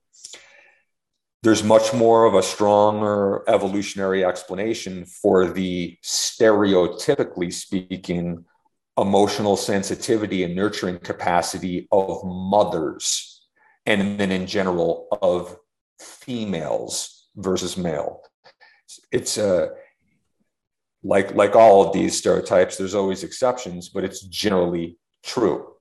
there's 1.43 1.63
much 1.63 1.93
more 1.93 2.25
of 2.25 2.35
a 2.35 2.43
stronger 2.43 3.43
evolutionary 3.49 4.23
explanation 4.23 5.05
for 5.05 5.45
the 5.47 5.97
stereotypically 6.03 7.53
speaking 7.53 8.45
emotional 8.97 9.55
sensitivity 9.55 10.43
and 10.43 10.55
nurturing 10.55 10.97
capacity 10.99 11.87
of 11.91 12.23
mothers 12.23 13.45
and 13.85 14.19
then 14.19 14.31
in 14.31 14.47
general 14.47 15.07
of 15.21 15.57
females 15.99 17.27
versus 17.35 17.77
male. 17.77 18.21
It's 19.11 19.37
a 19.37 19.65
uh, 19.65 19.67
like 21.03 21.33
like 21.35 21.55
all 21.55 21.85
of 21.85 21.93
these 21.93 22.17
stereotypes 22.17 22.75
there's 22.75 22.95
always 22.95 23.23
exceptions 23.23 23.89
but 23.89 24.03
it's 24.03 24.21
generally 24.21 24.97
true. 25.23 25.73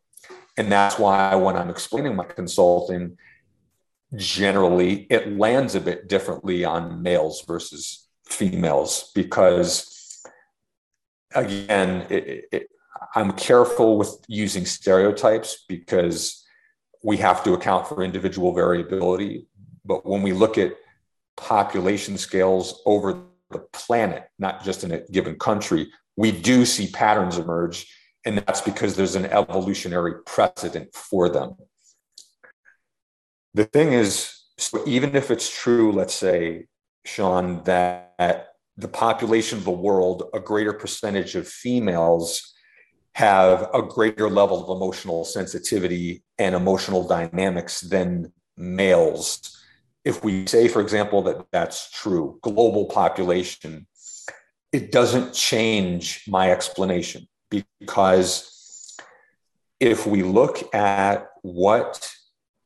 And 0.58 0.70
that's 0.72 0.98
why 0.98 1.34
when 1.34 1.56
i'm 1.56 1.70
explaining 1.70 2.16
my 2.16 2.24
consulting 2.24 3.16
generally 4.14 5.06
it 5.10 5.36
lands 5.36 5.74
a 5.74 5.80
bit 5.80 6.08
differently 6.08 6.64
on 6.64 7.02
males 7.02 7.44
versus 7.46 8.08
females 8.24 9.10
because 9.14 10.22
again 11.34 12.06
it, 12.08 12.44
it, 12.52 12.68
i'm 13.14 13.32
careful 13.32 13.98
with 13.98 14.16
using 14.28 14.64
stereotypes 14.64 15.64
because 15.68 16.44
we 17.02 17.16
have 17.18 17.44
to 17.44 17.52
account 17.52 17.86
for 17.86 18.02
individual 18.02 18.54
variability 18.54 19.46
but 19.86 20.04
when 20.04 20.22
we 20.22 20.32
look 20.32 20.58
at 20.58 20.74
population 21.36 22.16
scales 22.18 22.82
over 22.86 23.22
the 23.50 23.58
planet 23.72 24.24
not 24.38 24.64
just 24.64 24.84
in 24.84 24.92
a 24.92 25.00
given 25.10 25.38
country 25.38 25.90
we 26.16 26.32
do 26.32 26.64
see 26.64 26.88
patterns 26.88 27.38
emerge 27.38 27.86
and 28.24 28.38
that's 28.38 28.60
because 28.60 28.96
there's 28.96 29.14
an 29.14 29.26
evolutionary 29.26 30.14
precedent 30.24 30.92
for 30.94 31.28
them 31.28 31.54
the 33.56 33.64
thing 33.64 33.94
is, 33.94 34.34
so 34.58 34.82
even 34.86 35.16
if 35.16 35.30
it's 35.30 35.48
true, 35.48 35.90
let's 35.90 36.12
say, 36.12 36.66
Sean, 37.06 37.64
that 37.64 38.48
the 38.76 38.86
population 38.88 39.56
of 39.56 39.64
the 39.64 39.70
world, 39.70 40.24
a 40.34 40.40
greater 40.40 40.74
percentage 40.74 41.34
of 41.36 41.48
females 41.48 42.52
have 43.14 43.70
a 43.72 43.80
greater 43.80 44.28
level 44.28 44.62
of 44.62 44.76
emotional 44.76 45.24
sensitivity 45.24 46.22
and 46.38 46.54
emotional 46.54 47.08
dynamics 47.08 47.80
than 47.80 48.30
males. 48.58 49.55
If 50.06 50.22
we 50.22 50.46
say, 50.46 50.68
for 50.68 50.80
example, 50.80 51.20
that 51.22 51.46
that's 51.50 51.90
true, 51.90 52.38
global 52.40 52.86
population, 52.86 53.88
it 54.70 54.92
doesn't 54.92 55.34
change 55.34 56.22
my 56.28 56.52
explanation 56.52 57.26
because 57.50 58.96
if 59.80 60.06
we 60.06 60.22
look 60.22 60.72
at 60.74 61.28
what 61.42 62.08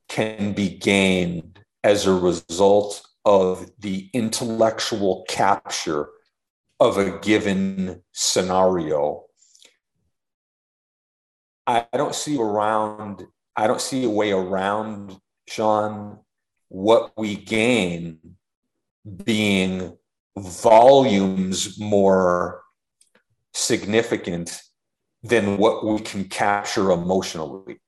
can 0.08 0.52
be 0.52 0.68
gained 0.68 1.64
as 1.82 2.06
a 2.06 2.12
result 2.12 3.02
of 3.24 3.70
the 3.78 4.10
intellectual 4.12 5.24
capture 5.28 6.08
of 6.78 6.98
a 6.98 7.18
given 7.20 8.02
scenario. 8.12 9.24
I 11.66 11.86
don't 11.92 12.14
see 12.14 12.36
around, 12.38 13.26
I 13.54 13.66
don't 13.66 13.80
see 13.80 14.04
a 14.04 14.10
way 14.10 14.32
around, 14.32 15.20
Sean, 15.46 16.18
what 16.70 17.12
we 17.18 17.34
gain 17.34 18.18
being 19.24 19.96
volumes 20.38 21.78
more 21.78 22.62
significant 23.52 24.62
than 25.22 25.58
what 25.58 25.84
we 25.84 25.98
can 25.98 26.24
capture 26.24 26.92
emotionally. 26.92 27.80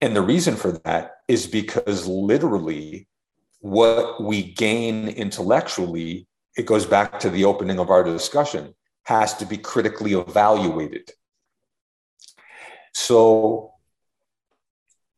And 0.00 0.14
the 0.14 0.22
reason 0.22 0.56
for 0.56 0.72
that 0.84 1.12
is 1.28 1.46
because 1.46 2.06
literally 2.06 3.08
what 3.60 4.22
we 4.22 4.42
gain 4.42 5.08
intellectually, 5.08 6.26
it 6.56 6.66
goes 6.66 6.84
back 6.84 7.20
to 7.20 7.30
the 7.30 7.44
opening 7.44 7.78
of 7.78 7.90
our 7.90 8.02
discussion, 8.02 8.74
has 9.04 9.34
to 9.34 9.46
be 9.46 9.56
critically 9.56 10.14
evaluated. 10.14 11.10
So 12.92 13.72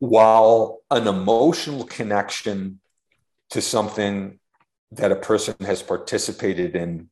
while 0.01 0.81
an 0.89 1.07
emotional 1.07 1.83
connection 1.83 2.79
to 3.51 3.61
something 3.61 4.39
that 4.89 5.11
a 5.11 5.15
person 5.15 5.53
has 5.61 5.83
participated 5.83 6.75
in 6.75 7.07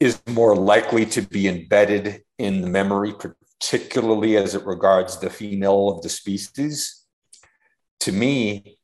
is 0.00 0.20
more 0.28 0.56
likely 0.56 1.06
to 1.06 1.22
be 1.22 1.46
embedded 1.46 2.24
in 2.38 2.60
the 2.60 2.66
memory, 2.66 3.12
particularly 3.12 4.36
as 4.36 4.56
it 4.56 4.66
regards 4.66 5.20
the 5.20 5.30
female 5.30 5.90
of 5.90 6.02
the 6.02 6.08
species, 6.08 7.04
to 8.00 8.10
me, 8.10 8.76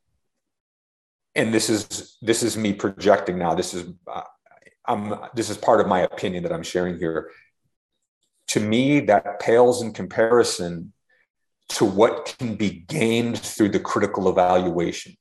and 1.34 1.52
this 1.52 1.68
is 1.68 2.18
this 2.22 2.44
is 2.44 2.56
me 2.56 2.72
projecting 2.72 3.36
now. 3.36 3.52
This 3.52 3.74
is 3.74 3.92
uh, 4.06 4.22
I'm 4.86 5.16
this 5.34 5.50
is 5.50 5.58
part 5.58 5.80
of 5.80 5.88
my 5.88 6.02
opinion 6.02 6.44
that 6.44 6.52
I'm 6.52 6.62
sharing 6.62 6.98
here. 6.98 7.32
To 8.50 8.60
me, 8.60 9.00
that 9.00 9.40
pales 9.40 9.82
in 9.82 9.92
comparison 9.92 10.92
to 11.70 11.84
what 11.84 12.34
can 12.38 12.56
be 12.56 12.70
gained 12.88 13.38
through 13.38 13.70
the 13.70 13.80
critical 13.80 14.28
evaluation. 14.28 15.16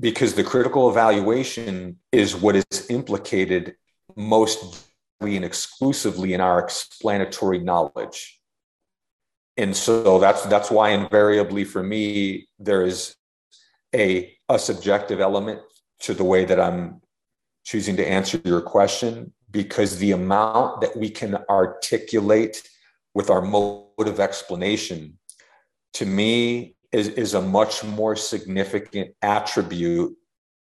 Because 0.00 0.34
the 0.34 0.44
critical 0.44 0.88
evaluation 0.88 1.98
is 2.12 2.36
what 2.36 2.54
is 2.54 2.86
implicated 2.88 3.74
most 4.16 4.88
and 5.20 5.44
exclusively 5.44 6.32
in 6.32 6.40
our 6.40 6.60
explanatory 6.60 7.58
knowledge. 7.58 8.40
And 9.56 9.76
so 9.76 10.20
that's 10.20 10.44
that's 10.46 10.70
why 10.70 10.90
invariably 10.90 11.64
for 11.64 11.82
me 11.82 12.48
there 12.60 12.84
is 12.84 13.16
a 13.94 14.36
a 14.48 14.58
subjective 14.58 15.20
element 15.20 15.60
to 16.00 16.14
the 16.14 16.24
way 16.24 16.44
that 16.44 16.60
I'm 16.60 17.00
choosing 17.64 17.96
to 17.96 18.08
answer 18.08 18.40
your 18.44 18.60
question 18.60 19.32
because 19.50 19.98
the 19.98 20.12
amount 20.12 20.82
that 20.82 20.96
we 20.96 21.10
can 21.10 21.38
articulate 21.50 22.62
with 23.14 23.30
our 23.30 23.42
mode 23.42 23.84
of 23.98 24.20
explanation 24.20 25.18
to 25.94 26.06
me 26.06 26.76
is, 26.92 27.08
is 27.08 27.34
a 27.34 27.42
much 27.42 27.84
more 27.84 28.16
significant 28.16 29.14
attribute 29.22 30.16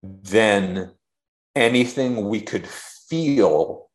than 0.01 0.91
anything 1.56 2.27
we 2.27 2.41
could 2.41 2.68
feel 2.68 3.89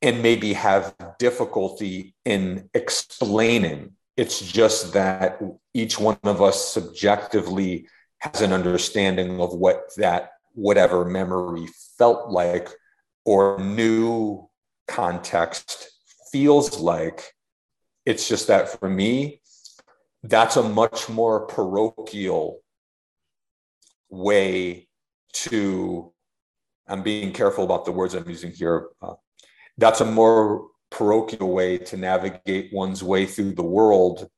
and 0.00 0.22
maybe 0.22 0.52
have 0.52 0.94
difficulty 1.18 2.14
in 2.24 2.68
explaining. 2.74 3.92
It's 4.16 4.40
just 4.40 4.92
that 4.94 5.40
each 5.74 5.98
one 5.98 6.18
of 6.24 6.42
us 6.42 6.72
subjectively 6.72 7.86
has 8.18 8.40
an 8.40 8.52
understanding 8.52 9.40
of 9.40 9.54
what 9.54 9.82
that 9.96 10.30
whatever 10.54 11.04
memory 11.04 11.66
felt 11.98 12.30
like 12.30 12.68
or 13.24 13.58
new 13.58 14.48
context 14.88 15.90
feels 16.30 16.80
like. 16.80 17.31
It's 18.04 18.28
just 18.28 18.48
that 18.48 18.78
for 18.78 18.88
me, 18.88 19.40
that's 20.22 20.56
a 20.56 20.62
much 20.62 21.08
more 21.08 21.46
parochial 21.46 22.60
way 24.08 24.88
to, 25.32 26.12
I'm 26.86 27.02
being 27.02 27.32
careful 27.32 27.64
about 27.64 27.84
the 27.84 27.92
words 27.92 28.14
I'm 28.14 28.28
using 28.28 28.52
here. 28.52 28.88
Uh, 29.00 29.14
that's 29.78 30.00
a 30.00 30.04
more 30.04 30.68
parochial 30.90 31.52
way 31.52 31.78
to 31.78 31.96
navigate 31.96 32.72
one's 32.72 33.02
way 33.02 33.26
through 33.26 33.54
the 33.54 33.62
world 33.62 34.28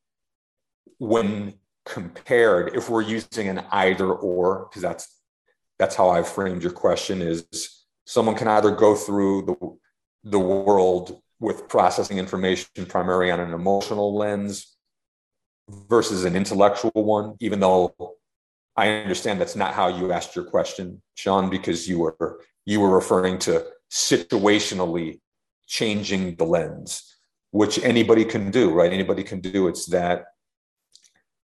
when 0.98 1.54
compared 1.84 2.74
if 2.74 2.88
we're 2.88 3.02
using 3.02 3.48
an 3.48 3.62
either 3.72 4.10
or 4.10 4.66
because 4.68 4.80
that's 4.80 5.20
that's 5.78 5.94
how 5.94 6.08
i 6.08 6.22
framed 6.22 6.62
your 6.62 6.72
question 6.72 7.20
is 7.20 7.84
someone 8.06 8.34
can 8.34 8.48
either 8.48 8.70
go 8.70 8.94
through 8.94 9.42
the 9.42 10.30
the 10.30 10.38
world 10.38 11.20
with 11.44 11.68
processing 11.68 12.18
information 12.18 12.86
primarily 12.88 13.30
on 13.30 13.40
an 13.40 13.52
emotional 13.52 14.16
lens 14.16 14.76
versus 15.88 16.24
an 16.24 16.34
intellectual 16.36 16.92
one 16.94 17.34
even 17.40 17.60
though 17.60 17.94
i 18.76 18.88
understand 18.88 19.40
that's 19.40 19.56
not 19.56 19.74
how 19.74 19.88
you 19.88 20.12
asked 20.12 20.34
your 20.36 20.44
question 20.44 21.00
sean 21.14 21.48
because 21.48 21.88
you 21.88 21.98
were 21.98 22.40
you 22.66 22.80
were 22.80 22.94
referring 22.94 23.38
to 23.38 23.64
situationally 23.90 25.20
changing 25.66 26.34
the 26.36 26.44
lens 26.44 27.14
which 27.54 27.78
anybody 27.84 28.24
can 28.24 28.50
do 28.50 28.72
right? 28.72 28.92
Anybody 28.92 29.22
can 29.22 29.38
do. 29.38 29.68
It's 29.68 29.86
that 29.86 30.24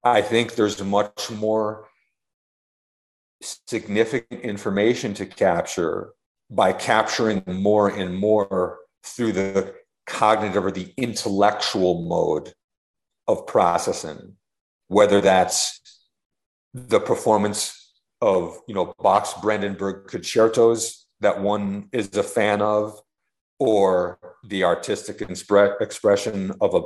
I 0.03 0.21
think 0.21 0.55
there's 0.55 0.83
much 0.83 1.31
more 1.31 1.87
significant 3.41 4.41
information 4.41 5.13
to 5.13 5.25
capture 5.25 6.11
by 6.51 6.73
capturing 6.73 7.41
more 7.47 7.87
and 7.87 8.17
more 8.17 8.79
through 9.05 9.31
the 9.31 9.75
cognitive 10.05 10.65
or 10.65 10.71
the 10.71 10.93
intellectual 10.97 12.03
mode 12.03 12.53
of 13.27 13.47
processing, 13.47 14.35
whether 14.87 15.21
that's 15.21 15.79
the 16.73 16.99
performance 16.99 17.91
of, 18.21 18.57
you 18.67 18.73
know, 18.73 18.93
Bach's 19.01 19.33
Brandenburg 19.41 20.07
concertos 20.07 21.07
that 21.21 21.41
one 21.41 21.87
is 21.91 22.15
a 22.17 22.23
fan 22.23 22.61
of, 22.61 22.99
or 23.59 24.19
the 24.43 24.63
artistic 24.63 25.21
expression 25.21 26.51
of 26.59 26.75
a 26.75 26.81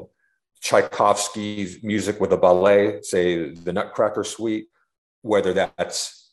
Tchaikovsky's 0.61 1.83
music 1.83 2.19
with 2.19 2.33
a 2.33 2.37
ballet, 2.37 3.01
say 3.01 3.51
the 3.51 3.73
Nutcracker 3.73 4.23
Suite, 4.23 4.67
whether 5.21 5.53
that's 5.53 6.31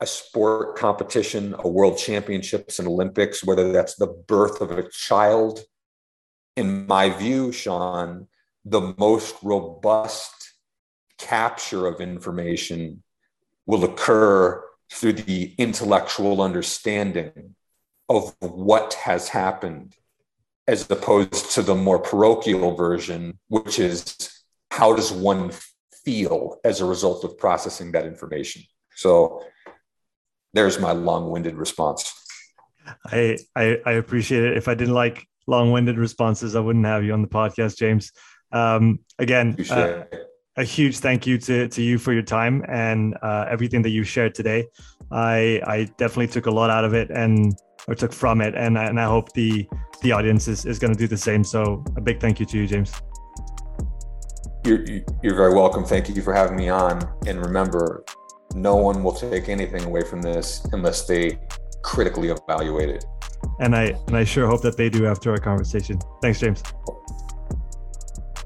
a 0.00 0.06
sport 0.06 0.76
competition, 0.76 1.54
a 1.58 1.68
world 1.68 1.98
championships 1.98 2.78
and 2.78 2.88
Olympics, 2.88 3.44
whether 3.44 3.70
that's 3.70 3.96
the 3.96 4.06
birth 4.06 4.60
of 4.60 4.70
a 4.70 4.88
child. 4.90 5.60
In 6.60 6.86
my 6.86 7.08
view, 7.08 7.52
Sean, 7.52 8.28
the 8.66 8.94
most 8.98 9.34
robust 9.42 10.52
capture 11.16 11.86
of 11.86 12.02
information 12.02 13.02
will 13.64 13.82
occur 13.82 14.62
through 14.92 15.14
the 15.14 15.54
intellectual 15.56 16.42
understanding 16.42 17.54
of 18.10 18.36
what 18.40 18.92
has 18.92 19.30
happened 19.30 19.96
as 20.68 20.90
opposed 20.90 21.50
to 21.52 21.62
the 21.62 21.74
more 21.74 21.98
parochial 21.98 22.74
version, 22.74 23.38
which 23.48 23.78
is 23.78 24.42
how 24.70 24.94
does 24.94 25.10
one 25.10 25.52
feel 26.04 26.60
as 26.62 26.82
a 26.82 26.84
result 26.84 27.24
of 27.24 27.38
processing 27.38 27.92
that 27.92 28.04
information? 28.04 28.60
So 28.96 29.42
there's 30.52 30.78
my 30.78 30.92
long-winded 30.92 31.54
response. 31.54 32.12
I, 33.06 33.38
I, 33.56 33.78
I 33.86 33.92
appreciate 33.92 34.44
it. 34.44 34.58
If 34.58 34.68
I 34.68 34.74
didn't 34.74 34.92
like 34.92 35.26
long-winded 35.50 35.98
responses, 35.98 36.54
I 36.54 36.60
wouldn't 36.60 36.86
have 36.86 37.02
you 37.04 37.12
on 37.12 37.22
the 37.22 37.28
podcast, 37.28 37.76
James. 37.76 38.12
Um, 38.52 39.00
again, 39.18 39.56
uh, 39.70 40.04
a 40.56 40.64
huge 40.64 40.98
thank 40.98 41.26
you 41.26 41.38
to, 41.38 41.68
to 41.68 41.82
you 41.82 41.98
for 41.98 42.12
your 42.12 42.22
time 42.22 42.64
and 42.68 43.16
uh, 43.22 43.46
everything 43.54 43.82
that 43.82 43.90
you 43.90 44.02
shared 44.04 44.34
today. 44.34 44.66
I 45.10 45.60
I 45.66 45.78
definitely 45.98 46.28
took 46.28 46.46
a 46.46 46.50
lot 46.60 46.70
out 46.70 46.84
of 46.84 46.92
it 46.94 47.10
and 47.10 47.52
or 47.88 47.94
took 47.94 48.12
from 48.12 48.40
it, 48.40 48.54
and 48.54 48.78
and 48.78 48.98
I 49.00 49.06
hope 49.14 49.32
the 49.32 49.66
the 50.02 50.12
audience 50.12 50.48
is, 50.48 50.64
is 50.64 50.78
going 50.78 50.92
to 50.92 50.98
do 50.98 51.06
the 51.06 51.22
same. 51.28 51.42
So 51.44 51.84
a 51.96 52.00
big 52.00 52.20
thank 52.20 52.40
you 52.40 52.46
to 52.46 52.56
you, 52.58 52.66
James. 52.66 52.92
You're, 54.64 54.84
you're 55.22 55.38
very 55.42 55.54
welcome. 55.54 55.84
Thank 55.84 56.08
you 56.08 56.22
for 56.22 56.34
having 56.34 56.56
me 56.56 56.68
on. 56.68 57.00
And 57.26 57.44
remember, 57.44 58.04
no 58.54 58.76
one 58.76 59.02
will 59.02 59.12
take 59.12 59.48
anything 59.48 59.84
away 59.84 60.02
from 60.02 60.20
this 60.22 60.66
unless 60.72 61.06
they 61.06 61.38
critically 61.82 62.28
evaluate 62.28 62.90
it. 62.90 63.04
And 63.58 63.74
I 63.74 63.94
and 64.06 64.16
I 64.16 64.24
sure 64.24 64.46
hope 64.46 64.62
that 64.62 64.76
they 64.76 64.88
do 64.88 65.06
after 65.06 65.30
our 65.30 65.38
conversation. 65.38 65.98
Thanks, 66.22 66.40
James. 66.40 66.62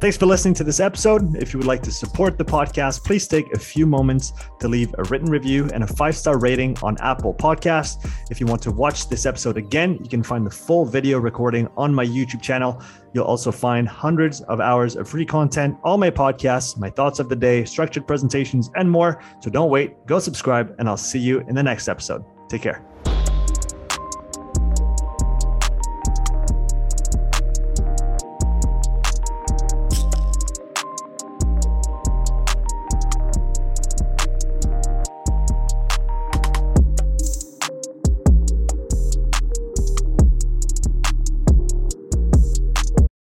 Thanks 0.05 0.19
for 0.19 0.27
listening 0.27 0.53
to 0.57 0.65
this 0.65 0.81
episode. 0.81 1.35
If 1.37 1.55
you 1.55 1.59
would 1.59 1.67
like 1.67 1.83
to 1.85 1.91
support 1.91 2.37
the 2.37 2.45
podcast, 2.45 3.05
please 3.05 3.27
take 3.27 3.51
a 3.55 3.59
few 3.59 3.87
moments 3.87 4.35
to 4.61 4.69
leave 4.69 4.95
a 4.99 5.05
written 5.05 5.31
review 5.31 5.71
and 5.73 5.83
a 5.83 5.87
five 5.87 6.15
star 6.15 6.39
rating 6.39 6.77
on 6.83 6.99
Apple 7.01 7.33
Podcasts. 7.33 8.07
If 8.31 8.39
you 8.39 8.45
want 8.45 8.61
to 8.65 8.71
watch 8.71 9.09
this 9.09 9.25
episode 9.25 9.57
again, 9.57 9.99
you 10.03 10.11
can 10.11 10.23
find 10.23 10.45
the 10.45 10.51
full 10.51 10.85
video 10.85 11.19
recording 11.21 11.69
on 11.79 11.95
my 11.95 12.05
YouTube 12.05 12.43
channel. 12.43 12.83
You'll 13.15 13.25
also 13.25 13.51
find 13.51 13.89
hundreds 13.89 14.43
of 14.43 14.61
hours 14.61 14.95
of 14.95 15.09
free 15.09 15.25
content, 15.25 15.79
all 15.83 15.97
my 15.97 16.11
podcasts, 16.11 16.77
my 16.77 16.91
thoughts 16.91 17.19
of 17.19 17.31
the 17.31 17.37
day, 17.37 17.65
structured 17.65 18.07
presentations, 18.07 18.69
and 18.75 18.91
more. 18.91 19.23
So 19.41 19.49
don't 19.49 19.71
wait, 19.71 20.05
go 20.07 20.19
subscribe, 20.19 20.75
and 20.79 20.87
I'll 20.87 20.99
see 20.99 21.19
you 21.19 21.41
in 21.49 21.55
the 21.55 21.63
next 21.63 21.89
episode. 21.89 22.27
Take 22.51 22.61
care. 22.61 22.94